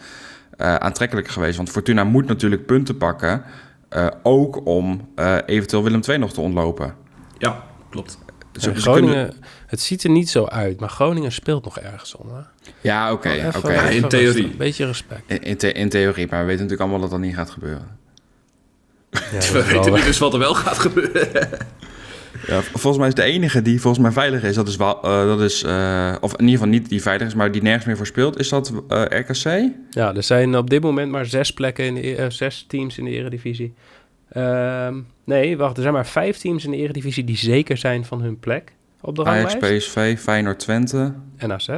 eh, 0.58 0.76
aantrekkelijk 0.76 1.28
geweest. 1.28 1.58
Want 1.58 1.70
Fortuna 1.70 2.04
moet 2.04 2.28
natuurlijk 2.28 2.66
punten 2.66 2.98
pakken, 2.98 3.44
eh, 3.90 4.08
ook 4.24 4.66
om 4.66 5.10
eh, 5.16 5.38
eventueel 5.46 5.84
Willem 5.84 6.02
II 6.10 6.18
nog 6.18 6.34
te 6.34 6.42
ontlopen. 6.42 6.96
Ja, 7.38 7.64
klopt. 7.90 8.18
Ze- 8.54 8.70
en 8.70 8.76
ze 8.76 8.82
Groningen, 8.82 9.28
kunnen- 9.28 9.44
het 9.68 9.80
ziet 9.82 10.04
er 10.04 10.10
niet 10.10 10.30
zo 10.30 10.46
uit, 10.46 10.80
maar 10.80 10.90
Groningen 10.90 11.32
speelt 11.32 11.64
nog 11.64 11.80
ergens 11.80 12.16
om. 12.16 12.30
Hè? 12.34 12.42
Ja, 12.82 13.12
oké. 13.12 13.52
Oké. 13.58 13.72
Ja, 13.74 13.82
in 13.90 14.08
theorie. 14.08 14.26
rustig, 14.28 14.52
Een 14.52 14.58
beetje 14.58 14.86
respect. 14.86 15.22
In, 15.32 15.42
in, 15.42 15.58
the- 15.58 15.72
in 15.72 15.90
theorie, 15.90 16.28
maar 16.30 16.40
we 16.40 16.46
weten 16.46 16.64
natuurlijk 16.64 16.82
allemaal 16.82 17.00
dat 17.00 17.10
dat 17.10 17.20
niet 17.20 17.36
gaat 17.36 17.50
gebeuren. 17.50 17.98
Ja, 19.12 19.20
We 19.32 19.52
wel- 19.52 19.64
weten 19.64 19.94
nu 19.94 20.02
dus 20.04 20.18
wat 20.18 20.34
er 20.34 20.40
wel 20.40 20.54
gaat 20.56 20.78
gebeuren. 20.80 21.50
Ja, 22.48 22.62
volgens 22.62 22.98
mij 22.98 23.08
is 23.08 23.14
de 23.14 23.24
enige 23.24 23.62
die 23.62 23.82
volgens 23.82 24.04
mij 24.04 24.12
veilig 24.12 24.44
is, 24.44 24.56
dat 24.56 24.68
is, 24.68 24.76
wel, 24.76 25.02
eh, 25.04 25.26
dat 25.26 25.42
is 25.42 25.64
eh, 25.64 26.16
of 26.22 26.32
in 26.32 26.40
ieder 26.40 26.54
geval 26.54 26.68
niet 26.68 26.90
die 26.90 27.02
veilig 27.02 27.28
is, 27.28 27.34
maar 27.34 27.52
die 27.52 27.62
nergens 27.62 27.86
meer 27.86 27.98
voor 27.98 28.06
speelt, 28.06 28.40
is 28.40 28.50
dat 28.50 28.74
eh, 28.88 29.02
RKC? 29.02 29.70
Ja, 29.90 30.16
er 30.16 30.24
zijn 30.24 30.58
op 30.58 30.70
dit 30.70 30.82
moment 30.82 31.12
maar 31.12 31.26
zes 31.26 31.54
plekken 31.54 31.86
in 31.86 31.96
de, 31.96 32.22
e- 32.22 32.30
zes 32.30 32.66
teams 32.68 32.98
in 32.98 33.04
de 33.04 33.10
Eredivisie. 33.12 33.74
Ehm, 34.32 35.00
nee, 35.24 35.58
wacht, 35.58 35.76
er 35.76 35.82
zijn 35.82 35.94
maar 35.94 36.08
vijf 36.08 36.38
teams 36.38 36.66
in 36.66 36.72
de 36.72 36.78
Eredivisie 36.78 37.24
die 37.24 37.38
zeker 37.38 37.78
zijn 37.78 38.06
van 38.06 38.22
hun 38.22 38.40
plek 38.40 38.74
op 39.02 39.16
de 39.16 39.26
Ajax, 39.26 39.52
ranglijst. 39.54 39.86
PSV, 39.88 40.20
Feyenoord, 40.20 40.60
Twente. 40.60 41.14
En 41.38 41.52
AZ. 41.52 41.70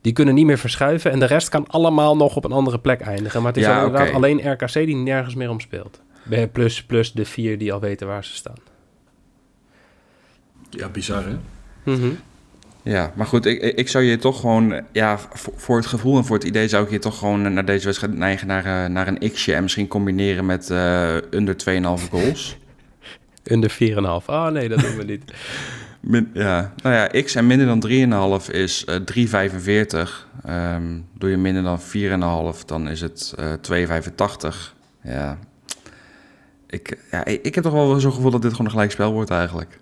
Die 0.00 0.12
kunnen 0.12 0.34
niet 0.34 0.46
meer 0.46 0.58
verschuiven 0.58 1.10
en 1.10 1.18
de 1.18 1.26
rest 1.26 1.48
kan 1.48 1.66
allemaal 1.66 2.16
nog 2.16 2.36
op 2.36 2.44
een 2.44 2.52
andere 2.52 2.78
plek 2.78 3.00
eindigen. 3.00 3.42
Maar 3.42 3.52
het 3.52 3.60
is 3.60 3.66
Ja, 3.66 3.84
inderdaad 3.84 4.12
alleen 4.12 4.52
RKC 4.52 4.72
die 4.72 4.96
nergens 4.96 5.34
meer 5.34 5.50
om 5.50 5.60
speelt. 5.60 6.00
Bij- 6.28 6.48
Plus, 6.48 6.84
plus 6.84 7.12
de 7.12 7.24
vier 7.24 7.58
die 7.58 7.72
al 7.72 7.80
weten 7.80 8.06
waar 8.06 8.24
ze 8.24 8.34
staan. 8.34 8.56
Ja, 10.70 10.88
bizar 10.88 11.24
hè? 11.24 11.36
Mhm. 11.92 12.08
Ja, 12.82 13.12
maar 13.16 13.26
goed, 13.26 13.46
ik, 13.46 13.60
ik 13.62 13.88
zou 13.88 14.04
je 14.04 14.16
toch 14.16 14.40
gewoon, 14.40 14.72
eh, 14.72 14.82
ja, 14.92 15.18
voor, 15.18 15.52
voor 15.56 15.76
het 15.76 15.86
gevoel 15.86 16.16
en 16.16 16.24
voor 16.24 16.36
het 16.36 16.44
idee 16.46 16.68
zou 16.68 16.84
ik 16.84 16.90
je 16.90 16.98
toch 16.98 17.18
gewoon 17.18 17.44
eh, 17.46 17.50
naar 17.52 17.64
deze 17.64 17.84
wedstrijd 17.84 18.14
neigen 18.14 18.46
naar, 18.46 18.64
eh, 18.84 18.90
naar 18.90 19.08
een 19.08 19.30
x'je 19.32 19.54
en 19.54 19.62
misschien 19.62 19.88
combineren 19.88 20.46
met 20.46 20.70
eh, 20.70 21.16
under 21.30 21.56
2,5 21.56 22.08
goals. 22.10 22.56
Under 23.52 23.70
4,5. 23.70 24.26
Ah 24.26 24.52
nee, 24.52 24.68
dat 24.68 24.78
doen 24.80 24.96
we 24.96 25.04
niet. 25.04 25.22
Min, 26.00 26.30
ja, 26.34 26.72
nou 26.82 26.94
ja, 26.94 27.22
x 27.22 27.34
en 27.34 27.46
minder 27.46 27.66
dan 27.66 28.40
3,5 28.40 28.50
is 28.50 28.84
eh 28.84 28.96
3,45. 28.96 30.28
Ehm, 30.44 30.98
doe 31.18 31.30
je 31.30 31.36
minder 31.36 31.62
dan 31.62 31.80
4,5, 31.80 32.64
dan 32.64 32.88
is 32.88 33.00
het 33.00 33.34
eh 33.38 33.52
2,85. 33.60 34.74
Ja. 35.02 35.38
Ik, 36.66 36.98
ja, 37.10 37.24
ik 37.24 37.54
heb 37.54 37.64
toch 37.64 37.72
wel 37.72 38.00
zo'n 38.00 38.12
gevoel 38.12 38.30
dat 38.30 38.42
dit 38.42 38.50
gewoon 38.50 38.66
een 38.66 38.72
gelijkspel 38.72 39.12
wordt 39.12 39.30
eigenlijk. 39.30 39.78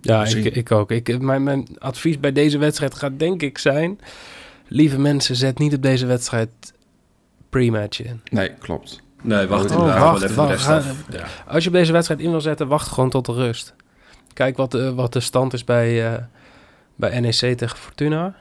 Ja, 0.00 0.20
Misschien- 0.20 0.44
ik, 0.44 0.56
ik 0.56 0.72
ook. 0.72 0.90
Ik, 0.90 1.20
mijn, 1.20 1.42
mijn 1.42 1.66
advies 1.78 2.20
bij 2.20 2.32
deze 2.32 2.58
wedstrijd 2.58 2.94
gaat 2.94 3.18
denk 3.18 3.42
ik 3.42 3.58
zijn... 3.58 3.98
Lieve 4.72 4.98
mensen, 4.98 5.36
zet 5.36 5.58
niet 5.58 5.74
op 5.74 5.82
deze 5.82 6.06
wedstrijd 6.06 6.50
pre-match 7.48 8.02
in. 8.02 8.20
Nee, 8.30 8.54
klopt. 8.58 9.00
Nee, 9.22 9.46
wacht 9.46 9.64
Oh, 9.70 9.78
inderdaad 9.78 10.00
wacht, 10.02 10.22
even 10.22 10.28
de 10.34 10.40
wacht, 10.40 10.66
rest. 10.66 10.86
Ja. 11.10 11.26
Als 11.46 11.62
je 11.62 11.68
op 11.70 11.74
deze 11.74 11.92
wedstrijd 11.92 12.20
in 12.20 12.30
wil 12.30 12.40
zetten, 12.40 12.68
wacht 12.68 12.88
gewoon 12.88 13.10
tot 13.10 13.26
de 13.26 13.32
rust. 13.32 13.74
Kijk 14.32 14.56
wat 14.56 14.70
de, 14.70 14.94
wat 14.94 15.12
de 15.12 15.20
stand 15.20 15.52
is 15.52 15.64
bij, 15.64 16.12
eh, 16.12 16.22
bij 16.96 17.20
NEC 17.20 17.32
tegen 17.56 17.76
Fortuna. 17.76 18.34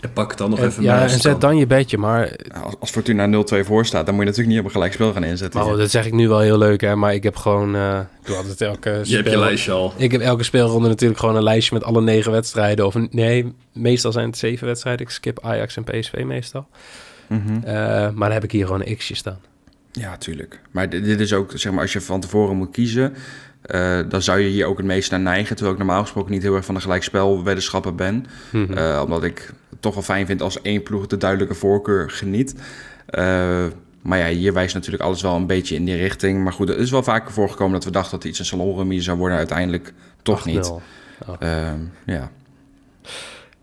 En 0.00 0.12
pak 0.12 0.28
het 0.28 0.38
dan 0.38 0.50
nog 0.50 0.58
En, 0.58 0.66
even 0.66 0.82
ja, 0.82 0.94
mee 0.94 1.08
en 1.08 1.20
zet 1.20 1.40
dan 1.40 1.56
je 1.56 1.66
bedje. 1.66 1.98
Maar, 1.98 2.36
Als, 2.62 2.74
als 2.78 2.90
Fortuna 2.90 3.44
0-2 3.44 3.66
voor 3.66 3.86
staat, 3.86 4.06
dan 4.06 4.14
moet 4.14 4.24
je 4.24 4.30
natuurlijk 4.30 4.48
niet 4.56 4.58
op 4.58 4.64
een 4.64 4.70
gelijkspel 4.70 5.12
gaan 5.12 5.24
inzetten. 5.24 5.60
maar 5.60 5.68
oh, 5.72 5.78
dat 5.78 5.90
zeg 5.90 6.06
ik 6.06 6.12
nu 6.12 6.28
wel 6.28 6.40
heel 6.40 6.58
leuk, 6.58 6.80
hè. 6.80 6.96
Maar 6.96 7.14
ik 7.14 7.22
heb 7.22 7.36
gewoon... 7.36 7.74
eh, 7.74 7.98
ik 8.20 8.26
doe 8.26 8.36
altijd 8.36 8.60
elke 8.60 9.00
Je 9.04 9.16
hebt 9.16 9.30
je 9.30 9.38
lijstje 9.38 9.72
al. 9.72 9.92
Ik 9.96 10.12
heb 10.12 10.20
elke 10.20 10.42
speelronde 10.42 10.88
natuurlijk 10.88 11.20
gewoon 11.20 11.36
een 11.36 11.42
lijstje 11.42 11.74
met 11.74 11.84
alle 11.84 12.00
negen 12.00 12.32
wedstrijden. 12.32 12.86
Of 12.86 12.94
nee, 13.10 13.52
meestal 13.72 14.12
zijn 14.12 14.26
het 14.26 14.38
zeven 14.38 14.66
wedstrijden. 14.66 15.06
Ik 15.06 15.12
skip 15.12 15.38
Ajax 15.42 15.76
en 15.76 15.84
PSV 15.84 16.22
meestal. 16.24 16.66
Mhm. 17.28 17.54
Eh, 17.64 17.74
maar 18.10 18.14
dan 18.14 18.32
heb 18.32 18.44
ik 18.44 18.52
hier 18.52 18.66
gewoon 18.66 18.82
een 18.84 18.96
x'je 18.96 19.14
staan. 19.14 19.38
Ja, 19.92 20.16
tuurlijk. 20.16 20.60
Maar 20.70 20.88
dit, 20.90 21.04
dit 21.04 21.20
is 21.20 21.32
ook, 21.32 21.52
zeg 21.54 21.72
maar, 21.72 21.82
als 21.82 21.92
je 21.92 22.00
van 22.00 22.20
tevoren 22.20 22.56
moet 22.56 22.70
kiezen, 22.70 23.14
eh, 23.62 23.98
dan 24.08 24.22
zou 24.22 24.38
je 24.40 24.48
hier 24.48 24.66
ook 24.66 24.76
het 24.76 24.86
meest 24.86 25.10
naar 25.10 25.20
neigen. 25.20 25.54
Terwijl 25.56 25.76
ik 25.76 25.84
normaal 25.84 26.02
gesproken 26.02 26.30
niet 26.32 26.42
heel 26.42 26.54
erg 26.54 26.64
van 26.64 26.74
de 26.74 26.80
gelijkspelweddenschappen 26.80 27.96
ben. 27.96 28.26
Mhm. 28.50 28.72
Eh, 28.72 29.00
omdat 29.04 29.24
ik 29.24 29.52
toch 29.80 29.94
wel 29.94 30.02
fijn 30.02 30.26
vind 30.26 30.42
als 30.42 30.62
één 30.62 30.82
ploeg 30.82 31.06
de 31.06 31.16
duidelijke 31.16 31.54
voorkeur 31.54 32.10
geniet. 32.10 32.54
Eh, 33.06 33.66
maar 34.02 34.18
ja, 34.18 34.28
hier 34.28 34.52
wijst 34.52 34.74
natuurlijk 34.74 35.02
alles 35.02 35.22
wel 35.22 35.34
een 35.34 35.46
beetje 35.46 35.74
in 35.74 35.84
die 35.84 35.96
richting. 35.96 36.42
Maar 36.42 36.52
goed, 36.52 36.68
het 36.68 36.78
is 36.78 36.90
wel 36.90 37.02
vaker 37.02 37.32
voorgekomen 37.32 37.72
dat 37.72 37.84
we 37.84 37.90
dachten 37.90 38.18
dat 38.18 38.28
iets 38.28 38.38
een 38.38 38.44
salonremise 38.44 39.02
zou 39.02 39.18
worden. 39.18 39.38
Uiteindelijk 39.38 39.92
toch 40.22 40.40
8-0. 40.40 40.44
niet. 40.44 40.72
Oh. 41.26 41.34
Ehm, 41.38 41.80
ja. 42.06 42.30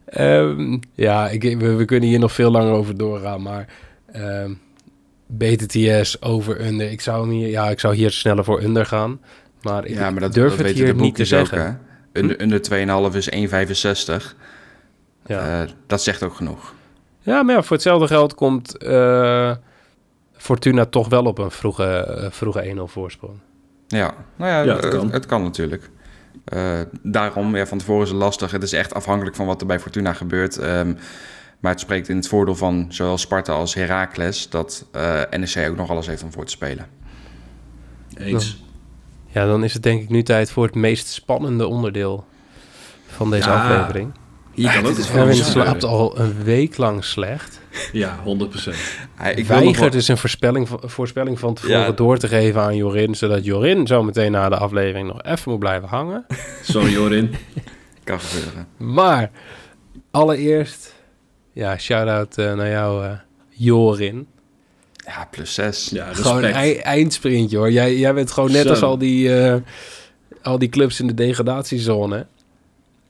Ehm, 0.05 0.77
ja, 0.93 1.29
ik, 1.29 1.59
we, 1.59 1.73
we 1.73 1.85
kunnen 1.85 2.09
hier 2.09 2.19
nog 2.19 2.31
veel 2.31 2.51
langer 2.51 2.73
over 2.73 2.97
doorgaan, 2.97 3.41
maar 3.41 3.67
ehm 4.11 4.51
BTTS 5.37 6.21
over 6.21 6.65
under. 6.65 6.91
Ik 6.91 7.01
zou, 7.01 7.21
hem 7.21 7.29
hier, 7.29 7.49
ja, 7.49 7.69
ik 7.69 7.79
zou 7.79 7.95
hier 7.95 8.11
sneller 8.11 8.43
voor 8.43 8.63
under 8.63 8.85
gaan, 8.85 9.19
maar 9.61 9.85
ik 9.85 9.95
ja, 9.95 10.11
maar 10.11 10.21
dat, 10.21 10.33
durf 10.33 10.55
dat 10.55 10.65
het 10.65 10.75
hier 10.75 10.85
de 10.85 11.01
niet 11.01 11.15
te 11.15 11.21
ook, 11.21 11.27
zeggen. 11.27 11.65
hè. 11.65 11.71
Under, 12.21 12.41
under 12.41 13.11
2,5 13.11 13.15
is 13.15 13.29
1,65. 13.29 14.35
Ja. 15.25 15.61
Eh, 15.61 15.69
dat 15.87 16.01
zegt 16.01 16.23
ook 16.23 16.33
genoeg. 16.35 16.73
ja, 17.19 17.43
maar 17.43 17.55
ja, 17.55 17.61
voor 17.61 17.75
hetzelfde 17.75 18.07
geld 18.07 18.35
komt 18.35 18.77
eh, 18.77 19.51
Fortuna 20.37 20.85
toch 20.85 21.09
wel 21.09 21.23
op 21.25 21.37
een 21.37 21.51
vroege, 21.51 21.83
eh, 21.83 22.31
vroege 22.31 22.75
1-0 22.75 22.87
voorsprong. 22.87 23.33
Ja, 23.87 24.13
nou 24.35 24.51
ja, 24.51 24.61
Ja, 24.61 24.75
het 24.75 24.87
kan. 24.87 25.11
het 25.11 25.25
kan 25.25 25.43
natuurlijk. 25.43 25.89
Eh, 26.45 26.79
daarom, 27.01 27.55
ja, 27.55 27.65
van 27.65 27.77
tevoren 27.77 28.03
is 28.03 28.09
het 28.09 28.17
lastig. 28.17 28.51
Het 28.51 28.63
is 28.63 28.73
echt 28.73 28.93
afhankelijk 28.93 29.35
van 29.35 29.45
wat 29.45 29.61
er 29.61 29.67
bij 29.67 29.79
Fortuna 29.79 30.13
gebeurt. 30.13 30.57
Ehm, 30.57 30.93
maar 31.59 31.71
het 31.71 31.79
spreekt 31.79 32.09
in 32.09 32.15
het 32.15 32.27
voordeel 32.27 32.55
van 32.55 32.85
zowel 32.89 33.17
Sparta 33.17 33.53
als 33.53 33.73
Heracles... 33.73 34.49
dat 34.49 34.85
eh 34.91 35.21
NEC 35.29 35.69
ook 35.69 35.75
nog 35.75 35.89
alles 35.89 36.07
heeft 36.07 36.23
om 36.23 36.31
voor 36.31 36.45
te 36.45 36.51
spelen. 36.51 36.87
Eens. 38.17 38.63
Ja, 39.27 39.45
dan 39.45 39.63
is 39.63 39.73
het 39.73 39.83
denk 39.83 40.01
ik 40.01 40.09
nu 40.09 40.23
tijd 40.23 40.51
voor 40.51 40.65
het 40.65 40.75
meest 40.75 41.07
spannende 41.07 41.67
onderdeel 41.67 42.25
van 43.07 43.29
deze 43.29 43.49
Ja, 43.49 43.61
aflevering. 43.61 44.11
Hier 44.53 44.71
kan 44.73 44.85
ook 44.85 44.97
Erwin 44.97 45.37
iets 45.37 45.51
slaapt 45.51 45.83
al 45.83 46.19
een 46.19 46.43
week 46.43 46.77
lang 46.77 47.03
slecht. 47.03 47.59
Ja, 47.91 48.19
100%. 48.23 48.75
Hij- 49.15 49.33
ik 49.33 49.45
weigert 49.45 49.91
dus 49.91 50.07
een 50.07 50.17
voorspelling, 50.17 50.67
van- 50.67 50.81
voorspelling 50.83 51.39
van 51.39 51.53
tevoren 51.53 51.79
Ja. 51.79 51.91
door 51.91 52.17
te 52.17 52.27
geven 52.27 52.61
aan 52.61 52.75
Jorin, 52.75 53.15
zodat 53.15 53.45
Jorin 53.45 53.87
zo 53.87 54.03
meteen 54.03 54.31
na 54.31 54.49
de 54.49 54.57
aflevering 54.57 55.07
nog 55.07 55.21
even 55.23 55.51
moet 55.51 55.59
blijven 55.59 55.87
hangen. 55.89 56.25
Sorry 56.71 56.91
Jorin. 56.91 57.35
Kan 58.03 58.19
gebeuren. 58.19 58.67
Maar 58.77 59.31
allereerst, 60.11 60.93
ja, 61.53 61.77
shout-out 61.77 62.37
eh, 62.37 62.53
naar 62.53 62.69
jou, 62.69 63.05
eh, 63.05 63.11
Jorin. 63.49 64.27
Ja, 65.05 65.27
plus 65.31 65.53
6. 65.53 65.89
Ja, 65.89 66.13
Gewoon 66.13 66.35
een 66.37 66.41
respect. 66.41 66.63
ei- 66.63 66.77
eindsprintje 66.77 67.57
hoor. 67.57 67.71
Jij, 67.71 67.97
jij 67.97 68.13
bent 68.13 68.31
gewoon 68.31 68.51
net 68.51 68.63
Zo. 68.63 68.69
als 68.69 68.81
al 68.81 68.97
die, 68.97 69.39
eh, 69.41 69.55
al 70.41 70.59
die 70.59 70.69
clubs 70.69 70.99
in 70.99 71.07
de 71.07 71.13
degradatiezone. 71.13 72.25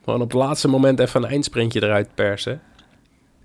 Gewoon 0.04 0.22
op 0.22 0.32
het 0.32 0.40
laatste 0.42 0.68
moment 0.68 1.00
even 1.00 1.24
een 1.24 1.30
eindsprintje 1.30 1.84
eruit 1.84 2.08
persen. 2.16 2.62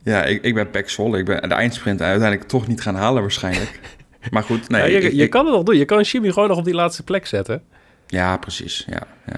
Ja, 0.02 0.24
ik, 0.24 0.42
ik 0.42 0.54
ben 0.54 0.70
Pek 0.70 0.88
Zwolle. 0.90 1.18
Ik 1.18 1.24
ben 1.24 1.48
de 1.48 1.54
eindsprint 1.54 2.02
uiteindelijk 2.02 2.48
toch 2.48 2.66
niet 2.66 2.80
gaan 2.80 2.94
halen 2.94 3.22
waarschijnlijk. 3.22 3.80
Maar 4.30 4.42
goed, 4.42 4.68
nee. 4.68 4.80
Ja, 4.80 4.86
je, 4.86 5.06
ik- 5.06 5.12
je 5.12 5.22
ik- 5.22 5.30
kan 5.30 5.44
het 5.44 5.54
nog 5.54 5.62
doen. 5.64 5.76
Je 5.76 5.84
kan 5.84 6.00
Jimmy 6.02 6.32
gewoon 6.32 6.48
nog 6.48 6.58
op 6.58 6.64
die 6.64 6.74
laatste 6.74 7.02
plek 7.02 7.26
zetten. 7.26 7.62
ja 8.06 8.36
precies. 8.36 8.84
Ja, 8.90 9.02
ja. 9.26 9.36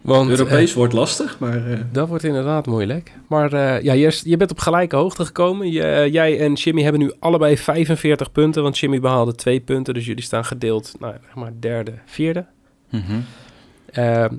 Want 0.00 0.30
Europees 0.30 0.74
wordt 0.74 0.92
lastig, 0.92 1.38
maar... 1.38 1.70
eh, 1.70 1.78
Dat 1.92 2.08
wordt 2.08 2.24
inderdaad 2.24 2.66
moeilijk. 2.66 3.12
Maar 3.28 3.52
eh, 3.52 3.82
ja, 3.82 3.92
je, 3.92 4.20
je 4.24 4.36
bent 4.36 4.50
op 4.50 4.58
gelijke 4.58 4.96
hoogte 4.96 5.24
gekomen. 5.24 5.70
Je, 5.72 5.82
eh, 5.82 6.12
jij 6.12 6.40
en 6.40 6.52
Jimmy 6.52 6.82
hebben 6.82 7.00
nu 7.00 7.12
allebei 7.18 7.58
45 7.58 8.32
punten. 8.32 8.62
Want 8.62 8.78
Jimmy 8.78 9.00
behaalde 9.00 9.34
twee 9.34 9.60
punten. 9.60 9.94
Dus 9.94 10.06
jullie 10.06 10.22
staan 10.24 10.44
gedeeld, 10.44 10.92
nou, 11.00 11.14
zeg 11.24 11.34
maar 11.34 11.52
derde, 11.60 11.92
vierde. 12.04 12.44
Mhm. 12.90 13.12
Eh, 13.12 13.16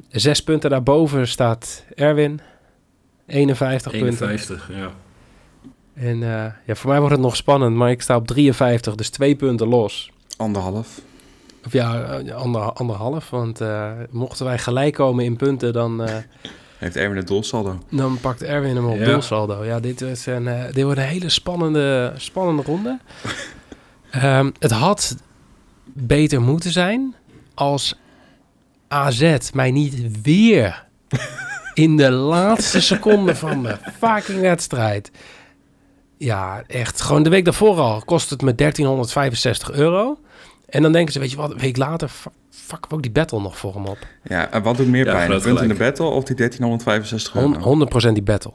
zes 0.10 0.43
punten 0.43 0.70
daarboven 0.70 1.28
staat 1.28 1.84
Erwin. 1.95 2.39
51, 3.28 3.91
punten. 3.91 4.08
51, 4.30 4.70
ja. 4.74 4.89
En 5.93 6.24
eh, 6.24 6.52
ja, 6.66 6.76
voor 6.76 6.89
mij 6.89 7.00
wordt 7.00 7.14
het 7.16 7.24
nog 7.24 7.36
spannend. 7.36 7.76
Maar 7.76 7.89
ik 7.91 8.02
sta 8.02 8.16
op 8.16 8.28
53, 8.28 8.95
dus 8.95 9.10
twee 9.10 9.36
punten 9.36 9.68
los. 9.68 10.12
Anderhalf. 10.38 11.02
Of 11.66 11.72
ja, 11.74 12.04
eh, 12.04 12.36
ander, 12.36 12.62
anderhalf. 12.62 13.30
Want 13.30 13.62
eh, 13.62 13.91
mochten 14.10 14.45
wij 14.45 14.58
gelijk 14.58 14.93
komen 14.93 15.26
in 15.26 15.36
punten, 15.36 15.74
dan... 15.74 16.04
eh, 16.04 16.16
Heeft 16.78 16.95
Erwin 16.95 17.18
het 17.18 17.28
doelsaldo. 17.28 17.78
Dan 17.91 18.20
pakt 18.20 18.43
Erwin 18.43 18.76
hem 18.76 18.86
op 18.86 18.98
Ja. 18.98 19.06
doelsaldo. 19.06 19.64
Ja, 19.66 19.80
dit, 19.80 20.02
is 20.02 20.26
een, 20.26 20.48
eh, 20.48 20.74
dit 20.74 20.84
wordt 20.84 21.00
een 21.00 21.06
hele 21.06 21.30
spannende, 21.30 22.14
spannende 22.18 22.62
ronde. 22.64 23.00
Ehm, 24.12 24.50
het 24.60 24.72
had 24.72 25.16
beter 25.84 26.41
moeten 26.41 26.72
zijn 26.72 27.16
als 27.54 27.95
AZ 28.88 29.38
mij 29.54 29.72
niet 29.72 30.22
weer 30.24 30.86
in 31.74 31.98
de 31.98 32.12
laatste 32.12 32.82
seconde 32.82 33.36
van 33.36 33.64
de 33.64 33.78
fucking 34.00 34.40
wedstrijd... 34.42 35.12
Ja, 36.20 36.64
echt. 36.68 37.02
Gewoon 37.02 37.24
de 37.24 37.30
week 37.30 37.46
daarvoor 37.46 37.80
al 37.80 38.02
kost 38.06 38.30
het 38.30 38.42
me 38.42 38.56
1365 38.56 39.72
euro. 39.72 40.18
En 40.70 40.82
dan 40.82 40.92
denken 40.92 41.14
ze, 41.14 41.20
weet 41.20 41.32
je 41.32 41.38
wat, 41.38 41.52
een 41.52 41.58
week 41.58 41.78
later... 41.78 42.12
Fuck 42.50 42.86
ook 42.90 43.02
die 43.02 43.12
battle 43.12 43.42
nog 43.42 43.58
voor 43.58 43.74
hem 43.74 43.86
op. 43.86 43.98
Ja, 44.24 44.52
en 44.52 44.64
wat 44.64 44.78
doet 44.78 44.88
meer 44.88 45.06
Ja, 45.06 45.14
pijn? 45.14 45.32
Een 45.32 45.42
punt 45.42 45.62
in 45.62 45.68
de 45.68 45.74
battle 45.74 46.06
of 46.06 46.24
die 46.24 46.36
1365 46.36 47.36
euro? 47.36 47.60
Hon- 47.60 47.90
100% 48.10 48.14
die 48.14 48.24
battle. 48.24 48.54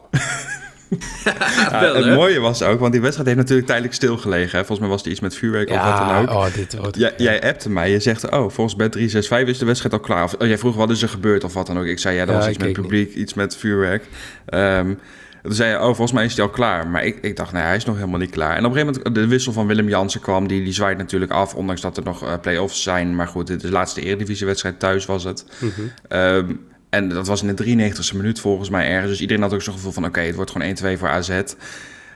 Ja, 1.24 1.80
Wel, 1.80 1.94
het 1.94 2.14
mooie 2.14 2.40
was 2.40 2.62
ook, 2.62 2.80
want 2.80 2.92
die 2.92 3.00
wedstrijd 3.00 3.28
heeft 3.28 3.40
natuurlijk 3.40 3.66
tijdelijk 3.66 3.94
stilgelegen. 3.94 4.58
Hè? 4.58 4.64
Volgens 4.64 4.78
mij 4.78 4.88
was 4.88 5.04
er 5.04 5.10
iets 5.10 5.20
met 5.20 5.34
vuurwerk 5.34 5.70
of 5.70 5.82
wat 5.82 5.96
dan 5.96 6.16
ook. 6.16 6.30
oh, 6.30 6.54
dit 6.54 6.76
wordt... 6.76 6.96
Jij, 6.96 7.12
jij 7.16 7.42
appte 7.42 7.70
mij, 7.70 7.90
je 7.90 8.00
zegt, 8.00 8.30
oh, 8.30 8.50
volgens 8.50 8.76
bet 8.76 8.92
365 8.92 9.48
is 9.48 9.58
de 9.58 9.64
wedstrijd 9.64 9.94
al 9.94 10.00
klaar. 10.00 10.24
Of, 10.24 10.34
oh, 10.38 10.46
jij 10.46 10.58
vroeg, 10.58 10.74
wat 10.74 10.90
is 10.90 11.02
er 11.02 11.08
gebeurd 11.08 11.44
of 11.44 11.54
wat 11.54 11.66
dan 11.66 11.78
ook. 11.78 11.84
Ik 11.84 11.98
zei, 11.98 12.16
ja, 12.16 12.24
dat 12.24 12.34
was 12.36 12.48
iets 12.48 12.58
met 12.58 12.72
publiek, 12.72 13.14
iets 13.14 13.34
met 13.34 13.56
vuurwerk. 13.56 14.04
Ehm, 14.46 14.94
toen 15.42 15.54
zei 15.54 15.70
je, 15.70 15.76
oh, 15.76 15.84
volgens 15.84 16.12
mij 16.12 16.24
is 16.24 16.36
hij 16.36 16.44
al 16.44 16.50
klaar. 16.50 16.86
Maar 16.88 17.04
ik, 17.04 17.18
ik 17.20 17.36
dacht, 17.36 17.52
nee, 17.52 17.62
hij 17.62 17.76
is 17.76 17.84
nog 17.84 17.96
helemaal 17.96 18.18
niet 18.18 18.30
klaar. 18.30 18.56
En 18.56 18.64
op 18.64 18.72
een 18.72 18.78
gegeven 18.78 19.02
moment, 19.02 19.14
de 19.14 19.26
wissel 19.26 19.52
van 19.52 19.66
Willem 19.66 19.88
Jansen 19.88 20.20
kwam, 20.20 20.48
die, 20.48 20.64
die 20.64 20.72
zwaait 20.72 20.98
natuurlijk 20.98 21.32
af, 21.32 21.54
ondanks 21.54 21.80
dat 21.80 21.96
er 21.96 22.04
nog 22.04 22.24
eh, 22.24 22.32
play-offs 22.40 22.82
zijn. 22.82 23.16
Maar 23.16 23.28
goed, 23.28 23.46
dit 23.46 23.56
is 23.56 23.62
de 23.62 23.70
laatste 23.70 24.00
eredivisiewedstrijd 24.00 24.78
thuis 24.78 25.06
was 25.06 25.24
het. 25.24 25.44
Mhm. 25.58 25.70
Ehm, 26.08 26.52
en 26.92 27.08
dat 27.08 27.26
was 27.26 27.42
in 27.42 27.54
de 27.56 27.64
93e 27.92 28.16
minuut 28.16 28.40
volgens 28.40 28.68
mij 28.70 28.88
ergens. 28.88 29.10
Dus 29.10 29.20
iedereen 29.20 29.42
had 29.42 29.52
ook 29.54 29.62
zo'n 29.62 29.74
gevoel 29.74 29.92
van... 29.92 30.04
oké, 30.04 30.20
het 30.20 30.34
wordt 30.34 30.50
gewoon 30.50 30.76
1-2 30.96 30.98
voor 30.98 31.08
AZ. 31.08 31.40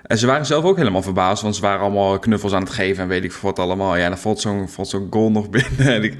En 0.02 0.18
ze 0.18 0.26
waren 0.26 0.46
zelf 0.46 0.64
ook 0.64 0.76
helemaal 0.76 1.02
verbaasd... 1.02 1.42
want 1.42 1.54
ze 1.56 1.60
waren 1.60 1.80
allemaal 1.80 2.18
knuffels 2.18 2.52
aan 2.52 2.62
het 2.62 2.70
geven... 2.70 3.02
en 3.02 3.08
weet 3.08 3.24
ik 3.24 3.32
veel 3.32 3.48
wat 3.48 3.58
allemaal. 3.58 3.96
Ja, 3.96 4.02
en 4.04 4.08
dan 4.10 4.18
valt 4.18 4.40
zo'n 4.40 4.68
valt 4.68 4.88
zo'n 4.88 5.06
goal 5.10 5.30
nog 5.30 5.50
binnen. 5.50 5.78
En 5.94 6.02
ik, 6.02 6.16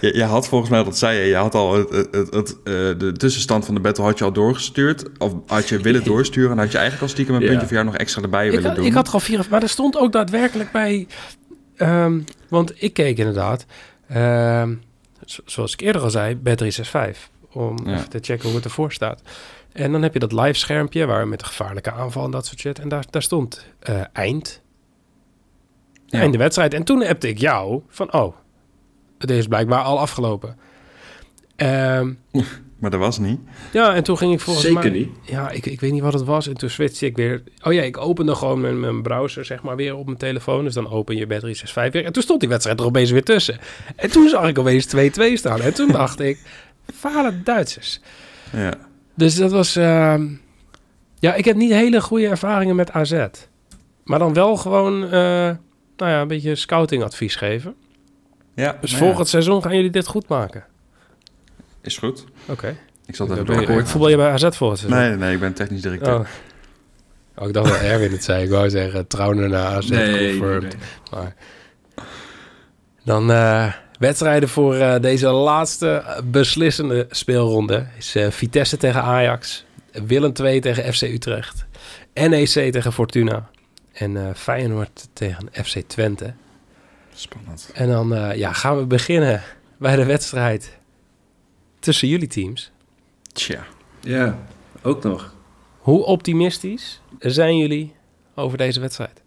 je, 0.00 0.16
je 0.16 0.22
had 0.22 0.48
volgens 0.48 0.70
mij, 0.70 0.84
dat 0.84 0.98
zei 0.98 1.18
je... 1.18 1.26
je 1.26 1.34
had 1.34 1.54
al 1.54 1.74
het, 1.74 1.88
het, 1.90 2.08
het, 2.10 2.34
het, 2.34 2.50
eh, 2.64 2.72
de 2.98 3.12
tussenstand 3.16 3.64
van 3.64 3.74
de 3.74 3.80
battle 3.80 4.04
had 4.04 4.18
je 4.18 4.24
al 4.24 4.32
doorgestuurd... 4.32 5.04
of 5.18 5.34
had 5.46 5.68
je 5.68 5.78
willen 5.80 6.04
doorsturen... 6.04 6.50
en 6.50 6.58
had 6.58 6.70
je 6.72 6.78
eigenlijk 6.78 7.06
al 7.06 7.12
stiekem 7.12 7.34
een 7.34 7.40
Ja. 7.40 7.46
puntje 7.48 7.66
voor 7.66 7.74
jou 7.76 7.86
nog 7.86 7.96
extra 7.96 8.22
erbij 8.22 8.44
Ik 8.44 8.50
willen 8.50 8.66
had, 8.66 8.76
doen. 8.76 8.86
ik 8.86 8.92
had 8.92 9.06
er 9.06 9.12
al 9.12 9.20
vier, 9.20 9.46
maar 9.50 9.62
er 9.62 9.68
stond 9.68 9.96
ook 9.96 10.12
daadwerkelijk 10.12 10.72
bij. 10.72 11.06
ehm, 11.76 12.18
want 12.48 12.82
ik 12.82 12.92
keek 12.92 13.18
inderdaad, 13.18 13.66
ehm, 14.08 14.74
zo- 15.24 15.42
zoals 15.44 15.72
ik 15.72 15.80
eerder 15.80 16.02
al 16.02 16.10
zei, 16.10 16.36
bij 16.36 16.56
365. 16.56 17.28
Om 17.52 17.76
Ja. 17.84 17.96
even 17.96 18.08
te 18.08 18.18
checken 18.22 18.46
hoe 18.46 18.56
het 18.56 18.64
ervoor 18.64 18.92
staat. 18.92 19.22
En 19.72 19.92
dan 19.92 20.02
heb 20.02 20.12
je 20.12 20.18
dat 20.18 20.32
live 20.32 20.58
schermpje 20.58 21.06
waar 21.06 21.28
met 21.28 21.38
de 21.38 21.44
gevaarlijke 21.44 21.92
aanval 21.92 22.24
en 22.24 22.30
dat 22.30 22.46
soort 22.46 22.58
shit. 22.60 22.78
En 22.78 22.88
daar, 22.88 23.04
daar 23.10 23.22
stond 23.22 23.66
eh, 23.78 24.00
eind. 24.12 24.62
Ja. 26.06 26.20
Einde 26.20 26.38
wedstrijd. 26.38 26.74
En 26.74 26.84
toen 26.84 27.06
appte 27.06 27.28
ik 27.28 27.38
jou 27.38 27.82
van, 27.88 28.12
oh, 28.12 28.36
het 29.18 29.30
is 29.30 29.46
blijkbaar 29.46 29.82
al 29.82 29.98
afgelopen. 29.98 30.56
Ehm, 31.56 32.12
Maar 32.78 32.90
dat 32.90 33.00
was 33.00 33.18
niet. 33.18 33.40
ja, 33.72 33.94
en 33.94 34.02
toen 34.02 34.18
ging 34.18 34.32
ik 34.32 34.40
volgens 34.40 34.66
Zeker 34.66 34.80
mij... 34.90 34.98
niet. 34.98 35.08
Ja, 35.22 35.50
ik, 35.50 35.66
ik 35.66 35.80
weet 35.80 35.92
niet 35.92 36.02
wat 36.02 36.12
het 36.12 36.24
was. 36.24 36.46
En 36.48 36.54
toen 36.54 36.70
switchte 36.70 37.06
ik 37.06 37.16
weer... 37.16 37.42
Oh 37.62 37.72
ja, 37.72 37.82
ik 37.82 37.96
opende 37.96 38.34
gewoon 38.34 38.60
mijn, 38.60 38.80
mijn 38.80 39.02
browser 39.02 39.44
zeg 39.44 39.62
maar 39.62 39.76
weer 39.76 39.96
op 39.96 40.04
mijn 40.06 40.18
telefoon. 40.18 40.64
Dus 40.64 40.74
dan 40.74 40.90
open 40.90 41.16
je 41.16 41.26
bij 41.26 41.38
365 41.38 41.92
weer. 41.92 42.04
En 42.04 42.12
toen 42.12 42.22
stond 42.22 42.40
die 42.40 42.48
wedstrijd 42.48 42.80
er 42.80 42.86
opeens 42.86 43.10
weer 43.10 43.24
tussen. 43.24 43.58
En 43.96 44.10
toen 44.10 44.28
zag 44.28 44.48
ik 44.48 44.58
opeens 44.58 44.86
2-2 44.96 44.98
staan. 45.32 45.60
En 45.60 45.74
toen 45.74 45.92
dacht 45.92 46.20
ik... 46.20 46.38
Falen 46.94 47.40
Duitsers. 47.44 48.00
Ja. 48.52 48.72
Dus 49.14 49.34
dat 49.34 49.50
was... 49.50 49.76
ehm, 49.76 50.26
ja, 51.18 51.34
ik 51.34 51.44
heb 51.44 51.56
niet 51.56 51.72
hele 51.72 52.00
goede 52.00 52.26
ervaringen 52.28 52.76
met 52.76 52.92
AZ. 52.92 53.26
Maar 54.04 54.18
dan 54.18 54.32
wel 54.32 54.56
gewoon... 54.56 55.04
eh, 55.04 55.10
nou 55.96 56.10
ja, 56.12 56.20
een 56.20 56.28
beetje 56.28 56.54
scoutingadvies 56.54 57.36
geven. 57.36 57.74
ja 58.54 58.76
Dus 58.80 58.90
nou 58.90 59.02
ja, 59.02 59.08
volgend 59.08 59.28
seizoen 59.28 59.62
gaan 59.62 59.74
jullie 59.76 59.90
dit 59.90 60.06
goed 60.06 60.28
maken. 60.28 60.64
Is 61.80 61.98
goed. 61.98 62.24
Oké. 62.46 62.76
Ik 63.06 63.16
zal 63.16 63.26
even 63.26 63.38
je- 63.38 63.44
doorgeven. 63.44 63.86
Voetbal 63.86 64.08
je 64.10 64.16
bij 64.16 64.30
AZ 64.30 64.46
volgend 64.50 64.78
seizoen? 64.80 65.00
Nee, 65.00 65.16
nee, 65.16 65.34
ik 65.34 65.40
ben 65.40 65.52
technisch 65.52 65.82
directeur. 65.82 66.14
Oh. 66.14 66.26
oh, 67.36 67.46
ik 67.48 67.52
dacht 67.54 67.68
dat 67.70 67.80
Erwin 67.80 68.10
het 68.12 68.24
zei. 68.24 68.44
Ik 68.44 68.50
wou 68.50 68.70
zeggen, 68.70 69.06
Trauner 69.06 69.48
naar 69.48 69.66
AZ 69.66 69.88
Nee, 69.88 70.10
nee, 70.12 70.40
nee. 70.40 70.70
Maar 71.10 71.34
dan 73.04 73.30
eh, 73.30 73.72
wedstrijden 73.98 74.48
voor 74.48 74.74
eh, 74.74 75.00
deze 75.00 75.28
laatste 75.28 75.88
eh, 75.90 76.22
beslissende 76.24 77.06
speelronde. 77.10 77.86
Is 77.98 78.14
eh, 78.14 78.30
Vitesse 78.30 78.76
tegen 78.76 79.02
Ajax. 79.02 79.64
Willem 79.92 80.32
II 80.42 80.60
tegen 80.60 80.94
FC 80.94 81.02
Utrecht. 81.02 81.64
NEC 82.14 82.72
tegen 82.72 82.92
Fortuna. 82.92 83.50
En 83.92 84.16
eh, 84.26 84.34
Feyenoord 84.34 85.08
tegen 85.12 85.48
FC 85.64 85.78
Twente. 85.86 86.34
Spannend. 87.14 87.70
En 87.74 87.88
dan 87.88 88.14
eh, 88.14 88.36
ja, 88.36 88.52
gaan 88.52 88.76
we 88.78 88.84
beginnen 88.86 89.42
bij 89.76 89.96
de 89.96 90.04
wedstrijd 90.04 90.78
tussen 91.78 92.08
jullie 92.08 92.28
teams. 92.28 92.70
Tja. 93.32 93.64
Ja, 94.00 94.38
ook 94.82 95.02
nog. 95.02 95.34
Hoe 95.78 96.04
optimistisch 96.04 97.00
zijn 97.18 97.56
jullie 97.56 97.94
over 98.34 98.58
deze 98.58 98.80
wedstrijd? 98.80 99.22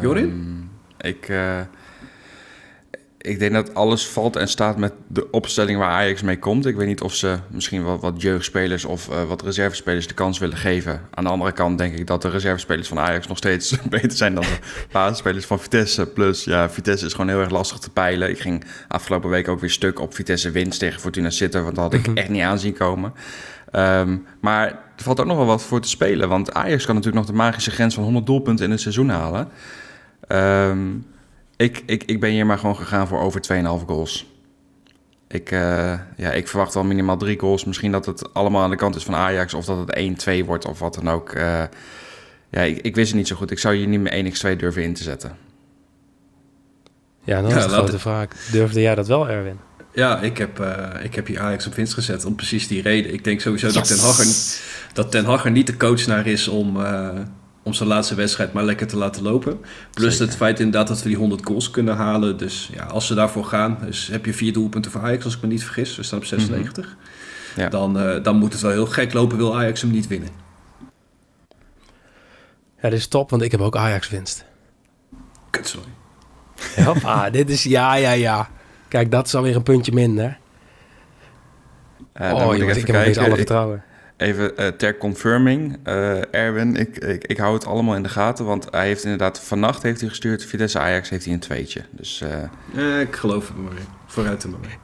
Jorin? 0.00 0.28
Ehm, 0.98 1.08
Ik, 1.08 1.28
eh, 1.28 1.60
ik 3.18 3.38
denk 3.38 3.52
dat 3.52 3.74
alles 3.74 4.06
valt 4.06 4.36
en 4.36 4.48
staat 4.48 4.76
met 4.76 4.92
de 5.06 5.30
opstelling 5.30 5.78
waar 5.78 5.90
Ajax 5.90 6.22
mee 6.22 6.38
komt. 6.38 6.66
Ik 6.66 6.76
weet 6.76 6.86
niet 6.86 7.00
of 7.00 7.14
ze 7.14 7.38
misschien 7.50 7.82
wat, 7.82 8.00
wat 8.00 8.22
jeugdspelers 8.22 8.84
of 8.84 9.08
eh, 9.08 9.24
wat 9.24 9.42
reservespelers 9.42 10.06
de 10.06 10.14
kans 10.14 10.38
willen 10.38 10.56
geven. 10.56 11.00
Aan 11.10 11.24
de 11.24 11.30
andere 11.30 11.52
kant 11.52 11.78
denk 11.78 11.98
ik 11.98 12.06
dat 12.06 12.22
de 12.22 12.28
reservespelers 12.28 12.88
van 12.88 12.98
Ajax 12.98 13.26
nog 13.26 13.36
steeds 13.36 13.76
beter 13.90 14.16
zijn 14.16 14.34
dan 14.34 14.44
de 14.44 14.58
basisspelers 14.92 15.46
van 15.46 15.60
Vitesse. 15.60 16.06
Plus, 16.06 16.44
ja, 16.44 16.70
Vitesse 16.70 17.06
is 17.06 17.12
gewoon 17.12 17.28
heel 17.28 17.40
erg 17.40 17.50
lastig 17.50 17.78
te 17.78 17.90
peilen. 17.90 18.30
Ik 18.30 18.40
ging 18.40 18.64
afgelopen 18.88 19.30
week 19.30 19.48
ook 19.48 19.60
weer 19.60 19.70
stuk 19.70 20.00
op 20.00 20.14
Vitesse 20.14 20.50
winst 20.50 20.78
tegen 20.78 21.00
Fortuna 21.00 21.30
Sittard, 21.30 21.64
want 21.64 21.76
dat 21.76 21.92
had 21.92 21.94
ik 21.94 22.06
echt 22.14 22.28
niet 22.28 22.42
aanzien 22.42 22.72
komen. 22.72 23.12
Ehm, 23.70 24.16
maar 24.40 24.66
er 24.66 25.02
valt 25.02 25.20
ook 25.20 25.26
nog 25.26 25.36
wel 25.36 25.46
wat 25.46 25.62
voor 25.62 25.80
te 25.80 25.88
spelen. 25.88 26.28
Want 26.28 26.52
Ajax 26.52 26.84
kan 26.84 26.94
natuurlijk 26.94 27.26
nog 27.26 27.34
de 27.34 27.42
magische 27.42 27.70
grens 27.70 27.94
van 27.94 28.04
100 28.04 28.26
doelpunten 28.26 28.64
in 28.64 28.70
het 28.70 28.80
seizoen 28.80 29.08
halen. 29.08 29.48
Ehm, 30.26 30.78
ik, 31.58 31.82
ik, 31.86 32.02
ik 32.04 32.20
ben 32.20 32.30
hier 32.30 32.46
maar 32.46 32.58
gewoon 32.58 32.76
gegaan 32.76 33.08
voor 33.08 33.20
over 33.20 33.40
2,5 33.80 33.86
goals. 33.86 34.26
Ik, 35.28 35.50
eh, 35.50 35.98
ja, 36.16 36.30
ik 36.32 36.48
verwacht 36.48 36.74
wel 36.74 36.84
minimaal 36.84 37.16
drie 37.16 37.38
goals. 37.38 37.64
Misschien 37.64 37.92
dat 37.92 38.06
het 38.06 38.34
allemaal 38.34 38.62
aan 38.62 38.70
de 38.70 38.76
kant 38.76 38.96
is 38.96 39.04
van 39.04 39.14
Ajax. 39.14 39.54
Of 39.54 39.64
dat 39.64 39.78
het 39.78 39.96
1-2 40.42 40.44
wordt 40.44 40.64
of 40.66 40.78
wat 40.78 40.94
dan 40.94 41.10
ook. 41.10 41.30
Eh, 41.32 41.62
ja, 42.50 42.60
ik, 42.60 42.78
ik 42.78 42.94
wist 42.94 43.08
het 43.08 43.16
niet 43.16 43.28
zo 43.28 43.36
goed. 43.36 43.50
Ik 43.50 43.58
zou 43.58 43.74
hier 43.76 43.86
niet 43.86 44.00
meer 44.00 44.24
1x2 44.24 44.56
durven 44.58 44.82
in 44.82 44.94
te 44.94 45.02
zetten. 45.02 45.36
Ja, 47.24 47.40
dan 47.40 47.50
Ja, 47.50 47.56
is 47.56 47.62
de 47.64 47.68
grote 47.70 47.92
ik- 47.92 48.00
vraag. 48.00 48.28
Durfde 48.52 48.80
jij 48.80 48.94
dat 48.94 49.06
wel, 49.06 49.28
Erwin? 49.28 49.58
Ja, 49.92 50.20
ik 50.20 50.38
heb, 50.38 50.60
eh, 50.60 51.04
ik 51.04 51.14
heb 51.14 51.26
hier 51.26 51.40
Ajax 51.40 51.66
op 51.66 51.74
winst 51.74 51.94
gezet 51.94 52.24
om 52.24 52.34
precies 52.34 52.68
die 52.68 52.82
reden. 52.82 53.12
Ik 53.12 53.24
denk 53.24 53.40
sowieso 53.40 53.70
dat, 53.72 53.84
Ten 53.86 53.98
Hag 53.98 54.18
er, 54.18 54.26
dat 54.92 55.10
Ten 55.10 55.24
Hag 55.24 55.44
er 55.44 55.50
niet 55.50 55.66
de 55.66 55.76
coach 55.76 56.06
naar 56.06 56.26
is 56.26 56.48
om, 56.48 56.84
eh, 56.84 57.08
om 57.68 57.74
zijn 57.74 57.88
laatste 57.88 58.14
wedstrijd 58.14 58.52
maar 58.52 58.64
lekker 58.64 58.86
te 58.86 58.96
laten 58.96 59.22
lopen. 59.22 59.60
Plus 59.94 60.10
Zeker. 60.10 60.26
het 60.26 60.36
feit 60.36 60.58
inderdaad 60.58 60.88
dat 60.88 61.02
we 61.02 61.08
die 61.08 61.18
100 61.18 61.46
goals 61.46 61.70
kunnen 61.70 61.96
halen. 61.96 62.36
Dus 62.36 62.70
ja, 62.72 62.84
als 62.84 63.06
ze 63.06 63.14
daarvoor 63.14 63.44
gaan, 63.44 63.78
dus 63.84 64.06
heb 64.06 64.24
je 64.24 64.34
vier 64.34 64.52
doelpunten 64.52 64.90
voor 64.90 65.00
Ajax 65.00 65.24
als 65.24 65.34
ik 65.34 65.42
me 65.42 65.48
niet 65.48 65.64
vergis. 65.64 65.96
We 65.96 66.02
staan 66.02 66.18
op 66.18 66.24
96. 66.24 66.96
Ja. 67.56 67.68
Dan, 67.68 67.98
eh, 67.98 68.22
dan 68.22 68.36
moet 68.36 68.52
het 68.52 68.62
wel 68.62 68.70
heel 68.70 68.86
gek 68.86 69.12
lopen, 69.12 69.36
wil 69.36 69.56
Ajax 69.56 69.80
hem 69.80 69.90
niet 69.90 70.06
winnen. 70.06 70.28
Ja, 72.82 72.88
dit 72.88 72.98
is 72.98 73.06
top, 73.06 73.30
want 73.30 73.42
ik 73.42 73.50
heb 73.50 73.60
ook 73.60 73.76
Ajax 73.76 74.08
winst. 74.08 74.44
Kut, 75.50 75.68
sorry. 75.68 75.88
Hoppa, 76.86 77.30
dit 77.30 77.50
is 77.50 77.62
ja, 77.62 77.94
ja, 77.94 78.12
ja. 78.12 78.48
Kijk, 78.88 79.10
dat 79.10 79.26
is 79.26 79.34
alweer 79.34 79.56
een 79.56 79.62
puntje 79.62 79.92
minder. 79.92 80.38
Eh, 82.12 82.28
dan 82.30 82.40
oh, 82.40 82.46
moet 82.46 82.56
jongens, 82.56 82.78
ik, 82.78 82.88
even 82.88 82.94
heb 82.94 83.06
nog 83.06 83.16
eens 83.16 83.26
alle 83.26 83.36
vertrouwen. 83.36 83.84
Even 84.18 84.52
uh, 84.58 84.66
ter 84.66 84.96
confirming, 84.96 85.76
uh, 85.86 86.34
Erwin, 86.34 86.76
ik, 86.76 86.98
ik, 86.98 87.24
ik 87.24 87.36
hou 87.36 87.54
het 87.54 87.66
allemaal 87.66 87.94
in 87.94 88.02
de 88.02 88.08
gaten, 88.08 88.44
want 88.44 88.66
hij 88.70 88.86
heeft 88.86 89.04
inderdaad 89.04 89.40
vannacht 89.40 89.82
heeft 89.82 90.00
hij 90.00 90.08
gestuurd, 90.08 90.44
Vitesse 90.44 90.78
Ajax 90.78 91.08
heeft 91.08 91.24
hij 91.24 91.34
een 91.34 91.40
tweetje. 91.40 91.82
Dus, 91.90 92.22
uh... 92.74 93.00
ik 93.00 93.16
geloof 93.16 93.48
het 93.48 93.56
maar 93.56 93.72
vooruit 94.06 94.42
er 94.42 94.48
maar. 94.50 94.78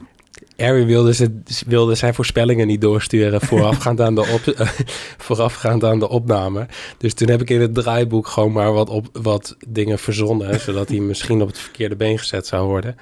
Erwin 0.56 0.86
wilde, 0.86 1.14
ze, 1.14 1.40
wilde 1.66 1.94
zijn 1.94 2.14
voorspellingen 2.14 2.66
niet 2.66 2.80
doorsturen 2.80 3.40
voorafgaand 3.40 4.00
aan, 4.00 4.14
de 4.14 4.20
op, 4.20 4.68
voorafgaand 5.26 5.84
aan 5.84 5.98
de 5.98 6.08
opname. 6.08 6.66
Dus 6.98 7.14
toen 7.14 7.28
heb 7.28 7.40
ik 7.40 7.50
in 7.50 7.60
het 7.60 7.74
draaiboek 7.74 8.26
gewoon 8.26 8.52
maar 8.52 8.72
wat, 8.72 8.88
op, 8.88 9.06
wat 9.12 9.56
dingen 9.68 9.98
verzonnen, 9.98 10.60
zodat 10.66 10.88
hij 10.88 10.98
misschien 10.98 11.42
op 11.42 11.48
het 11.48 11.58
verkeerde 11.58 11.96
been 11.96 12.18
gezet 12.18 12.46
zou 12.46 12.66
worden. 12.66 12.96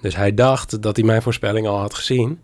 Dus 0.00 0.16
hij 0.16 0.34
dacht 0.34 0.82
dat 0.82 0.96
hij 0.96 1.04
mijn 1.04 1.22
voorspelling 1.22 1.66
al 1.66 1.78
had 1.78 1.94
gezien, 1.94 2.40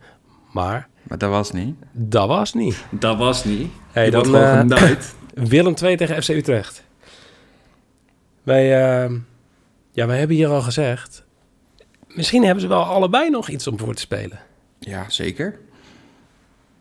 maar... 0.55 0.89
Maar 1.03 1.19
dat 1.19 1.31
was 1.31 1.53
niet. 1.53 1.77
Dat 1.93 2.29
was 2.29 2.55
niet. 2.55 2.85
Dat 2.91 3.19
was 3.19 3.45
niet. 3.45 3.71
Hey, 3.93 4.11
dan, 4.11 4.31
wordt 4.31 5.15
uh, 5.35 5.45
Willem 5.51 5.75
2 5.75 5.97
tegen 5.97 6.23
FC 6.23 6.29
Utrecht. 6.29 6.85
Wij, 8.43 8.65
uh, 9.05 9.17
ja, 9.93 10.07
wij 10.07 10.19
hebben 10.19 10.37
hier 10.37 10.49
al 10.49 10.63
gezegd... 10.63 11.25
Misschien 12.15 12.45
hebben 12.45 12.61
ze 12.61 12.69
wel 12.69 12.83
allebei 12.83 13.31
nog 13.31 13.49
iets 13.49 13.67
om 13.67 13.79
voor 13.79 13.95
te 13.95 14.01
spelen. 14.01 14.39
Ja, 14.79 15.05
zeker. 15.09 15.59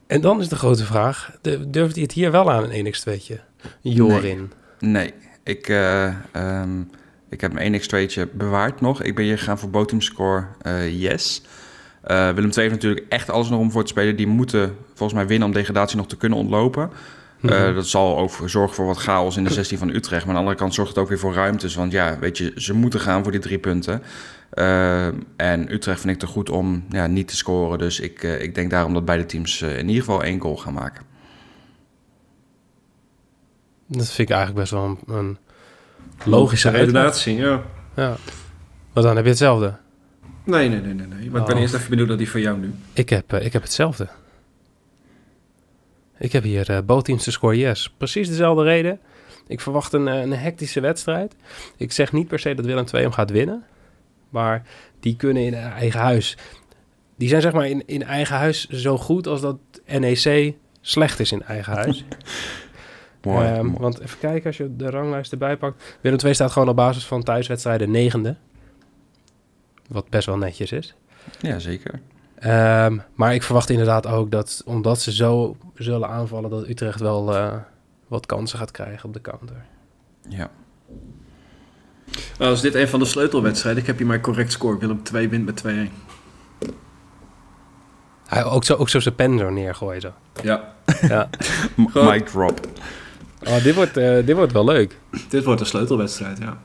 En 0.08 0.22
dan 0.22 0.40
is 0.40 0.48
de 0.48 0.56
grote 0.56 0.86
vraag: 0.86 1.38
durft 1.68 1.94
hij 1.94 2.04
het 2.04 2.12
hier 2.12 2.32
wel 2.32 2.52
aan, 2.52 2.72
een 2.72 2.94
1x2'tje? 2.94 3.36
Jorin? 3.82 4.52
Nee, 4.80 4.92
nee. 4.92 5.14
ik, 5.44 5.68
uh, 5.68 6.16
um, 6.36 6.90
ik 7.30 7.42
heb 7.42 7.54
mijn 7.54 7.82
1x2'tje 7.82 8.22
bewaard 8.34 8.82
nog. 8.82 9.02
Ik 9.02 9.16
ben 9.16 9.26
hier 9.26 9.38
gegaan 9.38 9.60
voor 9.60 9.70
bottom 9.70 10.02
score 10.02 10.46
uh, 10.62 11.02
yes. 11.02 11.42
Uh, 12.08 12.30
Willem 12.30 12.50
II 12.50 12.62
heeft 12.62 12.72
natuurlijk 12.72 13.06
echt 13.10 13.30
alles 13.30 13.50
nog 13.50 13.60
om 13.60 13.72
voor 13.72 13.82
te 13.82 13.88
spelen. 13.88 14.16
Die 14.16 14.28
moeten 14.28 14.76
volgens 14.94 15.14
mij 15.20 15.28
winnen 15.28 15.48
om 15.48 15.54
degradatie 15.54 15.98
nog 15.98 16.08
te 16.08 16.18
kunnen 16.18 16.38
ontlopen. 16.38 16.90
Uh, 17.42 17.52
mm-hmm. 17.52 17.76
Dat 17.76 17.88
zal 17.88 18.18
ook 18.18 18.32
zorgen 18.46 18.76
voor 18.76 18.86
wat 18.86 18.98
chaos 18.98 19.38
in 19.38 19.44
de 19.44 19.54
16 19.54 19.78
van 19.78 19.90
Utrecht. 19.90 20.26
Maar 20.26 20.30
aan 20.30 20.34
de 20.34 20.40
andere 20.40 20.58
kant 20.58 20.74
zorgt 20.74 20.90
het 20.90 21.00
ook 21.00 21.10
weer 21.10 21.20
voor 21.20 21.34
ruimtes. 21.34 21.76
Want 21.76 21.92
ja, 21.92 22.20
weet 22.20 22.38
je, 22.38 22.54
ze 22.56 22.74
moeten 22.74 23.00
gaan 23.00 23.24
voor 23.24 23.32
die 23.32 23.42
drie 23.42 23.60
punten. 23.60 24.02
Uh, 24.54 25.08
en 25.36 25.74
Utrecht 25.74 26.00
vind 26.00 26.14
ik 26.14 26.20
te 26.20 26.26
goed 26.26 26.50
om 26.50 26.86
ja, 26.90 27.08
niet 27.08 27.28
te 27.28 27.36
scoren. 27.36 27.78
Dus 27.78 28.00
ik, 28.00 28.24
uh, 28.24 28.42
ik 28.42 28.56
denk 28.56 28.70
daarom 28.70 28.94
dat 28.94 29.06
beide 29.06 29.26
teams 29.26 29.62
uh, 29.62 29.78
in 29.78 29.88
ieder 29.88 30.04
geval 30.04 30.24
één 30.24 30.40
goal 30.40 30.58
gaan 30.58 30.74
maken. 30.74 31.06
Dat 33.88 34.06
vind 34.06 34.30
ik 34.30 34.36
eigenlijk 34.36 34.60
best 34.60 34.72
wel 34.72 34.84
een, 34.84 35.16
een 35.16 35.38
logische 36.24 36.70
redenatie, 36.70 37.36
ja. 37.36 37.62
ja. 37.96 38.16
Maar 38.94 39.04
dan 39.04 39.16
heb 39.16 39.24
je 39.24 39.30
hetzelfde. 39.30 39.78
Nee, 40.44 40.70
nee, 40.70 40.82
nee, 40.82 40.94
nee. 40.94 41.08
nee. 41.08 41.30
Maar 41.30 41.42
ik 41.42 41.48
ben 41.48 41.58
eerst 41.58 41.74
even 41.74 41.90
benieuwd 41.90 42.08
naar 42.08 42.18
die 42.18 42.30
van 42.30 42.42
jou 42.42 42.60
nu. 42.60 42.74
Ik 42.94 43.10
heb, 43.10 43.34
ik 43.34 43.54
heb 43.54 43.62
hetzelfde. 43.62 44.08
Ik 46.18 46.32
heb 46.32 46.44
hier 46.44 46.72
uh, 46.72 46.78
bootteams 46.86 47.24
te 47.24 47.32
score 47.32 47.58
yes. 47.58 47.94
Precies 47.98 48.28
dezelfde 48.28 48.64
reden. 48.64 49.00
Ik 49.48 49.62
verwacht 49.62 49.94
een, 49.94 50.06
een 50.08 50.34
hectische 50.34 50.80
wedstrijd. 50.80 51.36
Ik 51.78 51.92
zeg 51.92 52.12
niet 52.12 52.28
per 52.28 52.40
se 52.40 52.54
dat 52.56 52.66
Willem 52.66 52.86
II 52.94 53.04
hem 53.04 53.12
gaat 53.12 53.32
winnen. 53.32 53.64
Maar 54.30 54.64
die 55.00 55.16
kunnen 55.16 55.44
in 55.44 55.54
eigen 55.54 56.00
huis. 56.00 56.38
Die 57.16 57.30
zijn 57.30 57.42
zeg 57.42 57.54
maar 57.54 57.68
in, 57.68 57.84
in 57.86 58.04
eigen 58.04 58.36
huis 58.36 58.68
zo 58.68 58.98
goed 58.98 59.28
als 59.28 59.42
dat 59.42 59.58
NEC 59.86 60.56
slecht 60.82 61.20
is 61.20 61.32
in 61.32 61.44
eigen 61.44 61.74
huis. 61.74 62.06
mooi, 63.22 63.48
um, 63.48 63.66
mooi, 63.66 63.78
Want 63.80 64.00
even 64.00 64.20
kijken, 64.20 64.46
als 64.46 64.58
je 64.58 64.76
de 64.76 64.90
ranglijst 64.90 65.32
erbij 65.32 65.58
pakt. 65.58 65.98
Willem 66.02 66.20
II 66.26 66.34
staat 66.34 66.52
gewoon 66.52 66.70
op 66.70 66.76
basis 66.76 67.06
van 67.06 67.24
thuiswedstrijden 67.24 67.92
negende. 67.92 68.36
Wat 69.88 70.10
best 70.10 70.26
wel 70.26 70.38
netjes 70.38 70.72
is. 70.72 70.96
Ja, 71.40 71.60
zeker. 71.60 72.02
Um, 72.46 73.04
maar 73.14 73.34
ik 73.34 73.44
verwacht 73.44 73.70
inderdaad 73.70 74.08
ook 74.08 74.32
dat, 74.32 74.62
omdat 74.66 75.02
ze 75.02 75.14
zo 75.14 75.58
zullen 75.76 76.10
aanvallen, 76.10 76.50
dat 76.50 76.68
Utrecht 76.68 77.00
wel 77.00 77.36
uh, 77.36 77.54
wat 78.08 78.26
kansen 78.26 78.60
gaat 78.60 78.72
krijgen 78.72 79.06
op 79.06 79.14
de 79.14 79.22
counter. 79.22 79.66
Ja. 80.30 80.50
Nou, 82.38 82.54
is 82.54 82.62
dit 82.62 82.76
een 82.76 82.88
van 82.88 83.00
de 83.00 83.06
sleutelwedstrijden. 83.06 83.82
Ik 83.82 83.88
heb 83.88 83.98
hier 83.98 84.08
maar 84.08 84.22
correct 84.22 84.52
score. 84.52 84.78
Willem 84.78 85.04
2 85.04 85.30
wint 85.30 85.46
met 85.46 85.64
2-1. 85.66 85.68
Hij 88.28 88.44
ook 88.44 88.64
zo, 88.64 88.76
ook 88.76 88.90
zo 88.90 89.00
zijn 89.00 89.16
pen 89.16 89.38
zo 89.38 89.50
neergooien 89.50 90.02
zo. 90.02 90.14
Ja. 90.42 90.74
ja. 91.02 91.30
Mike 91.76 92.24
drop. 92.24 92.68
Oh, 93.48 93.64
dit 93.64 93.76
wordt, 93.76 93.98
uh, 93.98 94.26
dit 94.26 94.36
wordt 94.36 94.52
wel 94.52 94.66
leuk. 94.66 95.00
Dit 95.30 95.44
wordt 95.44 95.62
een 95.62 95.68
sleutelwedstrijd, 95.68 96.38
ja. 96.38 96.58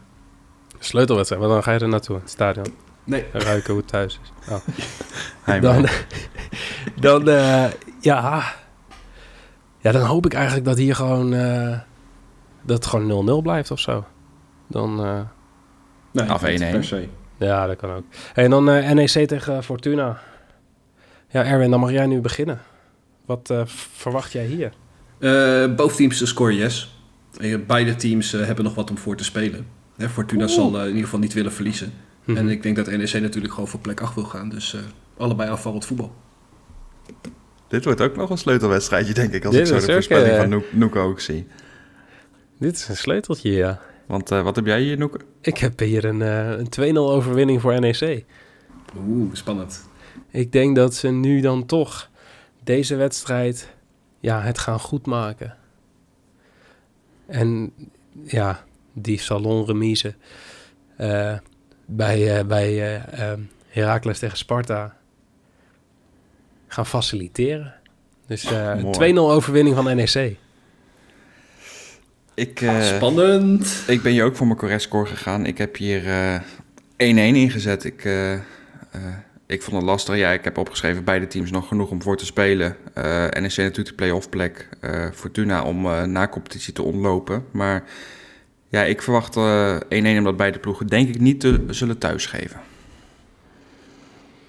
Sleutelwedstrijd, 0.79 1.43
maar 1.43 1.51
dan 1.51 1.63
ga 1.63 1.73
je 1.73 1.79
er 1.79 1.89
naartoe, 1.89 2.17
het 2.17 2.31
stadion. 2.31 2.67
Nee. 3.09 3.25
Ruiken 3.49 3.73
hoe 3.73 3.81
het 3.81 3.91
thuis 3.91 4.21
is. 4.23 4.53
Oh. 4.53 5.61
dan, 5.61 5.87
dan 7.07 7.29
uh, 7.29 7.65
ja. 8.01 8.55
Ja, 9.79 9.93
dan 9.93 10.03
hoop 10.03 10.27
ik 10.27 10.35
eigenlijk 10.35 10.65
dat 10.65 10.77
hier 10.77 10.95
gewoon, 10.95 11.35
uh, 11.35 11.79
dat 12.63 12.77
het 12.77 12.87
gewoon 12.87 13.41
0-0 13.41 13.43
blijft 13.43 13.71
of 13.71 13.81
zo. 13.81 14.05
Dan... 14.67 15.05
Uh, 15.07 15.21
nee, 16.13 16.33
of 16.33 17.07
1-1. 17.07 17.09
Ja, 17.37 17.67
dat 17.67 17.77
kan 17.77 17.91
ook. 17.91 18.05
Hey, 18.33 18.45
en 18.45 18.51
dan 18.51 18.69
uh, 18.69 18.91
NEC 18.91 19.29
tegen 19.29 19.65
Fortuna. 19.65 20.21
Ja, 21.29 21.45
Erwin, 21.45 21.71
dan 21.71 21.81
mag 21.81 21.91
jij 21.91 22.07
nu 22.07 22.21
beginnen. 22.21 22.61
Wat 23.27 23.51
uh, 23.51 23.61
verwacht 23.95 24.33
jij 24.33 24.45
hier? 24.45 24.73
Uh, 25.19 25.75
boventeams 25.75 26.19
de 26.19 26.27
score 26.27 26.55
yes. 26.55 27.03
Beide 27.67 27.97
teams 27.97 28.33
hebben 28.33 28.65
nog 28.65 28.75
wat 28.75 28.91
om 28.91 28.99
voor 28.99 29.17
te 29.17 29.25
spelen. 29.25 29.67
Hè, 29.97 30.09
Fortuna 30.09 30.45
Oeh. 30.45 30.53
zal 30.53 30.81
in 30.81 30.87
ieder 30.87 31.03
geval 31.03 31.19
niet 31.19 31.33
willen 31.33 31.53
verliezen. 31.53 31.93
-hmm. 32.35 32.37
En 32.37 32.49
ik 32.49 32.63
denk 32.63 32.77
dat 32.77 32.87
NEC 32.87 33.13
natuurlijk 33.13 33.55
gewoon 33.55 33.69
voor 33.69 33.81
plek 33.81 34.01
8 34.01 34.15
wil 34.15 34.25
gaan. 34.25 34.49
Dus 34.49 34.77
allebei 35.17 35.51
afvallend 35.51 35.85
voetbal. 35.85 36.15
Dit 37.69 37.85
wordt 37.85 38.01
ook 38.01 38.17
nog 38.17 38.31
een 38.31 38.39
sleutelwedstrijdje, 38.39 39.15
denk 39.15 39.33
ik, 39.33 39.45
als 39.45 39.55
Dit 39.55 39.69
ik 39.69 39.81
zo 39.81 39.87
de 39.87 39.93
voorspelling 39.93 40.37
van 40.37 40.49
Noek, 40.49 40.65
Noek 40.73 40.97
ook 40.97 41.21
zie. 41.21 41.47
Dit 42.59 42.77
is 42.77 42.89
een 42.89 42.97
sleuteltje, 42.97 43.51
ja. 43.51 43.81
Want 44.07 44.33
uh, 44.33 44.43
wat 44.43 44.57
heb 44.57 44.67
jij 44.67 44.81
hier, 44.81 44.99
Noek? 44.99 45.25
Ik 45.41 45.59
heb 45.59 45.79
hier 45.79 46.05
een, 46.05 46.21
uh, 46.21 46.51
een 46.51 46.95
2-0 46.95 46.99
overwinning 46.99 47.61
voor 47.61 47.81
NEC. 47.81 48.25
Oeh, 49.09 49.35
spannend. 49.35 49.89
Ik 50.31 50.53
denk 50.53 50.77
dat 50.77 50.95
ze 50.95 51.09
nu 51.09 51.41
dan 51.41 51.67
toch 51.67 52.11
deze 52.65 52.97
wedstrijd 52.97 53.69
ja, 54.21 54.41
het 54.41 54.59
gaan 54.59 54.81
goed 54.81 55.07
maken. 55.07 55.57
En 57.27 57.73
ja, 58.25 58.65
die 58.93 59.19
salonremise 59.19 60.15
uh, 61.01 61.39
bij, 61.91 62.47
bij 62.47 63.03
Heracles 63.69 64.19
tegen 64.19 64.37
Sparta 64.37 64.97
gaan 66.67 66.87
faciliteren. 66.87 67.75
Dus 68.27 68.47
2-0 68.47 68.51
overwinning 69.15 69.77
van 69.77 69.97
NEC. 69.97 70.37
Ik, 72.39 72.61
uh, 72.61 72.83
Spannend. 72.83 73.85
Ik 73.87 74.03
ben 74.03 74.13
hier 74.13 74.25
ook 74.25 74.37
voor 74.37 74.47
mijn 74.47 74.59
correct 74.59 74.83
score 74.83 75.07
gegaan. 75.07 75.47
Ik 75.47 75.59
heb 75.59 75.77
hier 75.77 76.03
1-1 76.03 76.05
uh, 76.97 77.27
ingezet. 77.27 77.85
Ik, 77.85 78.05
uh, 78.05 78.33
ik 79.47 79.63
vond 79.63 79.77
het 79.77 79.85
lastig. 79.85 80.17
Ja, 80.17 80.31
ik 80.31 80.45
heb 80.45 80.59
opgeschreven 80.59 81.05
beide 81.05 81.27
teams 81.27 81.51
nog 81.51 81.69
genoeg 81.69 81.91
om 81.91 82.03
voor 82.03 82.17
te 82.17 82.25
spelen. 82.25 82.77
NEC 82.95 83.57
natuurlijk 83.57 83.89
de 83.89 83.95
play-off 83.95 84.29
plek. 84.29 84.69
Fortuna 85.15 85.63
om 85.63 86.11
na 86.11 86.29
competitie 86.29 86.73
te 86.73 86.83
ontlopen. 86.83 87.45
Maar 87.51 87.85
ja, 88.69 88.85
ik 88.85 89.03
verwacht 89.03 89.37
1-1 89.37 89.39
omdat 89.89 90.37
beide 90.37 90.59
ploegen 90.59 90.87
denk 90.87 91.09
ik 91.09 91.21
niet 91.21 91.41
te, 91.41 91.65
zullen 91.69 91.99
thuisgeven. 91.99 92.61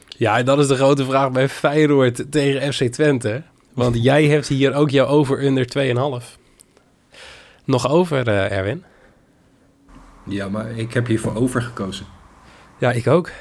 Ja, 0.08 0.44
dat 0.44 0.60
is 0.60 0.68
de 0.68 0.76
grote 0.76 1.06
vraag 1.06 1.32
bij 1.32 1.50
Feyenoord 1.50 2.32
tegen 2.32 2.74
FC 2.74 2.84
Twente. 2.84 3.44
Want 3.74 4.04
jij 4.04 4.26
hebt 4.26 4.48
hier 4.48 4.74
ook 4.74 4.90
jouw 4.90 5.08
over-under 5.08 5.66
2,5 6.22 6.40
nog 7.70 7.90
over, 7.90 8.28
uh, 8.28 8.52
Erwin? 8.52 8.84
Ja, 10.26 10.50
maar 10.50 10.72
ik 10.72 10.94
heb 10.94 11.08
hiervoor 11.08 11.36
over 11.36 11.62
gekozen. 11.62 12.06
Ja, 12.78 12.92
ik 12.92 13.08
ook. 13.08 13.32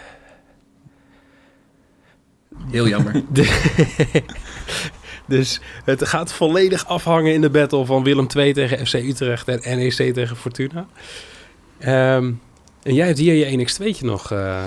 Heel 2.70 2.89
jammer. 2.89 3.22
dus 5.29 5.61
het 5.85 6.09
gaat 6.09 6.33
volledig 6.33 6.87
afhangen 6.87 7.33
in 7.33 7.41
de 7.41 7.51
battle 7.51 7.85
van 7.85 8.05
Willem 8.05 8.26
II 8.37 8.53
tegen 8.53 8.87
FC 8.87 8.95
Utrecht 8.95 9.49
en 9.49 9.79
NEC 9.79 10.14
tegen 10.14 10.37
Fortuna. 10.37 10.87
Um, 12.16 12.41
en 12.83 12.95
jij 12.95 13.07
hebt 13.07 13.18
hier 13.18 13.35
je 13.35 13.66
1x2'tje 13.66 14.05
nog, 14.05 14.33
uh, 14.33 14.64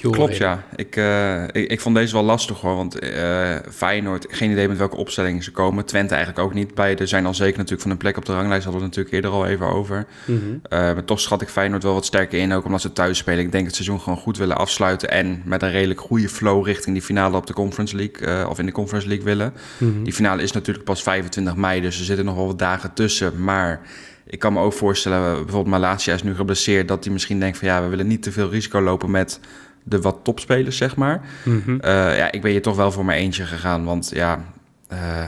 Klopt, 0.00 0.36
ja. 0.36 0.64
Ik, 0.76 0.96
uh, 0.96 1.42
ik, 1.42 1.70
ik, 1.70 1.80
vond 1.80 1.94
deze 1.94 2.12
wel 2.12 2.22
lastig 2.22 2.60
hoor. 2.60 2.76
Want 2.76 3.04
uh, 3.04 3.56
Feyenoord, 3.70 4.26
geen 4.30 4.50
idee 4.50 4.68
met 4.68 4.78
welke 4.78 4.96
opstellingen 4.96 5.42
ze 5.42 5.50
komen. 5.50 5.84
Twente 5.84 6.14
eigenlijk 6.14 6.44
ook 6.46 6.54
niet. 6.54 6.74
Beide 6.74 7.06
zijn 7.06 7.26
al 7.26 7.34
zeker 7.34 7.56
natuurlijk 7.56 7.82
van 7.82 7.90
een 7.90 7.96
plek 7.96 8.16
op 8.16 8.24
de 8.24 8.32
ranglijst. 8.32 8.64
Hadden 8.64 8.80
we 8.82 8.86
het 8.86 8.96
natuurlijk 8.96 9.24
eerder 9.24 9.40
al 9.40 9.46
even 9.46 9.66
over. 9.66 10.06
Mm 10.24 10.38
-hmm. 10.38 10.52
uh, 10.52 10.60
maar 10.70 11.04
toch 11.04 11.20
schat 11.20 11.42
ik 11.42 11.48
Feyenoord 11.48 11.82
wel 11.82 11.94
wat 11.94 12.04
sterker 12.04 12.38
in. 12.38 12.52
Ook 12.52 12.64
omdat 12.64 12.80
ze 12.80 12.92
thuis 12.92 13.18
spelen. 13.18 13.44
Ik 13.44 13.52
denk 13.52 13.66
het 13.66 13.74
seizoen 13.74 14.00
gewoon 14.00 14.18
goed 14.18 14.36
willen 14.36 14.56
afsluiten. 14.56 15.10
En 15.10 15.42
met 15.44 15.62
een 15.62 15.70
redelijk 15.70 16.00
goede 16.00 16.28
flow 16.28 16.66
richting 16.66 16.94
die 16.94 17.04
finale 17.04 17.36
op 17.36 17.46
de 17.46 17.52
Conference 17.52 17.96
League. 17.96 18.48
of 18.48 18.58
in 18.58 18.66
de 18.66 18.72
Conference 18.72 19.08
League 19.08 19.24
willen. 19.24 19.52
Mm 19.78 19.92
-hmm. 19.92 20.04
Die 20.04 20.12
finale 20.12 20.42
is 20.42 20.52
natuurlijk 20.52 20.84
pas 20.84 21.02
25 21.02 21.56
mei. 21.56 21.80
Dus 21.80 21.98
er 21.98 22.04
zitten 22.04 22.24
nog 22.24 22.34
wel 22.34 22.46
wat 22.46 22.58
dagen 22.58 22.92
tussen. 22.92 23.44
Maar 23.44 23.80
ik 24.26 24.38
kan 24.38 24.52
me 24.52 24.60
ook 24.60 24.72
voorstellen, 24.72 25.34
bijvoorbeeld 25.34 25.66
Malasia 25.66 26.14
is 26.14 26.22
nu 26.22 26.34
geblesseerd. 26.34 26.88
Dat 26.88 27.04
hij 27.04 27.12
misschien 27.12 27.40
denkt 27.40 27.58
van 27.58 27.68
ja, 27.68 27.82
we 27.82 27.88
willen 27.88 28.06
niet 28.06 28.22
te 28.22 28.32
veel 28.32 28.50
risico 28.50 28.80
lopen 28.80 29.10
met 29.10 29.40
de 29.88 30.00
wat 30.00 30.16
topspelers, 30.22 30.76
zeg 30.76 30.96
maar. 30.96 31.20
Mm 31.44 31.62
-hmm. 31.64 31.74
uh, 31.74 32.16
ja, 32.16 32.32
ik 32.32 32.42
ben 32.42 32.50
hier 32.50 32.62
toch 32.62 32.76
wel 32.76 32.92
voor 32.92 33.04
mijn 33.04 33.18
eentje 33.18 33.44
gegaan. 33.44 33.84
Want 33.84 34.10
ja, 34.14 34.44
eh, 34.88 35.24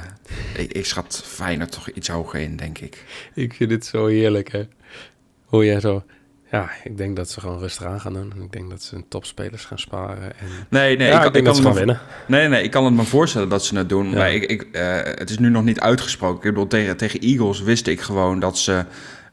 ik, 0.56 0.72
ik 0.72 0.86
schat 0.86 1.22
Feyenoord 1.24 1.72
toch 1.72 1.90
iets 1.90 2.08
hoger 2.08 2.40
in, 2.40 2.56
denk 2.56 2.78
ik. 2.78 3.04
Ik 3.34 3.54
vind 3.54 3.70
het 3.70 3.86
zo 3.86 4.06
heerlijk, 4.06 4.52
hè. 4.52 4.68
Hoe 5.44 5.64
jij 5.64 5.80
zo... 5.80 6.02
Ja, 6.50 6.70
ik 6.84 6.96
denk 6.96 7.16
dat 7.16 7.30
ze 7.30 7.40
gewoon 7.40 7.58
rustig 7.58 7.86
aan 7.86 8.00
gaan 8.00 8.12
doen. 8.12 8.32
Ik 8.42 8.52
denk 8.52 8.70
dat 8.70 8.82
ze 8.82 8.94
hun 8.94 9.08
topspelers 9.08 9.64
gaan 9.64 9.78
sparen. 9.78 10.38
En... 10.38 10.46
Nee, 10.68 10.96
nee, 10.96 11.08
ja, 11.08 11.20
ik, 11.20 11.26
ik, 11.26 11.32
denk 11.32 11.44
kan 11.44 11.44
dat 11.44 11.56
ze 11.56 11.62
me 11.62 11.68
gaan 11.68 11.76
winnen. 11.76 12.00
Nee, 12.26 12.48
nee, 12.48 12.62
ik 12.62 12.70
kan 12.70 12.84
het 12.84 12.94
me 12.94 13.02
voorstellen 13.02 13.48
dat 13.48 13.64
ze 13.64 13.76
het 13.76 13.88
doen. 13.88 14.11
Ja. 14.11 14.16
Maar 14.16 14.32
ik, 14.32 14.44
ik, 14.44 14.62
eh, 14.62 14.96
het 15.02 15.30
is 15.30 15.38
nu 15.38 15.50
nog 15.50 15.64
niet 15.64 15.80
uitgesproken. 15.80 16.48
Ik 16.48 16.54
bedoel, 16.54 16.66
tegen, 16.66 16.96
tegen 16.96 17.20
Eagles 17.20 17.62
wist 17.62 17.86
ik 17.86 18.00
gewoon 18.00 18.40
dat 18.40 18.58
ze 18.58 18.84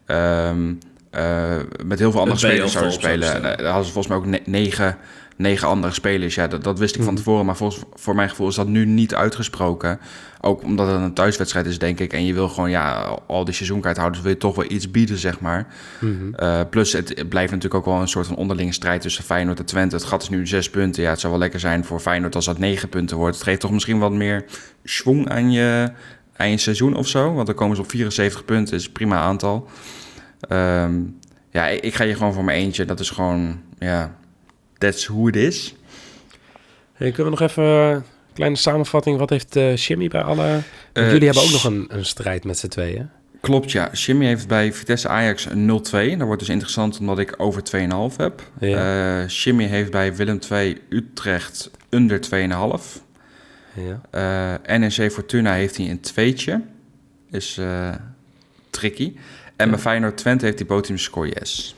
ehm, 0.05 0.73
eh, 1.11 1.55
met 1.86 1.99
heel 1.99 2.11
veel 2.11 2.19
andere 2.19 2.39
Het 2.39 2.51
spelers 2.51 2.71
zouden 2.71 2.93
spelen. 2.93 3.36
Eh, 3.36 3.41
daar 3.41 3.65
hadden 3.65 3.86
ze 3.86 3.91
volgens 3.91 4.07
mij 4.07 4.17
ook 4.17 4.25
ne- 4.25 4.51
negen, 4.51 4.97
negen 5.38 5.68
andere 5.68 5.94
spelers. 5.94 6.36
Ja, 6.36 6.48
dat, 6.48 6.64
dat 6.64 6.80
wist 6.80 6.96
ik 6.96 7.02
van 7.02 7.14
Mhm. 7.14 7.24
tevoren. 7.24 7.46
Maar 7.46 7.56
volgens, 7.56 7.84
voor 7.94 8.16
mijn 8.16 8.30
gevoel 8.30 8.48
is 8.48 8.56
dat 8.56 8.68
nu 8.68 8.86
niet 8.86 9.16
uitgesproken. 9.16 10.00
Ook 10.42 10.64
omdat 10.64 10.88
het 10.88 10.96
een 11.02 11.14
thuiswedstrijd 11.14 11.66
is, 11.66 11.80
denk 11.80 12.00
ik. 12.00 12.14
En 12.14 12.26
je 12.26 12.34
wil 12.34 12.50
gewoon, 12.50 12.70
ja, 12.70 13.18
al 13.28 13.46
die 13.46 13.54
seizoenkaarthouders 13.54 14.22
wil 14.24 14.32
je 14.32 14.38
toch 14.38 14.56
wel 14.56 14.72
iets 14.72 14.92
bieden, 14.92 15.18
zeg 15.18 15.40
maar. 15.40 15.68
Uh, 16.40 16.62
plus, 16.70 16.94
het, 16.94 17.30
blijft 17.30 17.52
natuurlijk 17.52 17.88
ook 17.88 17.94
wel 17.94 18.02
een 18.02 18.08
soort 18.08 18.28
van 18.28 18.36
onderlinge 18.36 18.72
strijd 18.72 19.02
tussen 19.02 19.24
Feyenoord 19.24 19.60
en 19.60 19.66
Twente. 19.66 19.96
Het 19.96 20.06
gat 20.06 20.22
is 20.22 20.30
nu 20.30 20.48
zes 20.48 20.70
punten. 20.70 21.04
Ja, 21.04 21.10
het 21.10 21.20
zou 21.20 21.32
wel 21.32 21.42
lekker 21.42 21.60
zijn 21.60 21.86
voor 21.86 22.00
Feyenoord 22.00 22.36
als 22.36 22.46
dat 22.46 22.58
negen 22.60 22.90
punten 22.90 23.18
wordt. 23.18 23.36
Het 23.36 23.44
geeft 23.44 23.60
toch 23.60 23.72
misschien 23.72 24.00
wat 24.00 24.12
meer 24.12 24.46
schwung 24.84 25.30
aan 25.30 25.52
je, 25.52 25.92
aan 26.36 26.50
je 26.50 26.58
seizoen 26.58 26.96
of 26.96 27.08
zo. 27.08 27.34
Want 27.34 27.48
dan 27.48 27.56
komen 27.56 27.76
ze 27.76 27.82
op 27.82 27.90
74 27.90 28.46
punten. 28.46 28.76
Is 28.76 28.86
een 28.86 28.92
prima 28.92 29.18
aantal. 29.18 29.68
Ehm, 30.40 30.94
ja, 31.50 31.68
ik, 31.68 31.82
ik 31.84 31.96
ga 31.96 32.06
hier 32.06 32.16
gewoon 32.16 32.34
voor 32.34 32.44
mijn 32.44 32.58
eentje. 32.60 32.86
Dat 32.86 33.00
is 33.00 33.10
gewoon, 33.10 33.60
ja, 33.80 34.16
that's 34.78 35.07
who 35.07 35.28
it 35.28 35.36
is. 35.36 35.75
Hey, 36.93 37.11
kunnen 37.11 37.34
we 37.34 37.39
nog 37.39 37.49
even 37.49 37.63
een 37.63 38.03
kleine 38.34 38.55
samenvatting? 38.55 39.17
Wat 39.17 39.30
heeft 39.30 39.53
Jimmy 39.75 40.07
bij 40.07 40.21
alle... 40.21 40.59
Eh, 40.93 41.11
jullie 41.11 41.25
hebben 41.25 41.43
ook 41.43 41.51
nog 41.51 41.63
een, 41.63 41.86
een 41.89 42.05
strijd 42.05 42.43
met 42.43 42.57
z'n 42.57 42.67
tweeën. 42.67 43.09
Klopt, 43.41 43.71
ja. 43.71 43.91
Jimmy 43.91 44.25
heeft 44.25 44.47
bij 44.47 44.73
Vitesse 44.73 45.07
Ajax 45.07 45.45
een 45.45 45.67
0-2. 45.69 46.17
Dat 46.17 46.28
wordt 46.28 46.39
dus 46.39 46.49
interessant 46.49 46.99
omdat 46.99 47.19
ik 47.19 47.34
over 47.38 47.61
2,5 48.11 48.15
heb. 48.17 48.41
Ja. 48.59 49.21
Eh, 49.21 49.28
Jimmy 49.28 49.65
heeft 49.65 49.91
bij 49.91 50.15
Willem 50.15 50.39
2 50.39 50.78
Utrecht 50.89 51.71
onder 51.91 52.19
2,5. 52.19 53.01
Ja. 53.73 54.01
Eh 54.65 54.78
NEC 54.78 55.11
Fortuna 55.11 55.53
heeft 55.53 55.78
hij 55.78 55.89
een 55.89 55.99
tweetje. 55.99 56.61
Is 57.32 57.59
tricky. 58.69 59.13
En 59.55 59.69
bij 59.69 59.80
Feyenoord 59.80 60.17
Twente 60.17 60.45
heeft 60.45 60.57
hij 60.59 60.67
Botim 60.67 60.97
score 60.97 61.28
yes. 61.39 61.75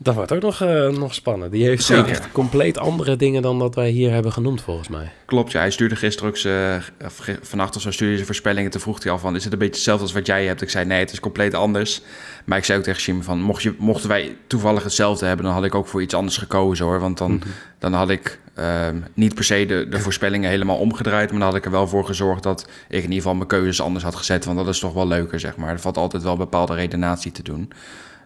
Dat 0.00 0.14
wordt 0.14 0.32
ook 0.32 0.42
nog, 0.42 0.60
eh, 0.60 0.88
nog 0.88 1.14
spannend. 1.14 1.52
Die 1.52 1.64
heeft 1.64 1.84
Zeker. 1.84 2.08
echt 2.08 2.32
compleet 2.32 2.78
andere 2.78 3.16
dingen 3.16 3.42
dan 3.42 3.58
dat 3.58 3.74
wij 3.74 3.88
hier 3.90 4.12
hebben 4.12 4.32
genoemd, 4.32 4.60
volgens 4.60 4.88
mij. 4.88 5.10
Klopt, 5.24 5.52
ja. 5.52 5.58
Hij 5.60 5.70
stuurde 5.70 5.96
gisteren 5.96 6.28
ook 6.28 6.36
zijn... 6.36 6.82
of 7.04 7.16
ge- 7.16 7.38
Vannacht 7.42 7.76
of 7.76 7.82
zo 7.82 7.90
stuurde 7.90 8.14
zijn 8.14 8.26
voorspellingen. 8.26 8.70
Toen 8.70 8.80
vroeg 8.80 9.02
hij 9.02 9.12
al 9.12 9.18
van... 9.18 9.36
Is 9.36 9.44
het 9.44 9.52
een 9.52 9.58
beetje 9.58 9.74
hetzelfde 9.74 10.02
als 10.02 10.12
wat 10.12 10.26
jij 10.26 10.46
hebt? 10.46 10.62
Ik 10.62 10.70
zei 10.70 10.84
nee, 10.84 10.98
het 10.98 11.12
is 11.12 11.20
compleet 11.20 11.54
anders. 11.54 12.02
Maar 12.44 12.58
ik 12.58 12.64
zei 12.64 12.78
ook 12.78 12.84
tegen 12.84 13.02
Jimmy 13.02 13.22
van... 13.22 13.40
Mocht 13.40 13.62
je, 13.62 13.74
mochten 13.78 14.08
wij 14.08 14.36
toevallig 14.46 14.82
hetzelfde 14.82 15.26
hebben... 15.26 15.44
dan 15.44 15.54
had 15.54 15.64
ik 15.64 15.74
ook 15.74 15.86
voor 15.86 16.02
iets 16.02 16.14
anders 16.14 16.36
gekozen 16.36 16.84
hoor. 16.86 17.00
Want 17.00 17.18
dan, 17.18 17.42
dan 17.78 17.92
had 17.92 18.10
ik 18.10 18.40
ehm, 18.54 18.96
niet 19.14 19.34
per 19.34 19.44
se 19.44 19.66
de, 19.66 19.86
de 19.90 19.98
voorspellingen 20.00 20.50
helemaal 20.50 20.78
omgedraaid... 20.78 21.30
maar 21.30 21.38
dan 21.40 21.48
had 21.48 21.56
ik 21.58 21.64
er 21.64 21.70
wel 21.70 21.88
voor 21.88 22.04
gezorgd 22.04 22.42
dat 22.42 22.60
ik 22.88 22.96
in 22.96 23.02
ieder 23.02 23.14
geval 23.16 23.34
mijn 23.34 23.48
keuzes 23.48 23.80
anders 23.80 24.04
had 24.04 24.14
gezet. 24.16 24.44
Want 24.44 24.58
dat 24.58 24.68
is 24.68 24.78
toch 24.78 24.92
wel 24.92 25.06
leuker, 25.08 25.40
zeg 25.40 25.56
maar. 25.56 25.70
Er 25.70 25.80
valt 25.80 25.96
altijd 25.96 26.22
wel 26.22 26.36
bepaalde 26.36 26.74
redenatie 26.74 27.32
te 27.32 27.42
doen. 27.42 27.72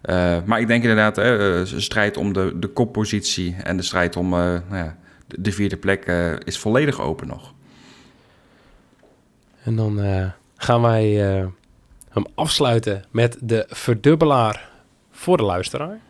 Eh, 0.02 0.38
maar 0.44 0.60
ik 0.60 0.66
denk 0.66 0.82
inderdaad, 0.82 1.16
hè, 1.16 1.60
eh, 1.60 1.66
strijd 1.66 2.16
om 2.16 2.32
de, 2.32 2.58
de 2.58 2.68
koppositie... 2.68 3.56
en 3.62 3.76
de 3.76 3.82
strijd 3.82 4.16
om 4.16 4.32
eh, 4.32 4.38
nou 4.38 4.76
ja, 4.76 4.96
de, 5.26 5.40
de 5.40 5.52
vierde 5.52 5.76
plek 5.76 6.04
eh, 6.04 6.32
is 6.44 6.58
volledig 6.58 7.00
open 7.00 7.26
nog. 7.26 7.54
En 9.64 9.76
dan 9.76 10.00
eh, 10.00 10.30
gaan 10.56 10.82
wij 10.82 11.34
eh, 11.36 11.46
hem 12.08 12.26
afsluiten 12.34 13.04
met 13.10 13.36
de 13.40 13.66
verdubbelaar 13.68 14.70
voor 15.10 15.36
de 15.36 15.42
luisteraar. 15.42 16.00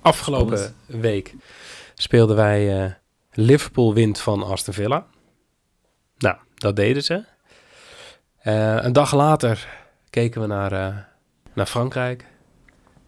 Afgelopen 0.00 0.74
week 0.86 1.34
speelden 1.94 2.36
wij 2.36 2.82
eh, 2.84 2.90
Liverpool 3.32 3.94
wint 3.94 4.20
van 4.20 4.42
Aston 4.42 4.74
Villa. 4.74 5.06
Nou, 6.18 6.36
dat 6.54 6.76
deden 6.76 7.02
ze. 7.02 7.24
Eh, 8.38 8.76
een 8.76 8.92
dag 8.92 9.14
later 9.14 9.68
keken 10.10 10.40
we 10.40 10.46
naar, 10.46 10.72
eh, 10.72 10.96
naar 11.60 11.68
Frankrijk. 11.68 12.24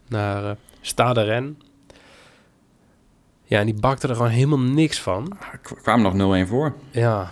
Naar 0.09 0.45
eh 0.45 0.57
Stade 0.81 1.23
Rennes. 1.23 1.55
Ja, 3.45 3.59
en 3.59 3.67
die 3.67 3.81
bakte 3.81 4.09
er 4.09 4.15
gewoon 4.15 4.31
helemaal 4.31 4.59
niks 4.59 5.01
van. 5.01 5.37
Er 5.53 5.59
kwamen 5.83 6.17
nog 6.17 6.45
0-1 6.45 6.49
voor. 6.49 6.75
Ja, 6.91 7.31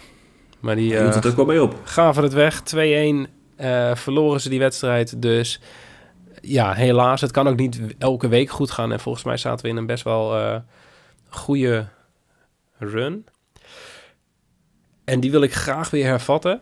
maar 0.61 0.77
die... 0.77 0.97
Eh, 0.97 1.15
het 1.15 1.27
ook 1.27 1.37
wel 1.37 1.45
mee 1.45 1.63
op. 1.63 1.77
gaven 1.85 2.23
het 2.23 2.33
weg. 2.33 2.63
2-1 2.63 3.31
eh, 3.57 3.95
verloren 3.95 4.41
ze 4.41 4.49
die 4.49 4.59
wedstrijd. 4.59 5.23
Dus 5.23 5.61
ja, 6.41 6.73
helaas. 6.73 7.21
Het 7.21 7.31
kan 7.31 7.49
ook 7.49 7.57
niet 7.57 7.81
elke 7.99 8.29
week 8.29 8.51
goed 8.51 8.71
gaan. 8.71 8.93
En 8.93 9.01
volgens 9.01 9.25
mij 9.25 9.37
zaten 9.37 9.65
we 9.65 9.71
in 9.71 9.77
een 9.77 9.87
best 9.87 10.05
wel 10.05 10.61
goede 11.29 11.89
run. 12.79 13.27
En 15.05 15.21
die 15.21 15.31
wil 15.31 15.43
ik 15.43 15.55
graag 15.55 15.91
weer 15.91 16.07
hervatten. 16.07 16.61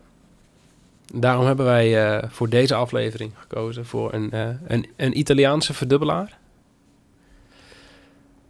Daarom 1.15 1.47
hebben 1.47 1.65
wij 1.65 2.07
eh, 2.07 2.29
voor 2.31 2.49
deze 2.49 2.75
aflevering 2.75 3.33
gekozen 3.41 3.87
voor 3.87 4.13
een, 4.13 4.31
eh, 4.31 4.49
een, 4.67 4.87
een 4.97 5.19
Italiaanse 5.19 5.75
verdubbelaar. 5.75 6.39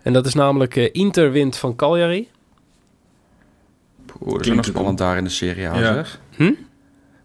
En 0.02 0.12
dat 0.12 0.26
is 0.26 0.34
namelijk 0.34 0.76
eh, 0.76 0.88
Inter 0.92 1.32
wint 1.32 1.56
van 1.56 1.76
Cagliari. 1.76 2.28
Dat 4.06 4.16
is 4.20 4.32
Klinkt 4.32 4.56
nog 4.56 4.64
spannend 4.64 4.98
daar 4.98 5.16
in 5.16 5.24
de 5.24 5.30
Serie 5.30 5.68
A, 5.68 5.78
Ja. 5.78 5.92
zeg. 5.94 6.20
Hm? 6.36 6.44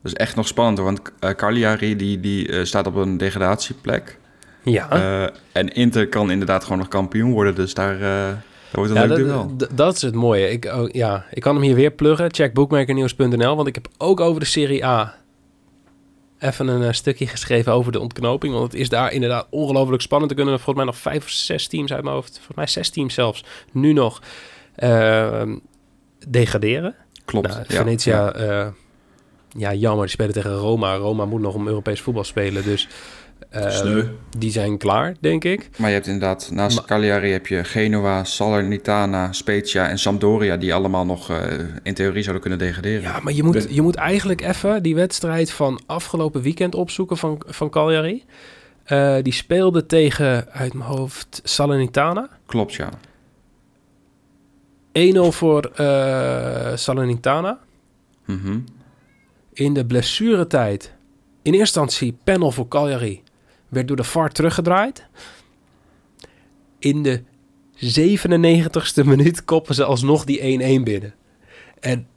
Dat 0.01 0.11
is 0.11 0.13
echt 0.13 0.35
nog 0.35 0.47
spannend, 0.47 0.77
hoor, 0.77 0.85
want 0.87 1.01
uh, 1.19 1.29
Cagliari 1.29 1.95
die, 1.95 2.19
die, 2.19 2.47
eh, 2.47 2.63
staat 2.63 2.87
op 2.87 2.95
een 2.95 3.17
degradatieplek. 3.17 4.17
Ja. 4.63 4.89
Eh, 4.89 5.35
en 5.51 5.73
Inter 5.73 6.07
kan 6.07 6.31
inderdaad 6.31 6.63
gewoon 6.63 6.77
nog 6.77 6.87
kampioen 6.87 7.31
worden, 7.31 7.55
dus 7.55 7.73
daar, 7.73 7.93
eh 7.95 8.01
daar 8.01 8.41
wordt 8.71 8.91
een 8.91 9.01
Ja, 9.01 9.05
leuk 9.07 9.57
dat, 9.59 9.69
dat 9.73 9.95
is 9.95 10.01
het 10.01 10.15
mooie. 10.15 10.49
Ik, 10.49 10.65
oh, 10.65 10.89
ja, 10.89 11.25
ik 11.31 11.41
kan 11.41 11.55
hem 11.55 11.63
hier 11.63 11.75
weer 11.75 11.91
pluggen. 11.91 12.33
Check 12.33 12.53
bookmakernieuws.nl, 12.53 13.55
want 13.55 13.67
ik 13.67 13.75
heb 13.75 13.87
ook 13.97 14.19
over 14.19 14.39
de 14.39 14.45
Serie 14.47 14.85
A 14.85 15.15
even 16.43 16.67
een 16.67 16.83
eh, 16.83 16.91
stukje 16.91 17.27
geschreven 17.27 17.73
over 17.73 17.91
de 17.91 17.99
ontknoping. 17.99 18.53
Want 18.53 18.71
het 18.71 18.81
is 18.81 18.89
daar 18.89 19.11
inderdaad 19.11 19.47
ongelooflijk 19.49 20.01
spannend. 20.01 20.31
Er 20.31 20.37
kunnen 20.37 20.53
er 20.53 20.59
volgens 20.59 20.85
mij 20.85 20.93
nog 20.93 21.01
vijf 21.01 21.23
of 21.23 21.29
zes 21.29 21.67
teams 21.67 21.93
uit 21.93 22.03
mijn 22.03 22.15
hoofd, 22.15 22.35
volgens 22.35 22.55
mij 22.55 22.67
zes 22.67 22.89
teams 22.89 23.13
zelfs, 23.13 23.43
nu 23.71 23.93
nog 23.93 24.21
eh, 24.75 25.43
degraderen. 26.27 26.95
Klopt. 27.25 27.47
Nou, 27.47 27.63
Venetia, 27.67 28.33
ja. 28.37 28.43
ja. 28.43 28.73
ja, 29.49 29.73
jammer, 29.73 30.01
die 30.01 30.13
spelen 30.13 30.33
tegen 30.33 30.55
Roma. 30.55 30.95
Roma 30.95 31.25
moet 31.25 31.41
nog 31.41 31.53
om 31.53 31.67
Europees 31.67 32.01
voetbal 32.01 32.23
spelen, 32.23 32.63
dus 32.63 32.87
eh, 33.53 33.69
Sneu. 33.69 34.03
die 34.37 34.51
zijn 34.51 34.77
klaar, 34.77 35.15
denk 35.19 35.43
ik. 35.43 35.69
Maar 35.77 35.87
je 35.87 35.93
hebt 35.95 36.07
inderdaad, 36.07 36.49
naast 36.51 36.75
Maar- 36.75 36.85
Cagliari 36.85 37.31
heb 37.31 37.47
je 37.47 37.63
Genoa, 37.63 38.23
Salernitana, 38.23 39.31
Spezia 39.33 39.89
en 39.89 39.99
Sampdoria... 39.99 40.57
die 40.57 40.73
allemaal 40.73 41.05
nog 41.05 41.29
eh, 41.29 41.37
in 41.83 41.93
theorie 41.93 42.21
zouden 42.21 42.41
kunnen 42.41 42.59
degraderen. 42.59 43.01
Ja, 43.01 43.19
maar 43.19 43.33
je 43.33 43.43
moet, 43.43 43.67
je 43.69 43.81
moet 43.81 43.95
eigenlijk 43.95 44.41
even 44.41 44.83
die 44.83 44.95
wedstrijd 44.95 45.51
van 45.51 45.81
afgelopen 45.85 46.41
weekend 46.41 46.75
opzoeken 46.75 47.17
van, 47.17 47.41
van 47.47 47.69
Cagliari. 47.69 48.23
Eh, 48.83 49.15
die 49.21 49.33
speelde 49.33 49.85
tegen, 49.85 50.47
uit 50.51 50.73
mijn 50.73 50.89
hoofd, 50.89 51.41
Salernitana. 51.43 52.29
1-0 52.29 52.35
Klopt, 52.45 52.73
ja. 52.73 52.89
voor 55.31 55.65
eh, 55.65 56.75
Salernitana. 56.75 57.59
Mhm. 58.25 58.59
In 59.53 59.73
de 59.73 59.85
blessuretijd, 59.85 60.93
in 61.41 61.53
eerste 61.53 61.79
instantie 61.79 62.17
panel 62.23 62.51
voor 62.51 62.67
Cagliari, 62.67 63.21
werd 63.73 63.87
door 63.87 63.97
de 63.97 64.03
VAR 64.03 64.31
teruggedraaid. 64.31 65.05
In 66.79 67.03
de 67.03 67.23
97ste 67.75 69.05
minuut 69.05 69.45
koppen 69.45 69.75
ze 69.75 69.83
alsnog 69.83 70.23
die 70.25 70.79
1-1 70.79 70.83
binnen. 70.83 71.13
En 71.79 72.07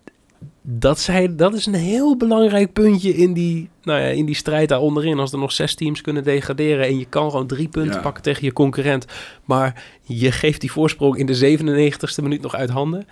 dat, 0.63 0.99
zijn, 1.01 1.37
dat 1.37 1.55
is 1.55 1.67
een 1.67 1.75
heel 1.75 2.17
belangrijk 2.17 2.73
puntje 2.73 3.15
in 3.15 3.33
die, 3.33 3.69
nou 3.83 4.01
ja, 4.01 4.07
in 4.07 4.27
die 4.27 4.35
strijd 4.35 4.69
daar 4.69 4.81
onderin. 4.81 5.19
Als 5.19 5.33
er 5.33 5.39
nog 5.39 5.53
zes 5.53 5.75
teams 5.75 6.01
kunnen 6.01 6.25
degraderen 6.25 6.87
en 6.87 6.99
je 6.99 7.05
kan 7.05 7.31
gewoon 7.31 7.47
drie 7.47 7.69
punten 7.69 7.95
Ja. 7.95 8.01
pakken 8.01 8.23
tegen 8.23 8.45
je 8.45 8.53
concurrent. 8.53 9.07
Maar 9.45 9.85
je 10.03 10.33
geeft 10.33 10.61
die 10.61 10.73
voorsprong 10.73 11.17
in 11.17 11.27
de 11.27 11.59
97ste 11.59 12.23
minuut 12.23 12.43
nog 12.43 12.55
uit 12.55 12.71
handen. 12.71 13.07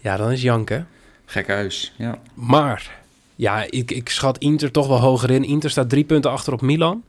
Ja, 0.00 0.16
dan 0.16 0.30
is 0.30 0.42
janken. 0.42 0.88
Gek 1.24 1.46
huis, 1.48 1.92
ja. 1.96 2.18
Maar 2.34 3.04
ja, 3.36 3.64
ik, 3.70 3.90
ik 3.90 4.08
schat 4.08 4.38
Inter 4.38 4.70
toch 4.70 4.86
wel 4.86 5.00
hoger 5.00 5.30
in. 5.30 5.44
Inter 5.44 5.70
staat 5.70 5.88
drie 5.90 6.04
punten 6.04 6.30
achter 6.30 6.52
op 6.52 6.60
Milan. 6.60 7.02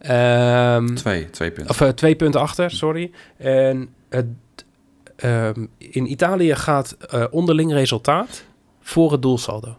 Ehm, 0.00 0.94
Twee, 0.94 1.30
twee 1.30 1.50
punten. 1.50 1.70
of 1.74 1.80
eh, 1.80 1.88
twee 1.88 2.14
punten 2.16 2.40
achter, 2.40 2.70
sorry. 2.70 3.10
En 3.36 3.88
het, 4.08 4.26
ehm, 5.16 5.66
in 5.78 6.10
Italië 6.10 6.54
gaat 6.54 6.96
eh, 7.10 7.24
onderling 7.30 7.72
resultaat 7.72 8.44
voor 8.80 9.12
het 9.12 9.22
doelsaldo. 9.22 9.76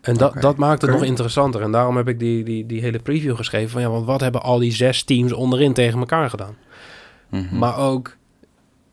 En 0.00 0.16
dat, 0.16 0.40
dat 0.40 0.56
maakt 0.56 0.82
het 0.82 0.90
nog 0.90 1.02
interessanter. 1.04 1.62
En 1.62 1.72
daarom 1.72 1.96
heb 1.96 2.08
ik 2.08 2.18
die, 2.18 2.44
die, 2.44 2.66
die 2.66 2.80
hele 2.80 2.98
preview 2.98 3.36
geschreven. 3.36 3.70
Van 3.70 3.80
ja, 3.80 3.88
want 3.90 4.06
wat 4.06 4.20
hebben 4.20 4.42
al 4.42 4.58
die 4.58 4.72
zes 4.72 5.02
teams 5.02 5.32
onderin 5.32 5.72
tegen 5.72 5.98
elkaar 5.98 6.30
gedaan? 6.30 6.56
Mhm. 7.30 7.58
Maar 7.58 7.78
ook 7.78 8.16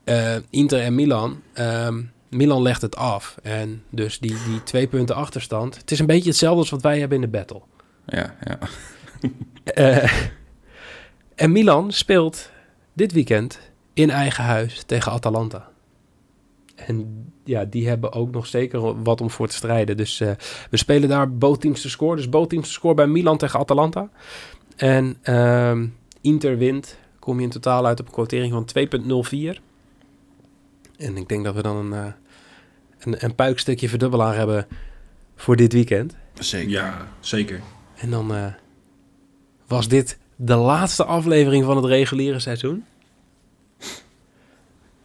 eh, 0.03 0.35
Inter 0.49 0.79
en 0.81 0.95
Milan. 0.95 1.41
ehm, 1.53 2.01
Milan 2.29 2.61
legt 2.61 2.81
het 2.81 2.95
af. 2.95 3.35
En 3.43 3.83
dus 3.89 4.19
die, 4.19 4.35
die 4.47 4.63
twee 4.63 4.87
punten 4.87 5.15
achterstand. 5.15 5.77
Het 5.77 5.91
is 5.91 5.99
een 5.99 6.05
beetje 6.05 6.29
hetzelfde 6.29 6.59
als 6.59 6.69
wat 6.69 6.81
wij 6.81 6.99
hebben 6.99 7.17
in 7.17 7.23
de 7.31 7.37
battle. 7.37 7.61
Ja, 8.05 8.35
ja. 8.43 8.57
Eh, 9.63 10.11
en 11.35 11.51
Milan 11.51 11.91
speelt 11.91 12.51
dit 12.93 13.11
weekend 13.11 13.59
in 13.93 14.09
eigen 14.09 14.43
huis 14.43 14.83
tegen 14.85 15.11
Atalanta. 15.11 15.71
En 16.75 17.25
ja, 17.43 17.65
die 17.65 17.87
hebben 17.87 18.13
ook 18.13 18.31
nog 18.31 18.47
zeker 18.47 19.03
wat 19.03 19.21
om 19.21 19.29
voor 19.29 19.47
te 19.47 19.55
strijden. 19.55 19.97
Dus 19.97 20.19
eh, 20.19 20.31
we 20.69 20.77
spelen 20.77 21.09
daar 21.09 21.31
both 21.31 21.61
teams 21.61 21.81
te 21.81 21.89
score. 21.89 22.15
Dus 22.15 22.29
both 22.29 22.49
teams 22.49 22.67
te 22.67 22.73
score 22.73 22.93
bij 22.93 23.07
Milan 23.07 23.37
tegen 23.37 23.59
Atalanta. 23.59 24.09
En 24.75 25.17
ehm, 25.21 25.87
Inter 26.21 26.57
wint. 26.57 26.97
Kom 27.19 27.37
je 27.37 27.43
in 27.43 27.49
totaal 27.49 27.85
uit 27.85 27.99
op 27.99 28.05
een 28.05 28.13
quotering 28.13 28.51
van 28.51 28.65
2,04. 28.65 29.59
En 30.97 31.17
ik 31.17 31.27
denk 31.27 31.43
dat 31.43 31.55
we 31.55 31.61
dan 31.61 31.75
een, 31.75 32.05
uh, 32.05 32.13
een, 32.99 33.23
een 33.23 33.35
puikstukje 33.35 33.89
verdubbelaar 33.89 34.35
hebben 34.35 34.67
voor 35.35 35.55
dit 35.55 35.73
weekend. 35.73 36.15
Zeker. 36.33 36.69
Ja, 36.69 37.07
zeker. 37.19 37.61
En 37.95 38.09
dan 38.09 38.35
uh, 38.35 38.45
was 39.73 39.87
dit 39.87 40.17
de 40.35 40.55
laatste 40.55 41.03
aflevering 41.03 41.65
van 41.65 41.75
het 41.75 41.85
reguliere 41.85 42.39
seizoen. 42.39 42.85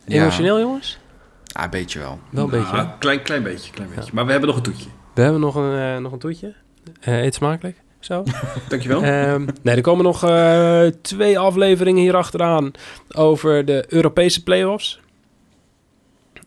Ja. 0.04 0.20
Emotioneel, 0.20 0.58
jongens? 0.60 0.98
Ja, 1.44 1.64
een 1.64 1.70
beetje 1.70 1.98
wel. 1.98 2.18
Wel 2.30 2.44
een 2.44 2.50
Nou, 2.50 2.62
beetje. 2.62 2.76
hè? 2.76 2.98
Klein, 2.98 3.22
klein 3.22 3.42
beetje, 3.42 3.72
klein 3.72 3.88
beetje. 3.88 4.04
Ja. 4.04 4.10
Maar 4.12 4.24
we 4.24 4.30
hebben 4.30 4.48
nog 4.48 4.56
een 4.58 4.64
toetje. 4.64 4.88
We 5.14 5.22
hebben 5.22 5.40
nog 5.40 5.54
een, 5.54 5.78
eh, 5.78 5.96
nog 5.96 6.12
een 6.12 6.18
toetje. 6.18 6.54
Eh, 7.00 7.22
eet 7.22 7.34
smakelijk. 7.34 7.76
Zo. 8.00 8.22
Dankjewel. 8.68 9.02
Ehm, 9.02 9.46
nee, 9.62 9.76
er 9.76 9.82
komen 9.82 10.04
nog 10.04 10.24
eh, 10.24 10.86
twee 11.02 11.38
afleveringen 11.38 12.02
hier 12.02 12.16
achteraan 12.16 12.70
over 13.14 13.64
de 13.64 13.84
Europese 13.88 14.42
play-offs. 14.42 15.00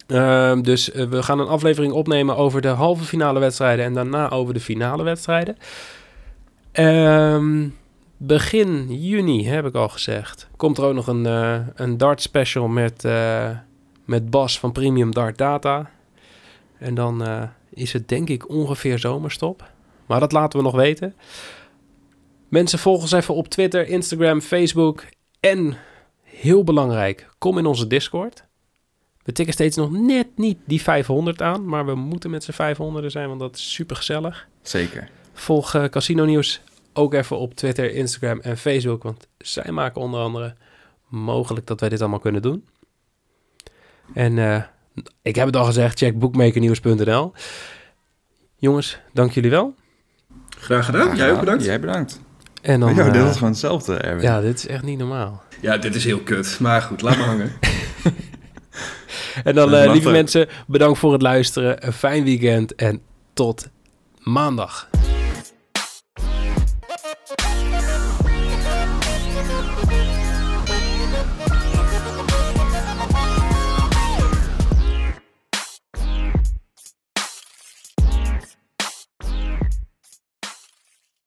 Ehm, 0.07 0.61
dus 0.61 0.87
we 0.93 1.23
gaan 1.23 1.39
een 1.39 1.47
aflevering 1.47 1.93
opnemen 1.93 2.35
over 2.37 2.61
de 2.61 2.67
halve 2.67 3.03
finale 3.03 3.39
wedstrijden 3.39 3.85
en 3.85 3.93
daarna 3.93 4.29
over 4.29 4.53
de 4.53 4.59
finale 4.59 5.03
wedstrijden. 5.03 5.57
Ehm, 6.71 7.67
begin 8.23 9.01
juni, 9.01 9.47
heb 9.47 9.65
ik 9.65 9.75
al 9.75 9.89
gezegd, 9.89 10.47
komt 10.55 10.77
er 10.77 10.83
ook 10.83 10.93
nog 10.93 11.07
een, 11.07 11.25
eh, 11.25 11.59
een 11.75 11.97
dart 11.97 12.21
special 12.21 12.67
met, 12.67 13.05
eh, 13.05 13.49
met 14.05 14.29
Bas 14.29 14.59
van 14.59 14.71
Premium 14.71 15.13
Dart 15.13 15.37
Data. 15.37 15.91
En 16.77 16.95
dan 16.95 17.23
eh, 17.23 17.43
is 17.69 17.93
het 17.93 18.09
denk 18.09 18.29
ik 18.29 18.49
ongeveer 18.49 18.99
zomerstop. 18.99 19.71
Maar 20.05 20.19
dat 20.19 20.31
laten 20.31 20.59
we 20.59 20.65
nog 20.65 20.75
weten. 20.75 21.15
Mensen 22.47 22.79
volgen 22.79 23.01
ons 23.01 23.11
even 23.11 23.35
op 23.35 23.47
Twitter, 23.47 23.87
Instagram, 23.87 24.41
Facebook. 24.41 25.05
En 25.39 25.77
heel 26.23 26.63
belangrijk, 26.63 27.29
kom 27.37 27.57
in 27.57 27.65
onze 27.65 27.87
Discord. 27.87 28.45
We 29.23 29.31
tikken 29.31 29.53
steeds 29.53 29.75
nog 29.75 29.91
net 29.91 30.27
niet 30.35 30.57
die 30.65 30.81
500 30.81 31.41
aan. 31.41 31.65
Maar 31.65 31.85
we 31.85 31.95
moeten 31.95 32.29
met 32.29 32.43
z'n 32.43 32.51
500 32.51 33.11
zijn, 33.11 33.27
want 33.27 33.39
dat 33.39 33.55
is 33.55 33.73
super 33.73 33.95
gezellig. 33.95 34.47
Zeker. 34.61 35.09
Volg 35.33 35.89
Casino 35.89 36.25
Nieuws 36.25 36.61
ook 36.93 37.13
even 37.13 37.37
op 37.37 37.53
Twitter, 37.53 37.93
Instagram 37.93 38.39
en 38.39 38.57
Facebook. 38.57 39.03
Want 39.03 39.27
zij 39.37 39.71
maken 39.71 40.01
onder 40.01 40.19
andere 40.19 40.55
mogelijk 41.07 41.67
dat 41.67 41.79
wij 41.79 41.89
dit 41.89 42.01
allemaal 42.01 42.19
kunnen 42.19 42.41
doen. 42.41 42.65
En 44.13 44.37
eh, 44.37 44.63
ik 45.21 45.35
heb 45.35 45.45
het 45.45 45.55
al 45.55 45.65
gezegd, 45.65 45.97
check 45.97 46.19
bookmakernieuws.nl. 46.19 47.33
Jongens, 48.55 48.99
dank 49.13 49.31
jullie 49.31 49.49
wel. 49.49 49.75
Graag 50.57 50.85
gedaan. 50.85 51.01
Graag 51.01 51.17
Jij 51.17 51.31
ook 51.31 51.39
bedankt. 51.39 51.63
Jij 51.63 51.79
bedankt. 51.79 52.21
En 52.61 52.79
dan, 52.79 52.95
ja, 52.95 53.09
dit 53.09 53.21
eh, 53.21 53.29
is 53.29 53.33
gewoon 53.33 53.49
hetzelfde, 53.49 53.97
Erwin. 53.97 54.23
ja, 54.23 54.41
dit 54.41 54.57
is 54.57 54.67
echt 54.67 54.83
niet 54.83 54.97
normaal. 54.97 55.43
Ja, 55.61 55.77
dit 55.77 55.95
is 55.95 56.03
heel 56.03 56.19
kut. 56.19 56.57
Maar 56.59 56.81
goed, 56.81 57.01
laat 57.01 57.17
me 57.17 57.23
hangen. 57.23 57.51
En 59.43 59.55
dan, 59.55 59.73
eh, 59.73 59.91
lieve 59.91 60.09
mensen, 60.09 60.47
bedankt 60.67 60.99
voor 60.99 61.11
het 61.11 61.21
luisteren. 61.21 61.85
Een 61.85 61.93
fijn 61.93 62.23
weekend 62.23 62.75
en 62.75 63.01
tot 63.33 63.69
maandag. 64.19 64.89